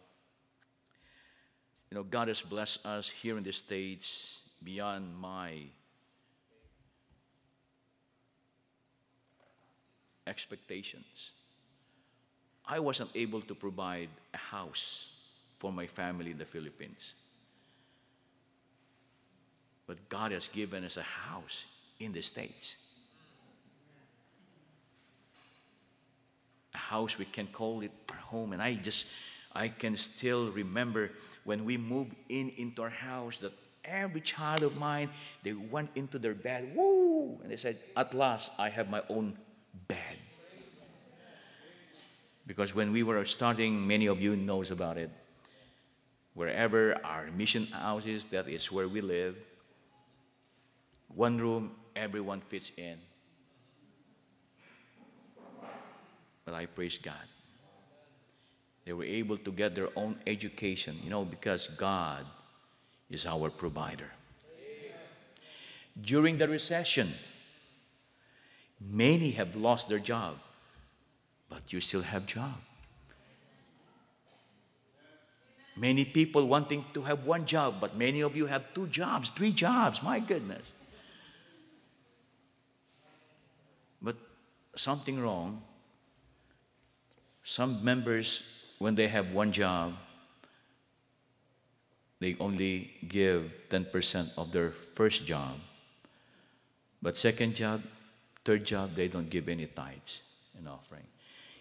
you 1.93 1.99
know, 1.99 2.03
God 2.03 2.27
has 2.27 2.41
blessed 2.41 2.83
us 2.87 3.07
here 3.07 3.37
in 3.37 3.43
the 3.43 3.53
States 3.53 4.39
beyond 4.63 5.15
my 5.15 5.61
expectations. 10.25 11.31
I 12.65 12.79
wasn't 12.79 13.11
able 13.13 13.41
to 13.41 13.53
provide 13.53 14.09
a 14.33 14.37
house 14.37 15.09
for 15.59 15.71
my 15.71 15.85
family 15.85 16.31
in 16.31 16.39
the 16.39 16.45
Philippines. 16.45 17.13
But 19.87 20.09
God 20.09 20.31
has 20.31 20.47
given 20.47 20.83
us 20.83 20.97
a 20.97 21.01
house 21.01 21.65
in 21.99 22.13
the 22.13 22.21
States. 22.21 22.75
A 26.73 26.77
house 26.77 27.17
we 27.17 27.25
can 27.25 27.47
call 27.47 27.81
it 27.81 27.91
our 28.09 28.17
home. 28.17 28.53
And 28.53 28.61
I 28.61 28.75
just, 28.75 29.05
I 29.53 29.67
can 29.67 29.97
still 29.97 30.51
remember 30.51 31.11
when 31.43 31.65
we 31.65 31.77
moved 31.77 32.15
in 32.29 32.49
into 32.57 32.81
our 32.81 32.89
house 32.89 33.39
that 33.41 33.51
every 33.83 34.21
child 34.21 34.63
of 34.63 34.77
mine, 34.77 35.09
they 35.43 35.53
went 35.53 35.89
into 35.95 36.17
their 36.17 36.33
bed, 36.33 36.71
woo, 36.73 37.39
and 37.43 37.51
they 37.51 37.57
said, 37.57 37.77
at 37.97 38.13
last, 38.13 38.51
I 38.57 38.69
have 38.69 38.89
my 38.89 39.01
own 39.09 39.37
bed. 39.87 40.17
Because 42.47 42.75
when 42.75 42.91
we 42.91 43.03
were 43.03 43.25
starting, 43.25 43.85
many 43.85 44.07
of 44.07 44.21
you 44.21 44.35
knows 44.35 44.71
about 44.71 44.97
it. 44.97 45.09
Wherever 46.33 46.97
our 47.05 47.29
mission 47.31 47.65
house 47.67 48.05
is, 48.05 48.25
that 48.25 48.47
is 48.47 48.71
where 48.71 48.87
we 48.87 49.01
live. 49.01 49.35
One 51.15 51.37
room, 51.37 51.71
everyone 51.95 52.41
fits 52.41 52.71
in. 52.77 52.97
But 56.45 56.53
I 56.53 56.65
praise 56.65 56.97
God. 56.97 57.27
They 58.85 58.93
were 58.93 59.05
able 59.05 59.37
to 59.37 59.51
get 59.51 59.75
their 59.75 59.89
own 59.95 60.17
education, 60.27 60.99
you 61.03 61.09
know, 61.09 61.23
because 61.23 61.67
God 61.67 62.25
is 63.09 63.25
our 63.25 63.49
provider. 63.49 64.11
During 66.01 66.37
the 66.37 66.47
recession, 66.47 67.13
many 68.81 69.31
have 69.31 69.55
lost 69.55 69.87
their 69.87 69.99
job, 69.99 70.37
but 71.49 71.71
you 71.71 71.79
still 71.79 72.01
have 72.01 72.25
job. 72.25 72.55
Many 75.75 76.05
people 76.05 76.47
wanting 76.47 76.85
to 76.93 77.03
have 77.03 77.25
one 77.25 77.45
job, 77.45 77.75
but 77.79 77.95
many 77.95 78.21
of 78.21 78.35
you 78.35 78.47
have 78.47 78.73
two 78.73 78.87
jobs, 78.87 79.29
three 79.29 79.51
jobs. 79.51 80.03
My 80.03 80.19
goodness. 80.19 80.72
But 84.03 84.17
something 84.75 85.19
wrong. 85.19 85.61
Some 87.43 87.83
members 87.83 88.43
when 88.79 88.95
they 88.95 89.07
have 89.07 89.31
one 89.31 89.51
job, 89.51 89.93
they 92.19 92.35
only 92.39 92.91
give 93.07 93.51
10% 93.69 94.37
of 94.37 94.51
their 94.51 94.71
first 94.71 95.25
job 95.25 95.59
But 97.03 97.17
second 97.17 97.55
job, 97.55 97.83
third 98.45 98.63
job, 98.65 98.95
they 98.95 99.09
don't 99.09 99.29
give 99.29 99.49
any 99.49 99.65
tithes 99.65 100.21
and 100.57 100.69
offering. 100.69 101.03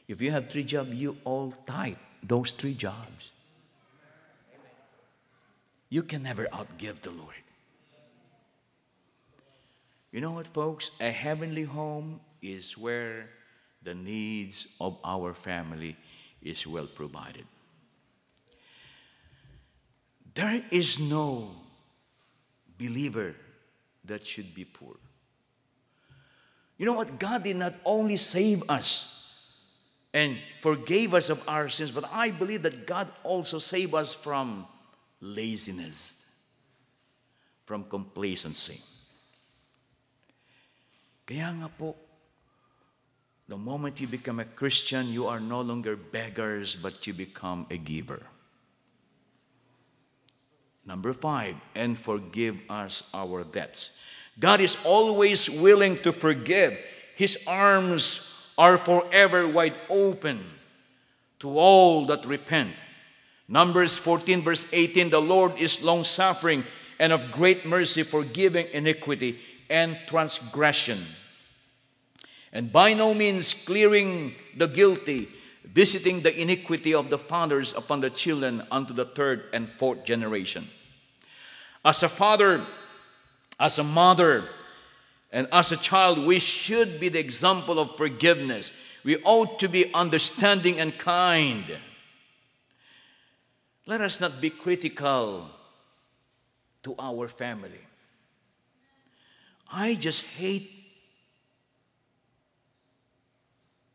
If 0.06 0.20
you 0.20 0.30
have 0.30 0.48
three 0.48 0.62
jobs, 0.62 0.90
you 0.94 1.16
all 1.24 1.52
tithe 1.66 1.96
those 2.22 2.52
three 2.52 2.74
jobs. 2.74 3.32
You 5.88 6.04
can 6.04 6.22
never 6.22 6.46
outgive 6.52 7.02
the 7.02 7.10
Lord. 7.10 7.42
You 10.12 10.20
know 10.20 10.30
what, 10.30 10.46
folks? 10.46 10.90
A 11.00 11.10
heavenly 11.10 11.64
home 11.64 12.20
is 12.42 12.76
where 12.76 13.30
the 13.82 13.94
needs 13.94 14.66
of 14.80 14.98
our 15.04 15.32
family 15.34 15.96
is 16.42 16.66
well 16.66 16.86
provided. 16.86 17.46
There 20.34 20.62
is 20.70 20.98
no 20.98 21.50
believer 22.78 23.34
that 24.04 24.26
should 24.26 24.54
be 24.54 24.64
poor. 24.64 24.96
You 26.78 26.86
know 26.86 26.94
what? 26.94 27.18
God 27.18 27.44
did 27.44 27.56
not 27.56 27.74
only 27.84 28.16
save 28.16 28.68
us 28.68 29.22
and 30.12 30.36
forgave 30.60 31.14
us 31.14 31.30
of 31.30 31.42
our 31.46 31.68
sins, 31.68 31.90
but 31.90 32.04
I 32.10 32.30
believe 32.30 32.62
that 32.62 32.86
God 32.86 33.12
also 33.22 33.58
saved 33.58 33.94
us 33.94 34.12
from 34.12 34.66
laziness, 35.20 36.14
from 37.66 37.84
complacency. 37.84 38.80
Kaya 41.26 41.54
nga 41.54 41.70
po, 41.70 41.94
the 43.52 43.58
moment 43.58 44.00
you 44.00 44.06
become 44.06 44.40
a 44.40 44.46
Christian, 44.46 45.08
you 45.08 45.26
are 45.26 45.38
no 45.38 45.60
longer 45.60 45.94
beggars, 45.94 46.74
but 46.74 47.06
you 47.06 47.12
become 47.12 47.66
a 47.70 47.76
giver. 47.76 48.22
Number 50.86 51.12
five, 51.12 51.56
and 51.74 51.98
forgive 51.98 52.56
us 52.70 53.02
our 53.12 53.44
debts. 53.44 53.90
God 54.40 54.62
is 54.62 54.78
always 54.86 55.50
willing 55.50 55.98
to 55.98 56.12
forgive. 56.14 56.78
His 57.14 57.36
arms 57.46 58.26
are 58.56 58.78
forever 58.78 59.46
wide 59.46 59.76
open 59.90 60.46
to 61.40 61.50
all 61.50 62.06
that 62.06 62.24
repent. 62.24 62.72
Numbers 63.48 63.98
14, 63.98 64.40
verse 64.40 64.64
18 64.72 65.10
The 65.10 65.20
Lord 65.20 65.58
is 65.58 65.82
long 65.82 66.04
suffering 66.04 66.64
and 66.98 67.12
of 67.12 67.30
great 67.32 67.66
mercy, 67.66 68.02
forgiving 68.02 68.68
iniquity 68.72 69.40
and 69.68 69.98
transgression. 70.06 71.04
And 72.52 72.70
by 72.70 72.92
no 72.92 73.14
means 73.14 73.54
clearing 73.54 74.34
the 74.56 74.68
guilty, 74.68 75.28
visiting 75.64 76.20
the 76.20 76.38
iniquity 76.38 76.92
of 76.92 77.08
the 77.08 77.18
fathers 77.18 77.72
upon 77.72 78.00
the 78.00 78.10
children 78.10 78.62
unto 78.70 78.92
the 78.92 79.06
third 79.06 79.44
and 79.52 79.70
fourth 79.78 80.04
generation. 80.04 80.68
As 81.84 82.02
a 82.02 82.08
father, 82.08 82.64
as 83.58 83.78
a 83.78 83.84
mother, 83.84 84.44
and 85.32 85.48
as 85.50 85.72
a 85.72 85.78
child, 85.78 86.26
we 86.26 86.38
should 86.38 87.00
be 87.00 87.08
the 87.08 87.18
example 87.18 87.78
of 87.78 87.96
forgiveness. 87.96 88.70
We 89.02 89.16
ought 89.24 89.58
to 89.60 89.68
be 89.68 89.92
understanding 89.94 90.78
and 90.78 90.96
kind. 90.98 91.78
Let 93.86 94.02
us 94.02 94.20
not 94.20 94.40
be 94.40 94.50
critical 94.50 95.48
to 96.82 96.94
our 96.98 97.28
family. 97.28 97.80
I 99.72 99.94
just 99.94 100.22
hate 100.22 100.81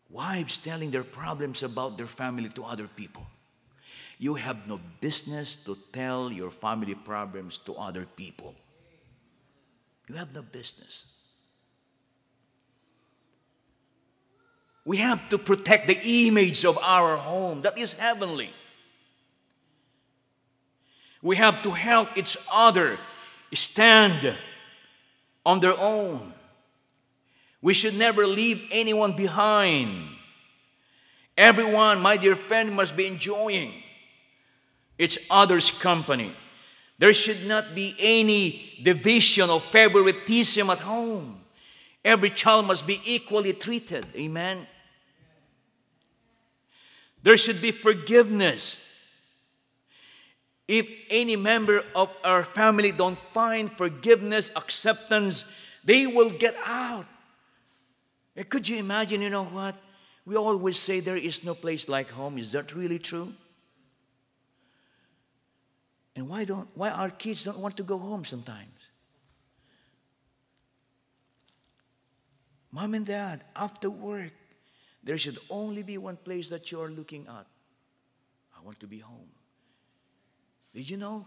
wives 0.10 0.58
telling 0.58 0.92
their 0.92 1.04
problems 1.04 1.64
about 1.64 1.98
their 1.98 2.08
family 2.08 2.50
to 2.50 2.64
other 2.64 2.88
people. 2.88 3.26
You 4.20 4.36
have 4.36 4.68
no 4.68 4.80
business 5.00 5.56
to 5.66 5.78
tell 5.94 6.32
your 6.32 6.50
family 6.50 6.96
problems 6.96 7.58
to 7.60 7.74
other 7.74 8.06
people. 8.16 8.56
You 10.08 10.16
have 10.16 10.34
no 10.34 10.42
business. 10.42 11.06
We 14.86 14.98
have 14.98 15.28
to 15.30 15.38
protect 15.38 15.88
the 15.88 16.00
image 16.02 16.64
of 16.64 16.78
our 16.78 17.18
home 17.18 17.62
that 17.64 17.78
is 17.78 17.94
heavenly. 17.94 18.50
We 21.22 21.36
have 21.36 21.62
to 21.64 21.72
help 21.72 22.18
each 22.18 22.38
other 22.52 22.98
stand 23.54 24.38
on 25.46 25.60
their 25.60 25.78
own. 25.78 26.34
We 27.62 27.74
should 27.74 27.98
never 27.98 28.28
leave 28.28 28.62
anyone 28.72 29.14
behind. 29.16 30.10
Everyone, 31.38 32.02
my 32.02 32.18
dear 32.18 32.36
friend, 32.36 32.74
must 32.74 32.96
be 32.96 33.06
enjoying 33.06 33.74
each 34.98 35.20
other's 35.30 35.70
company. 35.70 36.32
There 37.00 37.14
should 37.14 37.46
not 37.46 37.76
be 37.76 37.96
any 38.00 38.80
division 38.82 39.50
or 39.50 39.60
favoritism 39.60 40.70
at 40.70 40.80
home. 40.80 41.42
Every 42.04 42.30
child 42.30 42.66
must 42.66 42.88
be 42.88 43.02
equally 43.06 43.54
treated. 43.54 44.08
Amen. 44.16 44.66
There 47.22 47.38
should 47.38 47.62
be 47.62 47.72
forgiveness. 47.72 48.82
If 50.68 50.88
any 51.10 51.36
member 51.36 51.84
of 51.96 52.10
our 52.24 52.44
family 52.44 52.92
don't 52.92 53.20
find 53.34 53.72
forgiveness, 53.72 54.52
acceptance, 54.56 55.46
they 55.84 56.08
will 56.08 56.30
get 56.30 56.56
out. 56.66 57.06
And 58.38 58.48
could 58.48 58.70
you 58.70 58.78
imagine, 58.78 59.22
you 59.22 59.32
know 59.32 59.46
what? 59.46 59.76
We 60.24 60.36
always 60.36 60.78
say 60.78 61.00
there 61.00 61.18
is 61.18 61.44
no 61.44 61.56
place 61.56 61.90
like 61.90 62.10
home. 62.10 62.38
Is 62.38 62.52
that 62.52 62.76
really 62.76 63.00
true? 63.00 63.34
And 66.16 66.30
why 66.30 66.46
don't 66.46 66.68
why 66.76 66.90
our 66.90 67.10
kids 67.10 67.44
don't 67.44 67.60
want 67.60 67.78
to 67.78 67.84
go 67.84 67.98
home 67.98 68.26
sometimes? 68.26 68.78
Mom 72.72 72.94
and 72.94 73.06
dad, 73.06 73.44
after 73.56 73.90
work, 73.90 74.32
there 75.04 75.18
should 75.18 75.40
only 75.50 75.82
be 75.82 75.98
one 75.98 76.18
place 76.18 76.50
that 76.50 76.72
you 76.72 76.82
are 76.82 76.90
looking 76.90 77.26
at. 77.28 77.48
I 78.56 78.64
want 78.64 78.80
to 78.82 78.88
be 78.88 79.00
home. 79.00 79.30
Did 80.76 80.90
you 80.90 80.98
know 80.98 81.26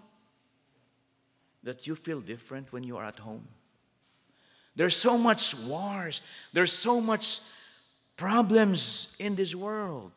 that 1.63 1.87
you 1.87 1.97
feel 1.97 2.21
different 2.21 2.73
when 2.73 2.85
you 2.85 2.97
are 2.99 3.05
at 3.05 3.19
home? 3.19 3.49
There's 4.81 4.97
so 4.97 5.19
much 5.19 5.55
wars, 5.69 6.23
there's 6.55 6.73
so 6.73 7.03
much 7.03 7.41
problems 8.17 9.15
in 9.19 9.35
this 9.35 9.55
world. 9.55 10.11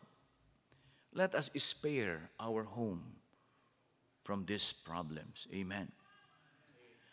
Let 1.13 1.35
us 1.35 1.49
spare 1.57 2.21
our 2.39 2.63
home 2.63 3.03
from 4.23 4.45
these 4.45 4.71
problems. 4.71 5.47
Amen. 5.53 5.91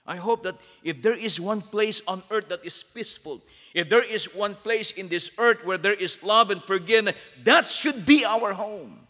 I 0.06 0.14
hope 0.14 0.44
that 0.44 0.58
if 0.84 1.02
there 1.02 1.18
is 1.18 1.40
one 1.40 1.60
place 1.60 2.00
on 2.06 2.22
earth 2.30 2.48
that 2.50 2.64
is 2.64 2.84
peaceful, 2.84 3.42
if 3.74 3.90
there 3.90 4.04
is 4.04 4.32
one 4.32 4.54
place 4.54 4.92
in 4.92 5.08
this 5.08 5.32
earth 5.36 5.64
where 5.64 5.78
there 5.78 5.94
is 5.94 6.22
love 6.22 6.52
and 6.52 6.62
forgiveness, 6.62 7.16
that 7.42 7.66
should 7.66 8.06
be 8.06 8.24
our 8.24 8.52
home. 8.52 9.08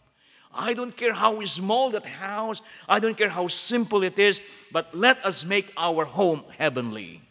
I 0.51 0.73
don't 0.73 0.97
care 0.97 1.13
how 1.13 1.45
small 1.45 1.91
that 1.91 2.07
house, 2.07 2.63
I 2.89 2.97
don't 2.97 3.15
care 3.15 3.29
how 3.29 3.49
simple 3.49 4.01
it 4.01 4.17
is, 4.17 4.41
but 4.71 4.97
let 4.97 5.23
us 5.23 5.45
make 5.45 5.71
our 5.77 6.05
home 6.05 6.43
heavenly. 6.57 7.21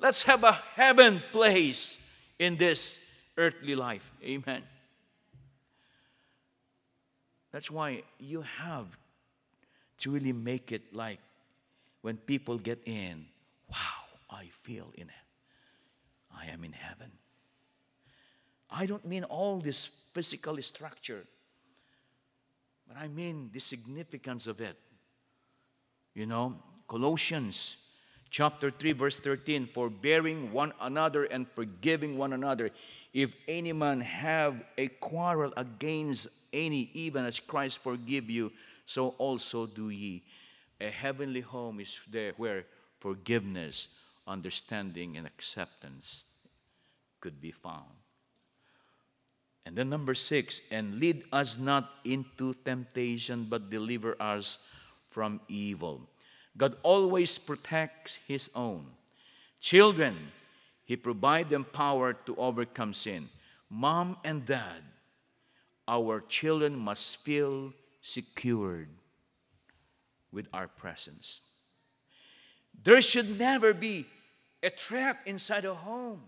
Let's 0.00 0.22
have 0.22 0.44
a 0.44 0.52
heaven 0.52 1.22
place 1.30 1.98
in 2.38 2.56
this 2.56 2.98
earthly 3.36 3.74
life. 3.74 4.02
Amen. 4.24 4.62
That's 7.52 7.70
why 7.70 8.02
you 8.18 8.42
have 8.42 8.86
to 9.98 10.10
really 10.10 10.32
make 10.32 10.72
it 10.72 10.94
like 10.94 11.18
when 12.00 12.16
people 12.16 12.56
get 12.56 12.80
in, 12.86 13.26
wow, 13.70 13.76
I 14.30 14.46
feel 14.62 14.90
in. 14.94 15.10
I 16.34 16.46
am 16.46 16.64
in 16.64 16.72
heaven. 16.72 17.10
I 18.70 18.86
don't 18.86 19.04
mean 19.04 19.24
all 19.24 19.58
this 19.58 19.88
physical 20.14 20.62
structure, 20.62 21.24
but 22.88 22.96
I 22.96 23.08
mean 23.08 23.50
the 23.52 23.60
significance 23.60 24.46
of 24.46 24.62
it. 24.62 24.76
You 26.14 26.24
know, 26.24 26.56
Colossians 26.88 27.76
chapter 28.30 28.70
3, 28.70 28.92
verse 28.92 29.18
13 29.18 29.66
forbearing 29.66 30.52
one 30.52 30.72
another 30.80 31.24
and 31.24 31.46
forgiving 31.50 32.16
one 32.16 32.32
another. 32.32 32.70
If 33.12 33.34
any 33.48 33.72
man 33.72 34.00
have 34.00 34.62
a 34.78 34.88
quarrel 34.88 35.52
against 35.56 36.28
any, 36.52 36.90
even 36.94 37.24
as 37.24 37.40
Christ 37.40 37.78
forgive 37.82 38.30
you, 38.30 38.52
so 38.86 39.14
also 39.18 39.66
do 39.66 39.90
ye. 39.90 40.22
A 40.80 40.90
heavenly 40.90 41.40
home 41.40 41.80
is 41.80 41.98
there 42.10 42.32
where 42.36 42.64
forgiveness, 43.00 43.88
understanding, 44.26 45.16
and 45.16 45.26
acceptance 45.26 46.24
could 47.20 47.40
be 47.40 47.50
found. 47.50 47.90
And 49.66 49.76
then 49.76 49.90
number 49.90 50.14
six, 50.14 50.62
and 50.70 50.98
lead 50.98 51.24
us 51.32 51.58
not 51.58 51.90
into 52.04 52.54
temptation, 52.64 53.46
but 53.48 53.70
deliver 53.70 54.16
us 54.20 54.58
from 55.10 55.40
evil. 55.48 56.08
God 56.60 56.76
always 56.82 57.38
protects 57.38 58.18
his 58.28 58.50
own. 58.54 58.84
Children, 59.62 60.14
he 60.84 60.94
provides 60.94 61.48
them 61.48 61.64
power 61.64 62.12
to 62.12 62.36
overcome 62.36 62.92
sin. 62.92 63.30
Mom 63.70 64.18
and 64.24 64.44
dad, 64.44 64.82
our 65.88 66.20
children 66.20 66.76
must 66.76 67.16
feel 67.24 67.72
secured 68.02 68.90
with 70.32 70.48
our 70.52 70.68
presence. 70.68 71.40
There 72.84 73.00
should 73.00 73.38
never 73.38 73.72
be 73.72 74.04
a 74.62 74.68
trap 74.68 75.20
inside 75.24 75.64
a 75.64 75.72
home. 75.72 76.20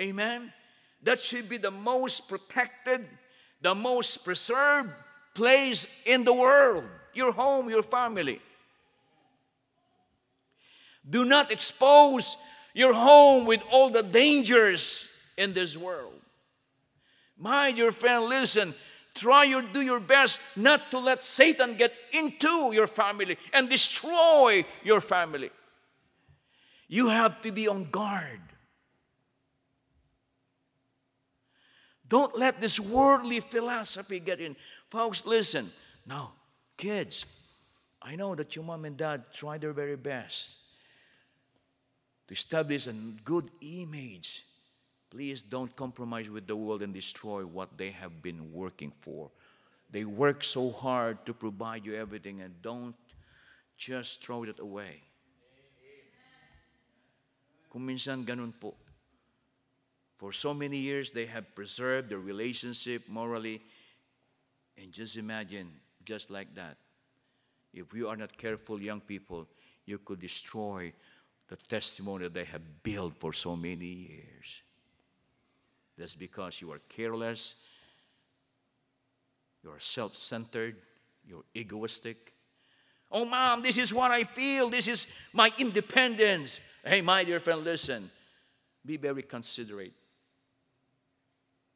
Amen? 0.00 0.52
That 1.04 1.20
should 1.20 1.48
be 1.48 1.58
the 1.58 1.70
most 1.70 2.28
protected, 2.28 3.06
the 3.60 3.76
most 3.76 4.24
preserved 4.24 4.90
place 5.34 5.86
in 6.04 6.24
the 6.24 6.34
world 6.34 6.82
your 7.14 7.32
home, 7.32 7.68
your 7.68 7.82
family. 7.82 8.40
Do 11.08 11.24
not 11.24 11.50
expose 11.50 12.36
your 12.74 12.92
home 12.92 13.46
with 13.46 13.62
all 13.70 13.90
the 13.90 14.02
dangers 14.02 15.08
in 15.36 15.54
this 15.54 15.76
world. 15.76 16.20
My 17.38 17.72
dear 17.72 17.92
friend, 17.92 18.24
listen. 18.24 18.74
Try 19.14 19.48
to 19.50 19.62
do 19.72 19.80
your 19.80 19.98
best 19.98 20.38
not 20.54 20.92
to 20.92 20.98
let 20.98 21.20
Satan 21.22 21.76
get 21.76 21.92
into 22.12 22.72
your 22.72 22.86
family 22.86 23.36
and 23.52 23.68
destroy 23.68 24.64
your 24.84 25.00
family. 25.00 25.50
You 26.86 27.08
have 27.08 27.42
to 27.42 27.50
be 27.50 27.66
on 27.66 27.90
guard. 27.90 28.40
Don't 32.08 32.38
let 32.38 32.60
this 32.60 32.78
worldly 32.80 33.40
philosophy 33.40 34.20
get 34.20 34.40
in. 34.40 34.56
Folks, 34.88 35.26
listen. 35.26 35.70
Now, 36.06 36.32
kids, 36.78 37.26
I 38.00 38.16
know 38.16 38.34
that 38.34 38.56
your 38.56 38.64
mom 38.64 38.86
and 38.86 38.96
dad 38.96 39.24
try 39.34 39.58
their 39.58 39.74
very 39.74 39.96
best 39.96 40.56
to 42.28 42.34
establish 42.34 42.86
a 42.86 42.94
good 43.24 43.50
image. 43.60 44.44
Please 45.10 45.42
don't 45.42 45.74
compromise 45.76 46.30
with 46.30 46.46
the 46.46 46.56
world 46.56 46.82
and 46.82 46.94
destroy 46.94 47.44
what 47.44 47.76
they 47.76 47.90
have 47.90 48.22
been 48.22 48.52
working 48.52 48.92
for. 49.02 49.30
They 49.90 50.04
work 50.04 50.44
so 50.44 50.70
hard 50.70 51.24
to 51.26 51.34
provide 51.34 51.84
you 51.84 51.94
everything 51.94 52.40
and 52.42 52.54
don't 52.62 52.94
just 53.76 54.22
throw 54.22 54.44
it 54.44 54.58
away. 54.58 55.02
Ganun 57.74 58.52
po. 58.60 58.74
For 60.18 60.32
so 60.32 60.52
many 60.52 60.78
years, 60.78 61.10
they 61.12 61.26
have 61.26 61.54
preserved 61.54 62.10
their 62.10 62.18
relationship 62.18 63.08
morally. 63.08 63.62
And 64.76 64.92
just 64.92 65.16
imagine, 65.16 65.70
just 66.08 66.30
like 66.30 66.54
that, 66.54 66.78
if 67.74 67.92
you 67.92 68.08
are 68.08 68.16
not 68.16 68.34
careful, 68.34 68.80
young 68.80 69.00
people, 69.00 69.46
you 69.84 69.98
could 69.98 70.18
destroy 70.18 70.90
the 71.48 71.56
testimony 71.68 72.24
that 72.24 72.32
they 72.32 72.46
have 72.46 72.62
built 72.82 73.12
for 73.20 73.34
so 73.34 73.54
many 73.54 73.84
years. 73.84 74.62
That's 75.98 76.14
because 76.14 76.62
you 76.62 76.72
are 76.72 76.80
careless, 76.88 77.54
you're 79.62 79.80
self 79.80 80.16
centered, 80.16 80.76
you're 81.26 81.44
egoistic. 81.54 82.32
Oh, 83.12 83.26
mom, 83.26 83.62
this 83.62 83.76
is 83.76 83.92
what 83.92 84.10
I 84.10 84.24
feel. 84.24 84.70
This 84.70 84.88
is 84.88 85.06
my 85.34 85.50
independence. 85.58 86.58
Hey, 86.82 87.02
my 87.02 87.22
dear 87.22 87.40
friend, 87.40 87.64
listen. 87.64 88.10
Be 88.86 88.96
very 88.96 89.22
considerate. 89.22 89.92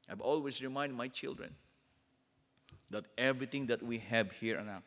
I've 0.08 0.20
always 0.22 0.62
reminded 0.62 0.96
my 0.96 1.08
children 1.08 1.54
that 2.92 3.06
everything 3.18 3.66
that 3.66 3.82
we 3.82 3.98
have 3.98 4.30
here 4.32 4.58
and 4.58 4.66
now, 4.66 4.82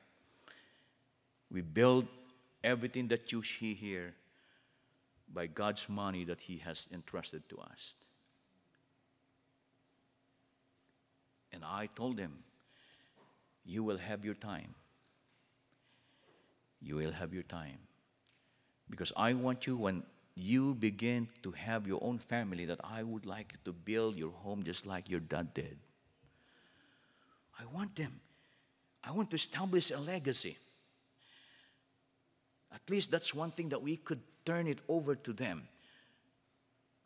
we 1.51 1.61
build 1.61 2.07
everything 2.63 3.07
that 3.09 3.31
you 3.31 3.43
see 3.43 3.73
here 3.73 4.13
by 5.33 5.47
God's 5.47 5.87
money 5.89 6.23
that 6.25 6.39
He 6.39 6.57
has 6.59 6.87
entrusted 6.93 7.47
to 7.49 7.57
us. 7.57 7.95
And 11.51 11.63
I 11.63 11.89
told 11.95 12.17
them, 12.17 12.33
You 13.65 13.83
will 13.83 13.97
have 13.97 14.23
your 14.23 14.35
time. 14.35 14.75
You 16.81 16.97
will 16.97 17.11
have 17.11 17.33
your 17.33 17.43
time. 17.43 17.79
Because 18.89 19.11
I 19.17 19.33
want 19.33 19.65
you, 19.65 19.77
when 19.77 20.03
you 20.35 20.75
begin 20.75 21.27
to 21.41 21.51
have 21.51 21.87
your 21.87 22.03
own 22.03 22.19
family, 22.19 22.65
that 22.65 22.81
I 22.83 23.01
would 23.01 23.25
like 23.25 23.55
to 23.63 23.71
build 23.71 24.15
your 24.15 24.31
home 24.31 24.63
just 24.63 24.85
like 24.85 25.09
your 25.09 25.21
dad 25.21 25.53
did. 25.55 25.77
I 27.59 27.65
want 27.73 27.95
them. 27.95 28.19
I 29.03 29.11
want 29.11 29.29
to 29.31 29.35
establish 29.35 29.91
a 29.91 29.99
legacy. 29.99 30.57
At 32.73 32.81
least 32.89 33.11
that's 33.11 33.33
one 33.33 33.51
thing 33.51 33.69
that 33.69 33.81
we 33.81 33.97
could 33.97 34.19
turn 34.45 34.67
it 34.67 34.79
over 34.89 35.15
to 35.15 35.31
them. 35.31 35.67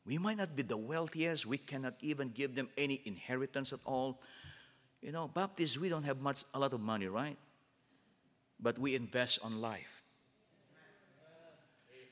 We 0.06 0.18
might 0.18 0.38
not 0.38 0.56
be 0.56 0.64
the 0.64 0.78
wealthiest, 0.78 1.46
we 1.46 1.58
cannot 1.58 1.94
even 2.02 2.32
give 2.34 2.56
them 2.56 2.70
any 2.78 3.02
inheritance 3.06 3.74
at 3.74 3.80
all. 3.86 4.20
You 5.02 5.12
know, 5.12 5.28
Baptists, 5.28 5.78
we 5.78 5.88
don't 5.88 6.04
have 6.04 6.20
much, 6.20 6.44
a 6.54 6.60
lot 6.60 6.74
of 6.74 6.82
money, 6.82 7.08
right? 7.08 7.38
But 8.60 8.80
we 8.80 8.96
invest 8.96 9.40
on 9.44 9.62
life. 9.62 10.02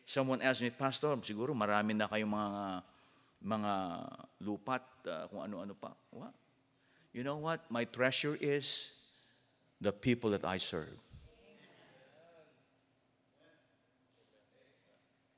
Someone 0.06 0.42
asked 0.42 0.62
me, 0.62 0.70
Pastor, 0.70 1.18
siguro 1.20 1.52
marami 1.52 1.92
na 1.92 2.08
kayong 2.08 2.32
mga, 2.32 2.84
mga 3.44 3.74
lupat, 4.40 4.84
uh, 5.04 5.28
kung 5.28 5.44
ano-ano 5.44 5.76
pa. 5.76 5.92
What? 6.16 6.32
You 7.18 7.24
know 7.24 7.38
what? 7.38 7.61
My 7.72 7.84
treasure 7.86 8.38
is 8.39 8.91
the 9.82 9.91
people 9.91 10.30
that 10.30 10.45
I 10.45 10.57
serve. 10.57 10.99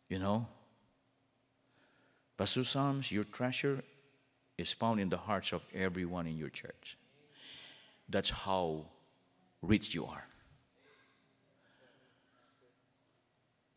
You 0.10 0.20
know? 0.20 0.46
Pastor 2.38 2.66
Psalms, 2.66 3.10
your 3.10 3.24
treasure 3.24 3.82
is 4.58 4.74
found 4.74 5.00
in 5.00 5.08
the 5.08 5.16
hearts 5.16 5.54
of 5.54 5.62
everyone 5.74 6.28
in 6.28 6.36
your 6.36 6.50
church. 6.50 6.98
That's 8.10 8.30
how 8.30 8.84
rich 9.62 9.96
you 9.96 10.04
are. 10.04 10.26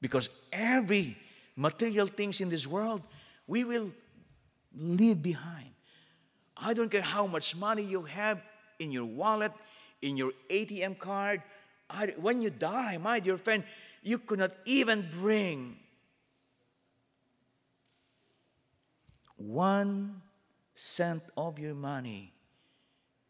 Because 0.01 0.29
every 0.53 1.17
material 1.55 2.09
things 2.09 2.41
in 2.41 2.49
this 2.49 2.67
world, 2.67 3.03
we 3.47 3.63
will 3.63 3.93
leave 4.75 5.23
behind. 5.23 5.72
I 6.57 6.75
don't 6.75 6.91
care 6.91 7.03
how 7.03 7.27
much 7.27 7.57
money 7.57 7.83
you 7.83 8.03
have 8.03 8.41
in 8.79 8.91
your 8.91 9.05
wallet, 9.05 9.53
in 10.03 10.17
your 10.17 10.33
ATM 10.51 10.99
card. 10.99 11.43
I, 11.89 12.15
when 12.19 12.43
you 12.43 12.51
die, 12.51 12.99
my 12.99 13.21
dear 13.21 13.39
friend, 13.39 13.65
you 14.03 14.19
could 14.19 14.39
not 14.39 14.53
even 14.65 15.09
bring 15.21 15.77
one 19.37 20.21
cent 20.75 21.23
of 21.37 21.59
your 21.59 21.75
money 21.75 22.33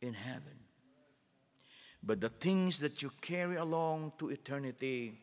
in 0.00 0.14
heaven. 0.14 0.58
But 2.02 2.20
the 2.20 2.28
things 2.28 2.78
that 2.80 3.02
you 3.02 3.10
carry 3.20 3.56
along 3.56 4.12
to 4.18 4.30
eternity 4.30 5.18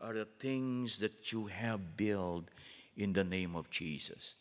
are 0.00 0.14
the 0.14 0.24
things 0.24 0.98
that 0.98 1.32
you 1.32 1.46
have 1.46 1.96
built 1.96 2.44
in 2.96 3.12
the 3.12 3.24
name 3.24 3.56
of 3.56 3.70
Jesus. 3.70 4.36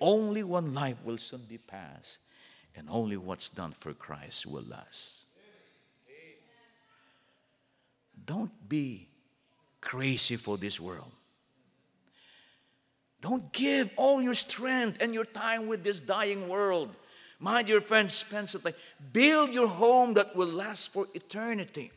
Only 0.00 0.42
one 0.42 0.74
life 0.74 0.96
will 1.04 1.18
soon 1.18 1.42
be 1.48 1.58
passed, 1.58 2.18
and 2.74 2.88
only 2.90 3.16
what's 3.16 3.48
done 3.48 3.74
for 3.80 3.92
Christ 3.92 4.46
will 4.46 4.64
last. 4.64 5.24
Don't 8.24 8.68
be 8.68 9.08
crazy 9.80 10.36
for 10.36 10.58
this 10.58 10.80
world. 10.80 11.12
Don't 13.20 13.52
give 13.52 13.90
all 13.96 14.20
your 14.20 14.34
strength 14.34 14.98
and 15.00 15.14
your 15.14 15.24
time 15.24 15.66
with 15.66 15.82
this 15.82 16.00
dying 16.00 16.48
world. 16.48 16.94
My 17.38 17.62
dear 17.62 17.80
friends, 17.80 18.14
spend 18.14 18.50
some 18.50 18.62
time. 18.62 18.74
Build 19.12 19.50
your 19.50 19.68
home 19.68 20.14
that 20.14 20.34
will 20.34 20.48
last 20.48 20.92
for 20.92 21.06
eternity. 21.14 21.92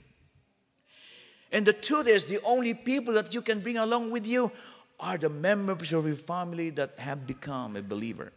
And 1.51 1.65
the 1.65 1.73
truth 1.73 2.07
is, 2.07 2.25
the 2.25 2.41
only 2.43 2.73
people 2.73 3.13
that 3.15 3.33
you 3.33 3.41
can 3.41 3.59
bring 3.59 3.77
along 3.77 4.11
with 4.11 4.25
you 4.25 4.51
are 4.99 5.17
the 5.17 5.29
members 5.29 5.93
of 5.93 6.05
your 6.05 6.15
family 6.15 6.69
that 6.71 6.97
have 6.97 7.25
become 7.25 7.75
a 7.75 7.81
believer. 7.81 8.31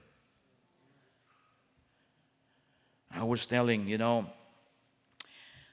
I 3.11 3.25
was 3.25 3.47
telling, 3.47 3.87
you 3.89 3.99
know, 3.99 4.27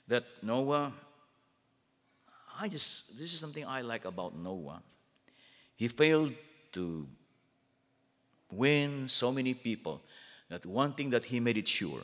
that 0.07 0.25
Noah, 0.41 0.91
I 2.59 2.67
just, 2.67 3.17
this 3.17 3.33
is 3.33 3.39
something 3.39 3.65
I 3.65 3.81
like 3.81 4.05
about 4.05 4.35
Noah. 4.35 4.81
He 5.75 5.87
failed 5.87 6.33
to 6.73 7.07
win 8.51 9.07
so 9.07 9.31
many 9.31 9.53
people 9.53 10.01
that 10.49 10.65
one 10.65 10.93
thing 10.93 11.11
that 11.11 11.23
he 11.23 11.39
made 11.39 11.57
it 11.57 11.67
sure 11.67 12.01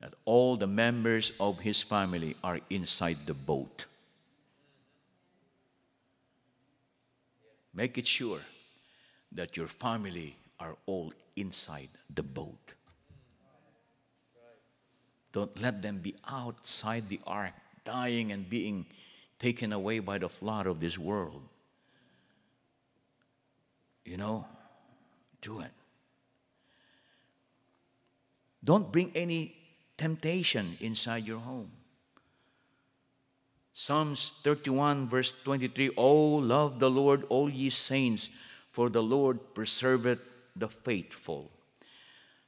that 0.00 0.14
all 0.24 0.56
the 0.56 0.66
members 0.66 1.32
of 1.40 1.58
his 1.58 1.82
family 1.82 2.36
are 2.44 2.60
inside 2.70 3.18
the 3.26 3.34
boat. 3.34 3.86
Make 7.78 7.96
it 7.96 8.08
sure 8.08 8.40
that 9.30 9.56
your 9.56 9.68
family 9.68 10.34
are 10.58 10.74
all 10.86 11.12
inside 11.36 11.90
the 12.12 12.24
boat. 12.24 12.74
Don't 15.32 15.56
let 15.62 15.80
them 15.80 15.98
be 15.98 16.16
outside 16.26 17.08
the 17.08 17.20
ark, 17.24 17.52
dying 17.84 18.32
and 18.32 18.50
being 18.50 18.84
taken 19.38 19.72
away 19.72 20.00
by 20.00 20.18
the 20.18 20.28
flood 20.28 20.66
of 20.66 20.80
this 20.80 20.98
world. 20.98 21.40
You 24.04 24.16
know, 24.16 24.44
do 25.40 25.60
it. 25.60 25.70
Don't 28.64 28.90
bring 28.90 29.12
any 29.14 29.54
temptation 29.96 30.76
inside 30.80 31.28
your 31.28 31.38
home. 31.38 31.70
Psalms 33.80 34.32
31, 34.42 35.06
verse 35.08 35.32
23 35.44 35.90
Oh, 35.96 36.34
love 36.42 36.80
the 36.80 36.90
Lord, 36.90 37.22
all 37.28 37.48
ye 37.48 37.70
saints, 37.70 38.28
for 38.72 38.90
the 38.90 39.00
Lord 39.00 39.38
preserveth 39.54 40.18
the 40.56 40.66
faithful. 40.66 41.48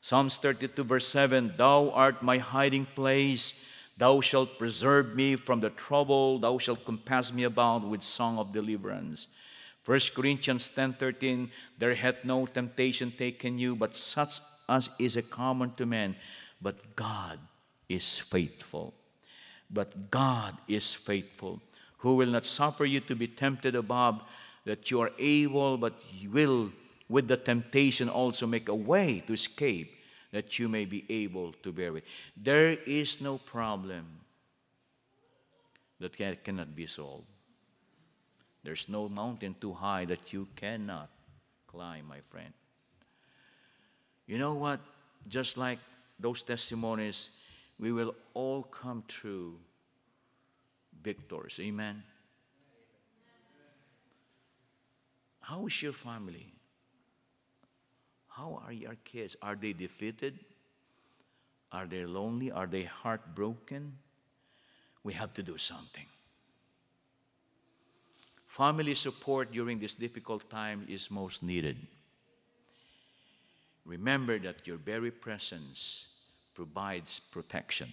Psalms 0.01 0.39
32, 0.39 0.83
verse 0.83 1.07
7 1.07 1.55
Thou 1.57 1.91
art 1.91 2.21
my 2.21 2.39
hiding 2.39 2.85
place. 2.97 3.55
Thou 3.97 4.21
shalt 4.21 4.59
preserve 4.59 5.15
me 5.15 5.37
from 5.37 5.61
the 5.61 5.71
trouble. 5.71 6.41
Thou 6.41 6.59
shalt 6.59 6.85
compass 6.85 7.33
me 7.33 7.45
about 7.45 7.87
with 7.87 8.03
song 8.03 8.37
of 8.37 8.53
deliverance. 8.53 9.29
1 9.87 10.01
Corinthians 10.17 10.69
10 10.75 10.95
13 10.95 11.49
There 11.79 11.95
hath 11.95 12.25
no 12.25 12.45
temptation 12.45 13.13
taken 13.13 13.57
you, 13.57 13.77
but 13.77 13.95
such 13.95 14.41
as 14.69 14.91
is 14.99 15.15
a 15.15 15.23
common 15.23 15.75
to 15.75 15.87
men. 15.87 16.17
But 16.61 16.97
God 16.97 17.39
is 17.89 18.19
faithful. 18.19 18.95
But 19.73 20.11
God 20.11 20.57
is 20.69 20.93
faithful, 20.93 21.61
who 21.99 22.17
will 22.17 22.31
not 22.31 22.47
suffer 22.47 22.85
you 22.85 23.01
to 23.01 23.15
be 23.15 23.29
tempted 23.29 23.75
above 23.75 24.23
that 24.65 24.91
you 24.91 25.01
are 25.01 25.13
able, 25.19 25.79
but 25.79 25.95
will 26.31 26.73
with 27.09 27.29
the 27.29 27.37
temptation 27.37 28.09
also 28.09 28.47
make 28.47 28.69
a 28.69 28.75
way 28.75 29.23
to 29.27 29.33
escape 29.33 29.97
that 30.33 30.59
you 30.59 30.69
may 30.69 30.85
be 30.85 31.05
able 31.09 31.53
to 31.63 31.73
bear 31.73 31.97
it. 31.97 32.05
There 32.37 32.73
is 32.73 33.21
no 33.21 33.39
problem 33.39 34.07
that 35.99 36.17
cannot 36.45 36.75
be 36.75 36.87
solved. 36.87 37.27
There's 38.63 38.89
no 38.89 39.09
mountain 39.09 39.57
too 39.61 39.73
high 39.73 40.05
that 40.07 40.33
you 40.33 40.47
cannot 40.55 41.09
climb, 41.67 42.07
my 42.07 42.21
friend. 42.31 42.53
You 44.27 44.39
know 44.39 44.55
what? 44.55 44.81
Just 45.29 45.57
like 45.57 45.79
those 46.19 46.43
testimonies, 46.43 47.31
we 47.81 47.93
will 47.93 48.15
all 48.35 48.63
come 48.63 49.03
through 49.09 49.57
victors. 51.03 51.59
Amen. 51.59 52.03
How 55.41 55.67
is 55.67 55.83
your 55.83 55.95
family? 55.95 56.53
How 58.29 58.61
are 58.65 58.73
your 58.73 58.97
kids? 59.05 59.35
Are 59.41 59.57
they 59.57 59.73
defeated? 59.73 60.39
Are 61.73 61.87
they 61.87 62.05
lonely? 62.05 62.53
Are 62.53 62.67
they 62.67 62.85
heartbroken? 62.85 63.97
We 65.03 65.15
have 65.15 65.33
to 65.35 65.43
do 65.43 65.57
something. 65.57 66.07
Family 68.47 68.95
support 68.95 69.53
during 69.53 69.79
this 69.79 69.95
difficult 69.95 70.51
time 70.51 70.85
is 70.89 71.11
most 71.11 71.43
needed. 71.43 71.79
Remember 73.87 74.39
that 74.39 74.67
your 74.67 74.77
very 74.77 75.11
presence 75.11 76.07
provides 76.55 77.21
protection. 77.31 77.89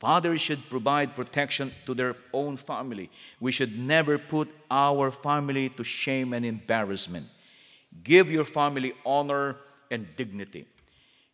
Fathers 0.00 0.40
should 0.40 0.68
provide 0.68 1.14
protection 1.14 1.72
to 1.86 1.94
their 1.94 2.16
own 2.32 2.56
family. 2.56 3.10
We 3.40 3.52
should 3.52 3.78
never 3.78 4.18
put 4.18 4.48
our 4.70 5.10
family 5.10 5.70
to 5.70 5.84
shame 5.84 6.32
and 6.32 6.44
embarrassment. 6.44 7.26
Give 8.02 8.30
your 8.30 8.44
family 8.44 8.92
honor 9.06 9.56
and 9.90 10.06
dignity. 10.16 10.66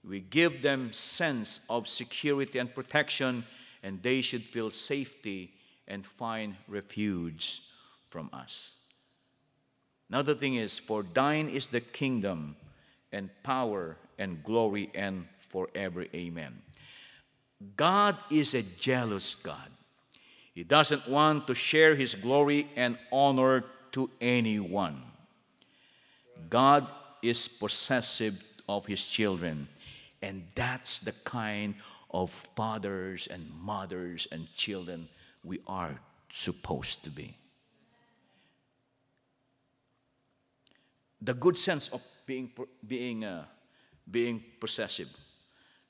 We 0.08 0.20
give 0.20 0.62
them 0.62 0.92
sense 0.92 1.60
of 1.68 1.88
security 1.88 2.58
and 2.58 2.74
protection, 2.74 3.44
and 3.82 4.02
they 4.02 4.22
should 4.22 4.44
feel 4.44 4.70
safety 4.70 5.52
and 5.88 6.06
find 6.06 6.54
refuge 6.68 7.62
from 8.08 8.30
us. 8.32 8.74
Another 10.08 10.34
thing 10.34 10.56
is, 10.56 10.78
for 10.78 11.02
thine 11.02 11.48
is 11.48 11.66
the 11.66 11.80
kingdom 11.80 12.56
and 13.12 13.30
power 13.42 13.96
and 14.18 14.42
glory 14.44 14.90
and 14.94 15.26
forever. 15.50 16.06
Amen. 16.14 16.62
God 17.76 18.16
is 18.30 18.54
a 18.54 18.62
jealous 18.62 19.34
God. 19.34 19.68
He 20.54 20.64
doesn't 20.64 21.08
want 21.08 21.46
to 21.46 21.54
share 21.54 21.94
his 21.94 22.14
glory 22.14 22.68
and 22.76 22.98
honor 23.12 23.64
to 23.92 24.10
anyone. 24.20 25.02
God 26.48 26.86
is 27.22 27.48
possessive 27.48 28.42
of 28.68 28.86
his 28.86 29.06
children, 29.06 29.68
and 30.22 30.42
that's 30.54 31.00
the 31.00 31.12
kind 31.24 31.74
of 32.10 32.30
fathers 32.56 33.28
and 33.30 33.46
mothers 33.60 34.26
and 34.32 34.52
children 34.54 35.08
we 35.44 35.60
are 35.66 35.98
supposed 36.32 37.04
to 37.04 37.10
be. 37.10 37.36
The 41.22 41.34
good 41.34 41.58
sense 41.58 41.88
of 41.88 42.02
being, 42.26 42.50
being, 42.86 43.24
uh, 43.24 43.44
being 44.10 44.42
possessive. 44.58 45.08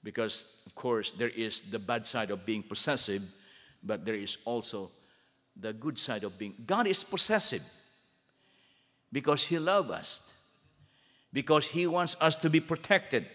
Because, 0.03 0.47
of 0.67 0.75
course, 0.75 1.13
there 1.13 1.29
is 1.29 1.63
the 1.71 1.79
bad 1.79 2.07
side 2.07 2.31
of 2.31 2.47
being 2.47 2.63
possessive, 2.63 3.23
but 3.83 4.05
there 4.05 4.15
is 4.15 4.39
also 4.45 4.91
the 5.57 5.73
good 5.73 5.99
side 5.99 6.25
of 6.25 6.39
being. 6.39 6.55
God 6.67 6.87
is 6.87 7.05
possessive 7.05 7.63
because 9.13 9.45
He 9.45 9.59
loves 9.59 9.91
us, 9.91 10.33
because 11.33 11.67
He 11.67 11.87
wants 11.87 12.17
us 12.21 12.37
to 12.37 12.51
be 12.51 12.61
protected. 12.61 13.27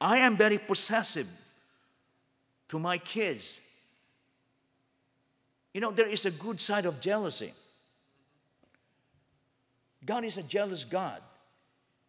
I 0.00 0.18
am 0.18 0.36
very 0.36 0.58
possessive 0.58 1.26
to 2.68 2.78
my 2.78 2.96
kids. 2.96 3.58
You 5.74 5.80
know, 5.80 5.90
there 5.90 6.08
is 6.08 6.24
a 6.24 6.30
good 6.30 6.60
side 6.60 6.86
of 6.86 7.00
jealousy. 7.00 7.52
God 10.04 10.24
is 10.24 10.38
a 10.38 10.42
jealous 10.42 10.84
God 10.84 11.20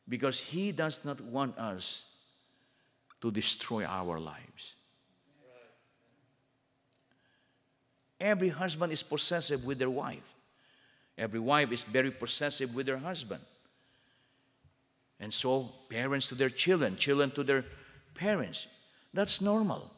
because 0.08 0.40
He 0.40 0.72
does 0.72 1.04
not 1.04 1.20
want 1.20 1.58
us 1.58 2.06
to 3.22 3.32
destroy 3.32 3.86
our 3.86 4.20
lives. 4.20 4.76
Every 8.20 8.50
husband 8.50 8.94
is 8.94 9.02
possessive 9.02 9.64
with 9.66 9.80
their 9.80 9.90
wife. 9.90 10.36
Every 11.18 11.40
wife 11.40 11.72
is 11.72 11.84
very 11.84 12.12
possessive 12.12 12.76
with 12.76 12.86
their 12.86 12.98
husband. 12.98 13.42
And 15.20 15.34
so, 15.34 15.70
parents 15.90 16.28
to 16.30 16.36
their 16.36 16.50
children, 16.50 16.98
children 16.98 17.32
to 17.32 17.44
their 17.44 17.66
parents. 18.16 18.68
That's 19.14 19.42
normal 19.42 19.90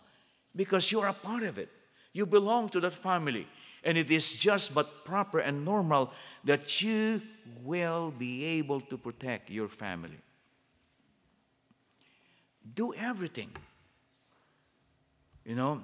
because 0.55 0.91
you 0.91 0.99
are 1.01 1.09
a 1.09 1.13
part 1.13 1.43
of 1.43 1.57
it. 1.57 1.69
You 2.13 2.25
belong 2.25 2.69
to 2.69 2.79
that 2.81 2.93
family. 2.93 3.47
And 3.83 3.97
it 3.97 4.11
is 4.11 4.31
just 4.33 4.73
but 4.73 5.03
proper 5.03 5.39
and 5.39 5.65
normal 5.65 6.11
that 6.45 6.81
you 6.81 7.21
will 7.63 8.11
be 8.11 8.45
able 8.45 8.79
to 8.81 8.97
protect 8.97 9.49
your 9.49 9.67
family. 9.67 10.19
Do 12.75 12.93
everything. 12.93 13.51
You 15.45 15.55
know, 15.55 15.81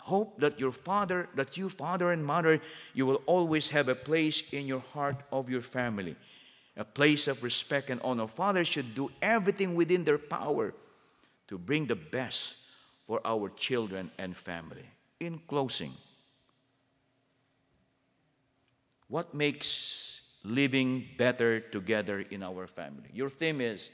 hope 0.00 0.40
that 0.40 0.58
your 0.58 0.72
father, 0.72 1.28
that 1.34 1.56
you, 1.56 1.68
father 1.68 2.12
and 2.12 2.24
mother, 2.24 2.60
you 2.94 3.04
will 3.04 3.22
always 3.26 3.68
have 3.68 3.88
a 3.88 3.94
place 3.94 4.42
in 4.52 4.66
your 4.66 4.80
heart 4.94 5.16
of 5.30 5.50
your 5.50 5.60
family, 5.60 6.16
a 6.76 6.84
place 6.84 7.28
of 7.28 7.42
respect 7.42 7.90
and 7.90 8.00
honor. 8.02 8.26
Fathers 8.26 8.68
should 8.68 8.94
do 8.94 9.10
everything 9.20 9.74
within 9.74 10.04
their 10.04 10.18
power 10.18 10.72
to 11.48 11.58
bring 11.58 11.86
the 11.86 11.96
best 11.96 12.54
for 13.06 13.20
our 13.24 13.50
children 13.50 14.10
and 14.18 14.36
family. 14.36 14.84
In 15.20 15.40
closing, 15.46 15.92
what 19.08 19.34
makes 19.34 20.20
living 20.44 21.04
better 21.18 21.60
together 21.60 22.20
in 22.20 22.42
our 22.42 22.66
family? 22.66 23.08
Your 23.12 23.28
theme 23.28 23.60
is 23.60 23.90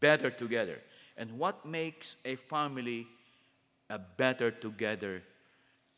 better 0.00 0.30
together. 0.30 0.78
And 1.20 1.38
what 1.38 1.66
makes 1.66 2.16
a 2.24 2.36
family 2.36 3.06
a 3.90 3.98
better 3.98 4.50
together 4.50 5.22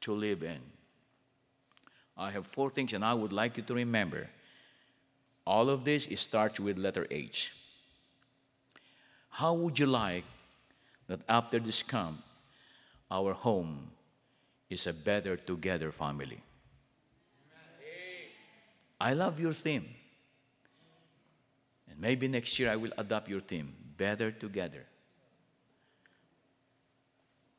to 0.01 0.13
live 0.13 0.43
in? 0.43 0.59
I 2.17 2.33
have 2.33 2.49
four 2.49 2.71
things, 2.71 2.93
and 2.93 3.05
I 3.05 3.15
would 3.15 3.33
like 3.33 3.57
you 3.57 3.63
to 3.63 3.75
remember. 3.75 4.29
All 5.47 5.71
of 5.71 5.85
this 5.85 6.09
starts 6.17 6.59
with 6.59 6.77
letter 6.77 7.07
H. 7.09 7.53
How 9.31 9.55
would 9.55 9.79
you 9.79 9.87
like 9.87 10.25
that 11.07 11.21
after 11.29 11.61
this 11.61 11.85
camp, 11.85 12.21
our 13.09 13.33
home 13.33 13.93
is 14.71 14.89
a 14.89 14.93
better 14.93 15.37
together 15.37 15.93
family? 15.93 16.41
I 19.01 19.15
love 19.15 19.39
your 19.39 19.53
theme. 19.53 19.89
And 21.89 22.01
maybe 22.01 22.27
next 22.27 22.59
year 22.59 22.73
I 22.73 22.77
will 22.77 22.93
adopt 22.99 23.29
your 23.29 23.41
theme 23.41 23.73
better 23.97 24.33
together. 24.33 24.85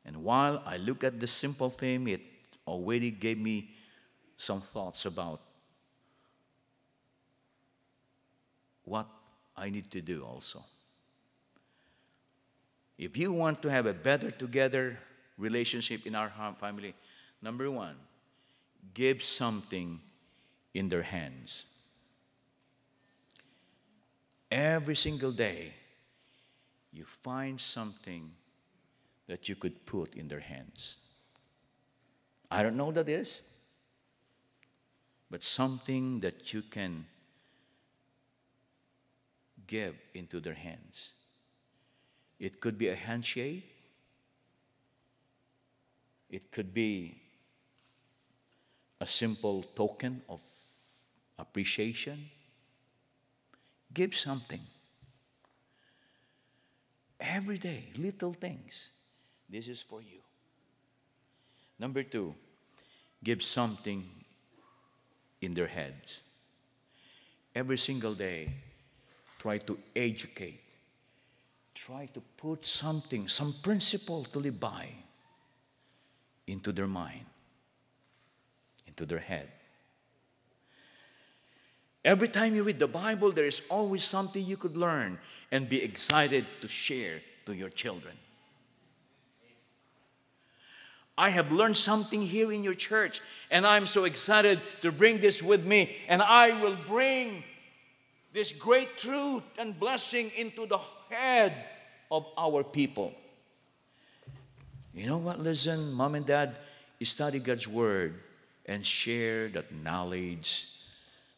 And 0.06 0.24
while 0.24 0.62
I 0.66 0.78
look 0.78 1.04
at 1.04 1.20
this 1.20 1.32
simple 1.32 1.70
thing, 1.70 2.08
it 2.08 2.22
already 2.68 3.12
gave 3.12 3.38
me 3.38 3.72
some 4.38 4.62
thoughts 4.62 5.06
about 5.06 5.42
what 8.84 9.08
I 9.56 9.70
need 9.70 9.90
to 9.92 10.02
do 10.02 10.24
also. 10.24 10.64
If 12.98 13.18
you 13.18 13.32
want 13.32 13.62
to 13.62 13.72
have 13.72 13.86
a 13.86 13.94
better 13.94 14.32
together 14.32 14.98
relationship 15.38 16.06
in 16.06 16.16
our 16.16 16.32
family, 16.60 16.94
number 17.42 17.72
one, 17.72 17.96
give 18.94 19.24
something 19.24 20.00
in 20.74 20.90
their 20.90 21.02
hands. 21.02 21.66
Every 24.52 24.96
single 24.96 25.32
day, 25.32 25.74
you 26.92 27.06
find 27.24 27.60
something 27.60 28.30
that 29.28 29.48
you 29.48 29.56
could 29.56 29.86
put 29.86 30.16
in 30.16 30.28
their 30.28 30.40
hands. 30.40 30.98
I 32.52 32.62
don't 32.62 32.78
know 32.78 32.92
that 32.92 33.10
is, 33.10 33.44
but 35.32 35.44
something 35.44 36.20
that 36.20 36.54
you 36.54 36.62
can 36.62 37.06
give 39.66 39.96
into 40.14 40.40
their 40.40 40.54
hands. 40.54 41.12
It 42.40 42.60
could 42.60 42.78
be 42.78 42.90
a 42.90 42.96
handshake, 42.96 43.64
it 46.30 46.52
could 46.52 46.74
be 46.74 47.22
a 49.00 49.08
simple 49.08 49.64
token 49.76 50.22
of 50.30 50.40
appreciation. 51.38 52.30
Give 53.94 54.16
something. 54.16 54.62
Every 57.20 57.58
day, 57.58 57.90
little 57.98 58.34
things. 58.34 58.90
This 59.54 59.68
is 59.68 59.84
for 59.84 60.02
you. 60.02 60.18
Number 61.78 62.02
two, 62.02 62.34
give 63.24 63.44
something 63.44 64.04
in 65.42 65.54
their 65.54 65.68
heads. 65.68 66.22
Every 67.54 67.78
single 67.78 68.16
day, 68.16 68.50
try 69.38 69.60
to 69.60 69.78
educate. 69.96 70.60
Try 71.76 72.08
to 72.16 72.22
put 72.36 72.66
something, 72.66 73.28
some 73.28 73.54
principle 73.62 74.24
to 74.24 74.40
live 74.40 74.60
by 74.60 74.90
into 76.48 76.72
their 76.72 76.88
mind, 76.88 77.26
into 78.88 79.06
their 79.06 79.20
head. 79.20 79.50
Every 82.04 82.28
time 82.28 82.56
you 82.56 82.64
read 82.64 82.80
the 82.80 82.88
Bible, 82.88 83.32
there 83.32 83.46
is 83.46 83.62
always 83.70 84.04
something 84.04 84.44
you 84.44 84.58
could 84.58 84.76
learn 84.76 85.20
and 85.52 85.70
be 85.70 85.84
excited 85.84 86.44
to 86.62 86.68
share 86.68 87.22
to 87.46 87.54
your 87.54 87.70
children. 87.70 88.16
I 91.18 91.30
have 91.30 91.52
learned 91.52 91.78
something 91.78 92.22
here 92.22 92.52
in 92.52 92.64
your 92.64 92.74
church, 92.74 93.22
and 93.52 93.68
I'm 93.68 93.86
so 93.86 94.06
excited 94.06 94.60
to 94.82 94.92
bring 94.92 95.22
this 95.22 95.44
with 95.44 95.66
me, 95.66 95.96
and 96.08 96.22
I 96.22 96.60
will 96.62 96.78
bring 96.88 97.44
this 98.34 98.52
great 98.52 98.98
truth 98.98 99.44
and 99.60 99.80
blessing 99.80 100.32
into 100.38 100.66
the 100.66 100.80
head 101.10 101.54
of 102.10 102.26
our 102.38 102.64
people. 102.64 103.14
You 104.94 105.08
know 105.08 105.18
what? 105.18 105.40
Listen, 105.40 105.94
mom 105.94 106.16
and 106.16 106.26
dad, 106.26 106.56
study 107.04 107.40
God's 107.40 107.68
word 107.68 108.16
and 108.66 108.86
share 108.86 109.50
that 109.50 109.74
knowledge 109.74 110.68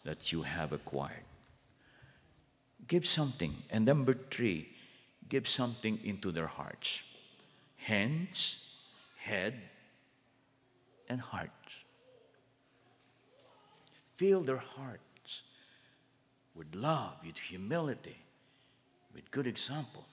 that 0.03 0.31
you 0.31 0.43
have 0.43 0.71
acquired. 0.71 1.23
Give 2.87 3.05
something. 3.05 3.55
And 3.71 3.83
number 3.83 4.15
three, 4.29 4.69
give 5.27 5.47
something 5.47 5.99
into 6.03 6.31
their 6.31 6.47
hearts 6.47 7.01
hands, 7.77 8.74
head, 9.25 9.55
and 11.09 11.19
heart. 11.19 11.49
Fill 14.17 14.41
their 14.41 14.63
hearts 14.77 15.41
with 16.53 16.67
love, 16.73 17.13
with 17.25 17.37
humility, 17.37 18.17
with 19.13 19.29
good 19.31 19.47
example. 19.47 20.05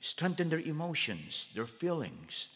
Strengthen 0.00 0.48
their 0.48 0.60
emotions, 0.60 1.48
their 1.54 1.66
feelings. 1.66 2.48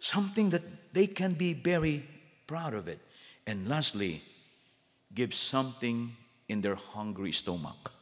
Something 0.00 0.50
that 0.50 0.62
they 0.92 1.06
can 1.06 1.32
be 1.32 1.54
very 1.54 2.04
proud 2.46 2.74
of 2.74 2.86
it. 2.86 2.98
And 3.46 3.66
lastly, 3.68 4.22
give 5.14 5.34
something 5.34 6.12
in 6.48 6.60
their 6.60 6.74
hungry 6.74 7.32
stomach. 7.32 7.92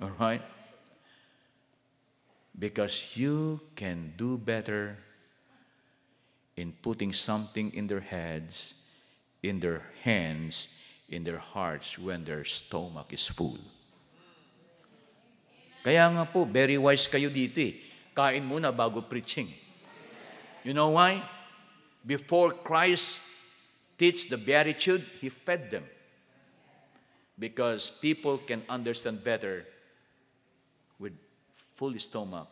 All 0.00 0.12
right? 0.20 0.42
Because 2.58 3.14
you 3.14 3.60
can 3.76 4.12
do 4.16 4.36
better 4.36 4.98
in 6.56 6.74
putting 6.82 7.12
something 7.12 7.72
in 7.72 7.86
their 7.86 8.00
heads, 8.00 8.74
in 9.42 9.60
their 9.60 9.82
hands, 10.02 10.66
in 11.08 11.22
their 11.22 11.38
hearts 11.38 11.98
when 11.98 12.24
their 12.24 12.44
stomach 12.44 13.14
is 13.14 13.28
full. 13.28 13.58
Kaya 15.86 16.10
nga 16.10 16.26
po, 16.26 16.44
very 16.44 16.76
wise 16.76 17.06
kayo 17.06 17.30
dito 17.30 17.62
eh. 17.62 17.78
Kain 18.10 18.42
muna 18.42 18.74
bago 18.74 18.98
preaching. 18.98 19.46
You 20.66 20.74
know 20.74 20.90
why? 20.90 21.22
Before 22.02 22.50
Christ 22.50 23.22
teach 23.94 24.26
the 24.26 24.36
Beatitude, 24.36 25.06
He 25.22 25.30
fed 25.30 25.70
them. 25.70 25.86
Because 27.38 27.94
people 28.02 28.42
can 28.42 28.66
understand 28.68 29.22
better 29.22 29.62
full 31.78 31.94
stomach. 32.02 32.50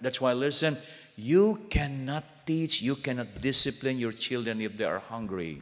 That's 0.00 0.24
why, 0.24 0.32
listen, 0.32 0.80
you 1.20 1.68
cannot 1.68 2.24
teach, 2.48 2.80
you 2.80 2.96
cannot 2.96 3.28
discipline 3.44 4.00
your 4.00 4.16
children 4.16 4.64
if 4.64 4.80
they 4.80 4.88
are 4.88 5.04
hungry. 5.04 5.60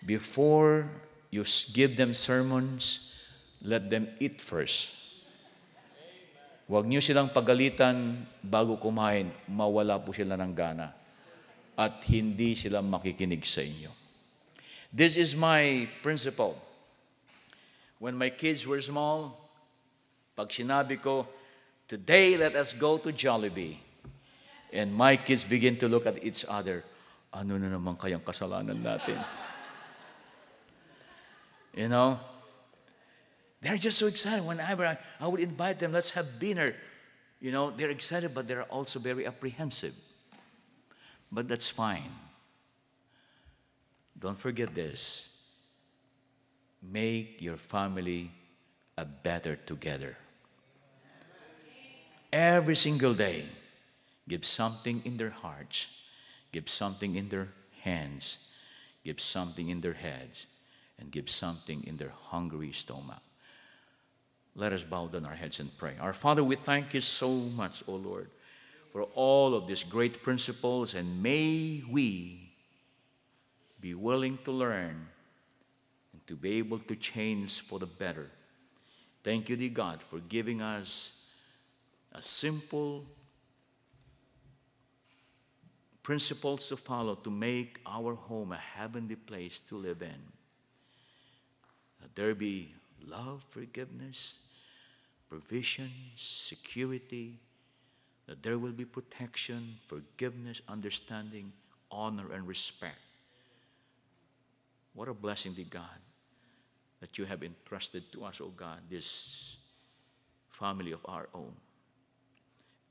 Before 0.00 0.88
you 1.28 1.44
give 1.76 2.00
them 2.00 2.16
sermons, 2.16 3.12
let 3.60 3.92
them 3.92 4.08
eat 4.16 4.40
first. 4.40 4.88
Huwag 6.66 6.88
niyo 6.88 7.04
silang 7.04 7.30
pagalitan 7.30 8.26
bago 8.42 8.80
kumain, 8.80 9.30
mawala 9.46 10.00
po 10.00 10.10
sila 10.16 10.34
ng 10.40 10.50
gana. 10.56 10.90
At 11.76 12.00
hindi 12.08 12.56
sila 12.56 12.80
makikinig 12.80 13.44
sa 13.44 13.60
inyo. 13.60 13.92
This 14.88 15.20
is 15.20 15.36
my 15.36 15.84
principle. 16.00 16.65
When 17.98 18.16
my 18.16 18.30
kids 18.30 18.66
were 18.66 18.80
small, 18.80 19.40
pag 20.36 20.48
sinabi 20.48 21.00
ko, 21.00 21.26
today 21.88 22.36
let 22.36 22.56
us 22.56 22.72
go 22.72 22.98
to 22.98 23.12
Jollibee. 23.12 23.78
And 24.72 24.92
my 24.92 25.16
kids 25.16 25.44
begin 25.44 25.78
to 25.78 25.88
look 25.88 26.04
at 26.04 26.22
each 26.22 26.44
other, 26.48 26.84
ano 27.32 27.56
na 27.56 27.72
naman 27.72 27.96
kayang 27.96 28.20
kasalanan 28.20 28.84
natin? 28.84 29.16
you 31.74 31.88
know? 31.88 32.20
They're 33.62 33.80
just 33.80 33.98
so 33.98 34.06
excited. 34.06 34.44
Whenever 34.44 34.86
I, 34.86 34.98
I 35.18 35.26
would 35.26 35.40
invite 35.40 35.78
them, 35.78 35.92
let's 35.92 36.10
have 36.10 36.26
dinner. 36.38 36.74
You 37.40 37.52
know, 37.52 37.70
they're 37.70 37.90
excited, 37.90 38.34
but 38.34 38.46
they're 38.46 38.64
also 38.64 38.98
very 38.98 39.26
apprehensive. 39.26 39.94
But 41.32 41.48
that's 41.48 41.68
fine. 41.68 42.12
Don't 44.18 44.38
forget 44.38 44.74
this. 44.74 45.35
Make 46.82 47.42
your 47.42 47.56
family 47.56 48.30
a 48.96 49.04
better 49.04 49.56
together. 49.56 50.16
Every 52.32 52.76
single 52.76 53.14
day, 53.14 53.46
give 54.28 54.44
something 54.44 55.02
in 55.04 55.16
their 55.16 55.30
hearts, 55.30 55.86
give 56.52 56.68
something 56.68 57.14
in 57.14 57.28
their 57.28 57.48
hands, 57.82 58.38
give 59.04 59.20
something 59.20 59.70
in 59.70 59.80
their 59.80 59.94
heads, 59.94 60.46
and 60.98 61.10
give 61.10 61.30
something 61.30 61.84
in 61.84 61.96
their 61.96 62.12
hungry 62.30 62.72
stomach. 62.72 63.22
Let 64.54 64.72
us 64.72 64.82
bow 64.82 65.08
down 65.08 65.26
our 65.26 65.34
heads 65.34 65.60
and 65.60 65.70
pray. 65.76 65.96
Our 66.00 66.14
Father, 66.14 66.42
we 66.42 66.56
thank 66.56 66.94
you 66.94 67.02
so 67.02 67.28
much, 67.30 67.82
O 67.86 67.92
Lord, 67.92 68.30
for 68.92 69.02
all 69.14 69.54
of 69.54 69.66
these 69.66 69.82
great 69.82 70.22
principles, 70.22 70.94
and 70.94 71.22
may 71.22 71.82
we 71.88 72.52
be 73.80 73.94
willing 73.94 74.38
to 74.44 74.52
learn 74.52 75.06
to 76.26 76.34
be 76.34 76.58
able 76.58 76.78
to 76.80 76.96
change 76.96 77.60
for 77.60 77.78
the 77.78 77.86
better. 77.86 78.28
Thank 79.22 79.48
you, 79.48 79.56
dear 79.56 79.70
God, 79.70 80.02
for 80.02 80.20
giving 80.20 80.60
us 80.62 81.24
a 82.12 82.22
simple 82.22 83.04
principles 86.02 86.68
to 86.68 86.76
follow 86.76 87.16
to 87.16 87.30
make 87.30 87.80
our 87.84 88.14
home 88.14 88.52
a 88.52 88.56
heavenly 88.56 89.16
place 89.16 89.58
to 89.68 89.76
live 89.76 90.02
in. 90.02 90.22
That 92.00 92.14
there 92.14 92.34
be 92.34 92.72
love, 93.04 93.44
forgiveness, 93.50 94.38
provision, 95.28 95.90
security, 96.16 97.38
that 98.26 98.42
there 98.42 98.58
will 98.58 98.72
be 98.72 98.84
protection, 98.84 99.74
forgiveness, 99.88 100.60
understanding, 100.68 101.52
honor, 101.90 102.32
and 102.32 102.46
respect. 102.46 102.98
What 104.94 105.08
a 105.08 105.14
blessing, 105.14 105.54
dear 105.54 105.66
God, 105.68 105.98
that 107.00 107.18
you 107.18 107.24
have 107.24 107.42
entrusted 107.42 108.10
to 108.12 108.24
us, 108.24 108.40
O 108.40 108.46
oh 108.46 108.52
God, 108.56 108.78
this 108.90 109.56
family 110.50 110.92
of 110.92 111.00
our 111.04 111.28
own. 111.34 111.52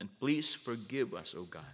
And 0.00 0.08
please 0.20 0.54
forgive 0.54 1.14
us, 1.14 1.34
O 1.36 1.40
oh 1.40 1.44
God, 1.44 1.64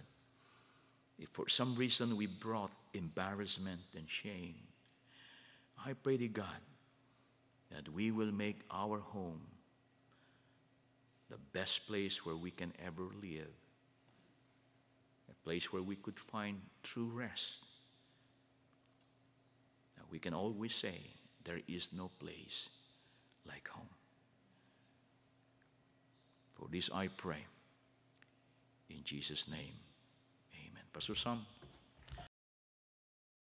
if 1.19 1.29
for 1.29 1.47
some 1.47 1.75
reason 1.75 2.17
we 2.17 2.27
brought 2.27 2.71
embarrassment 2.93 3.81
and 3.95 4.09
shame. 4.09 4.55
I 5.85 5.93
pray 5.93 6.17
to 6.17 6.27
God 6.27 6.61
that 7.71 7.91
we 7.91 8.11
will 8.11 8.31
make 8.31 8.61
our 8.71 8.99
home 8.99 9.41
the 11.29 11.37
best 11.51 11.87
place 11.87 12.25
where 12.25 12.35
we 12.35 12.51
can 12.51 12.71
ever 12.85 13.03
live, 13.21 13.49
a 15.29 15.43
place 15.43 15.73
where 15.73 15.81
we 15.81 15.95
could 15.95 16.19
find 16.19 16.61
true 16.83 17.09
rest. 17.13 17.65
That 19.97 20.05
we 20.11 20.19
can 20.19 20.33
always 20.33 20.75
say, 20.75 20.99
There 21.43 21.59
is 21.67 21.89
no 21.93 22.09
place 22.19 22.69
like 23.47 23.67
home. 23.67 23.89
For 26.55 26.67
this 26.71 26.89
I 26.93 27.07
pray. 27.07 27.45
In 28.89 29.03
Jesus' 29.03 29.47
name, 29.47 29.75
amen. 30.53 30.83
Pastor 30.93 31.15
Sam. 31.15 31.45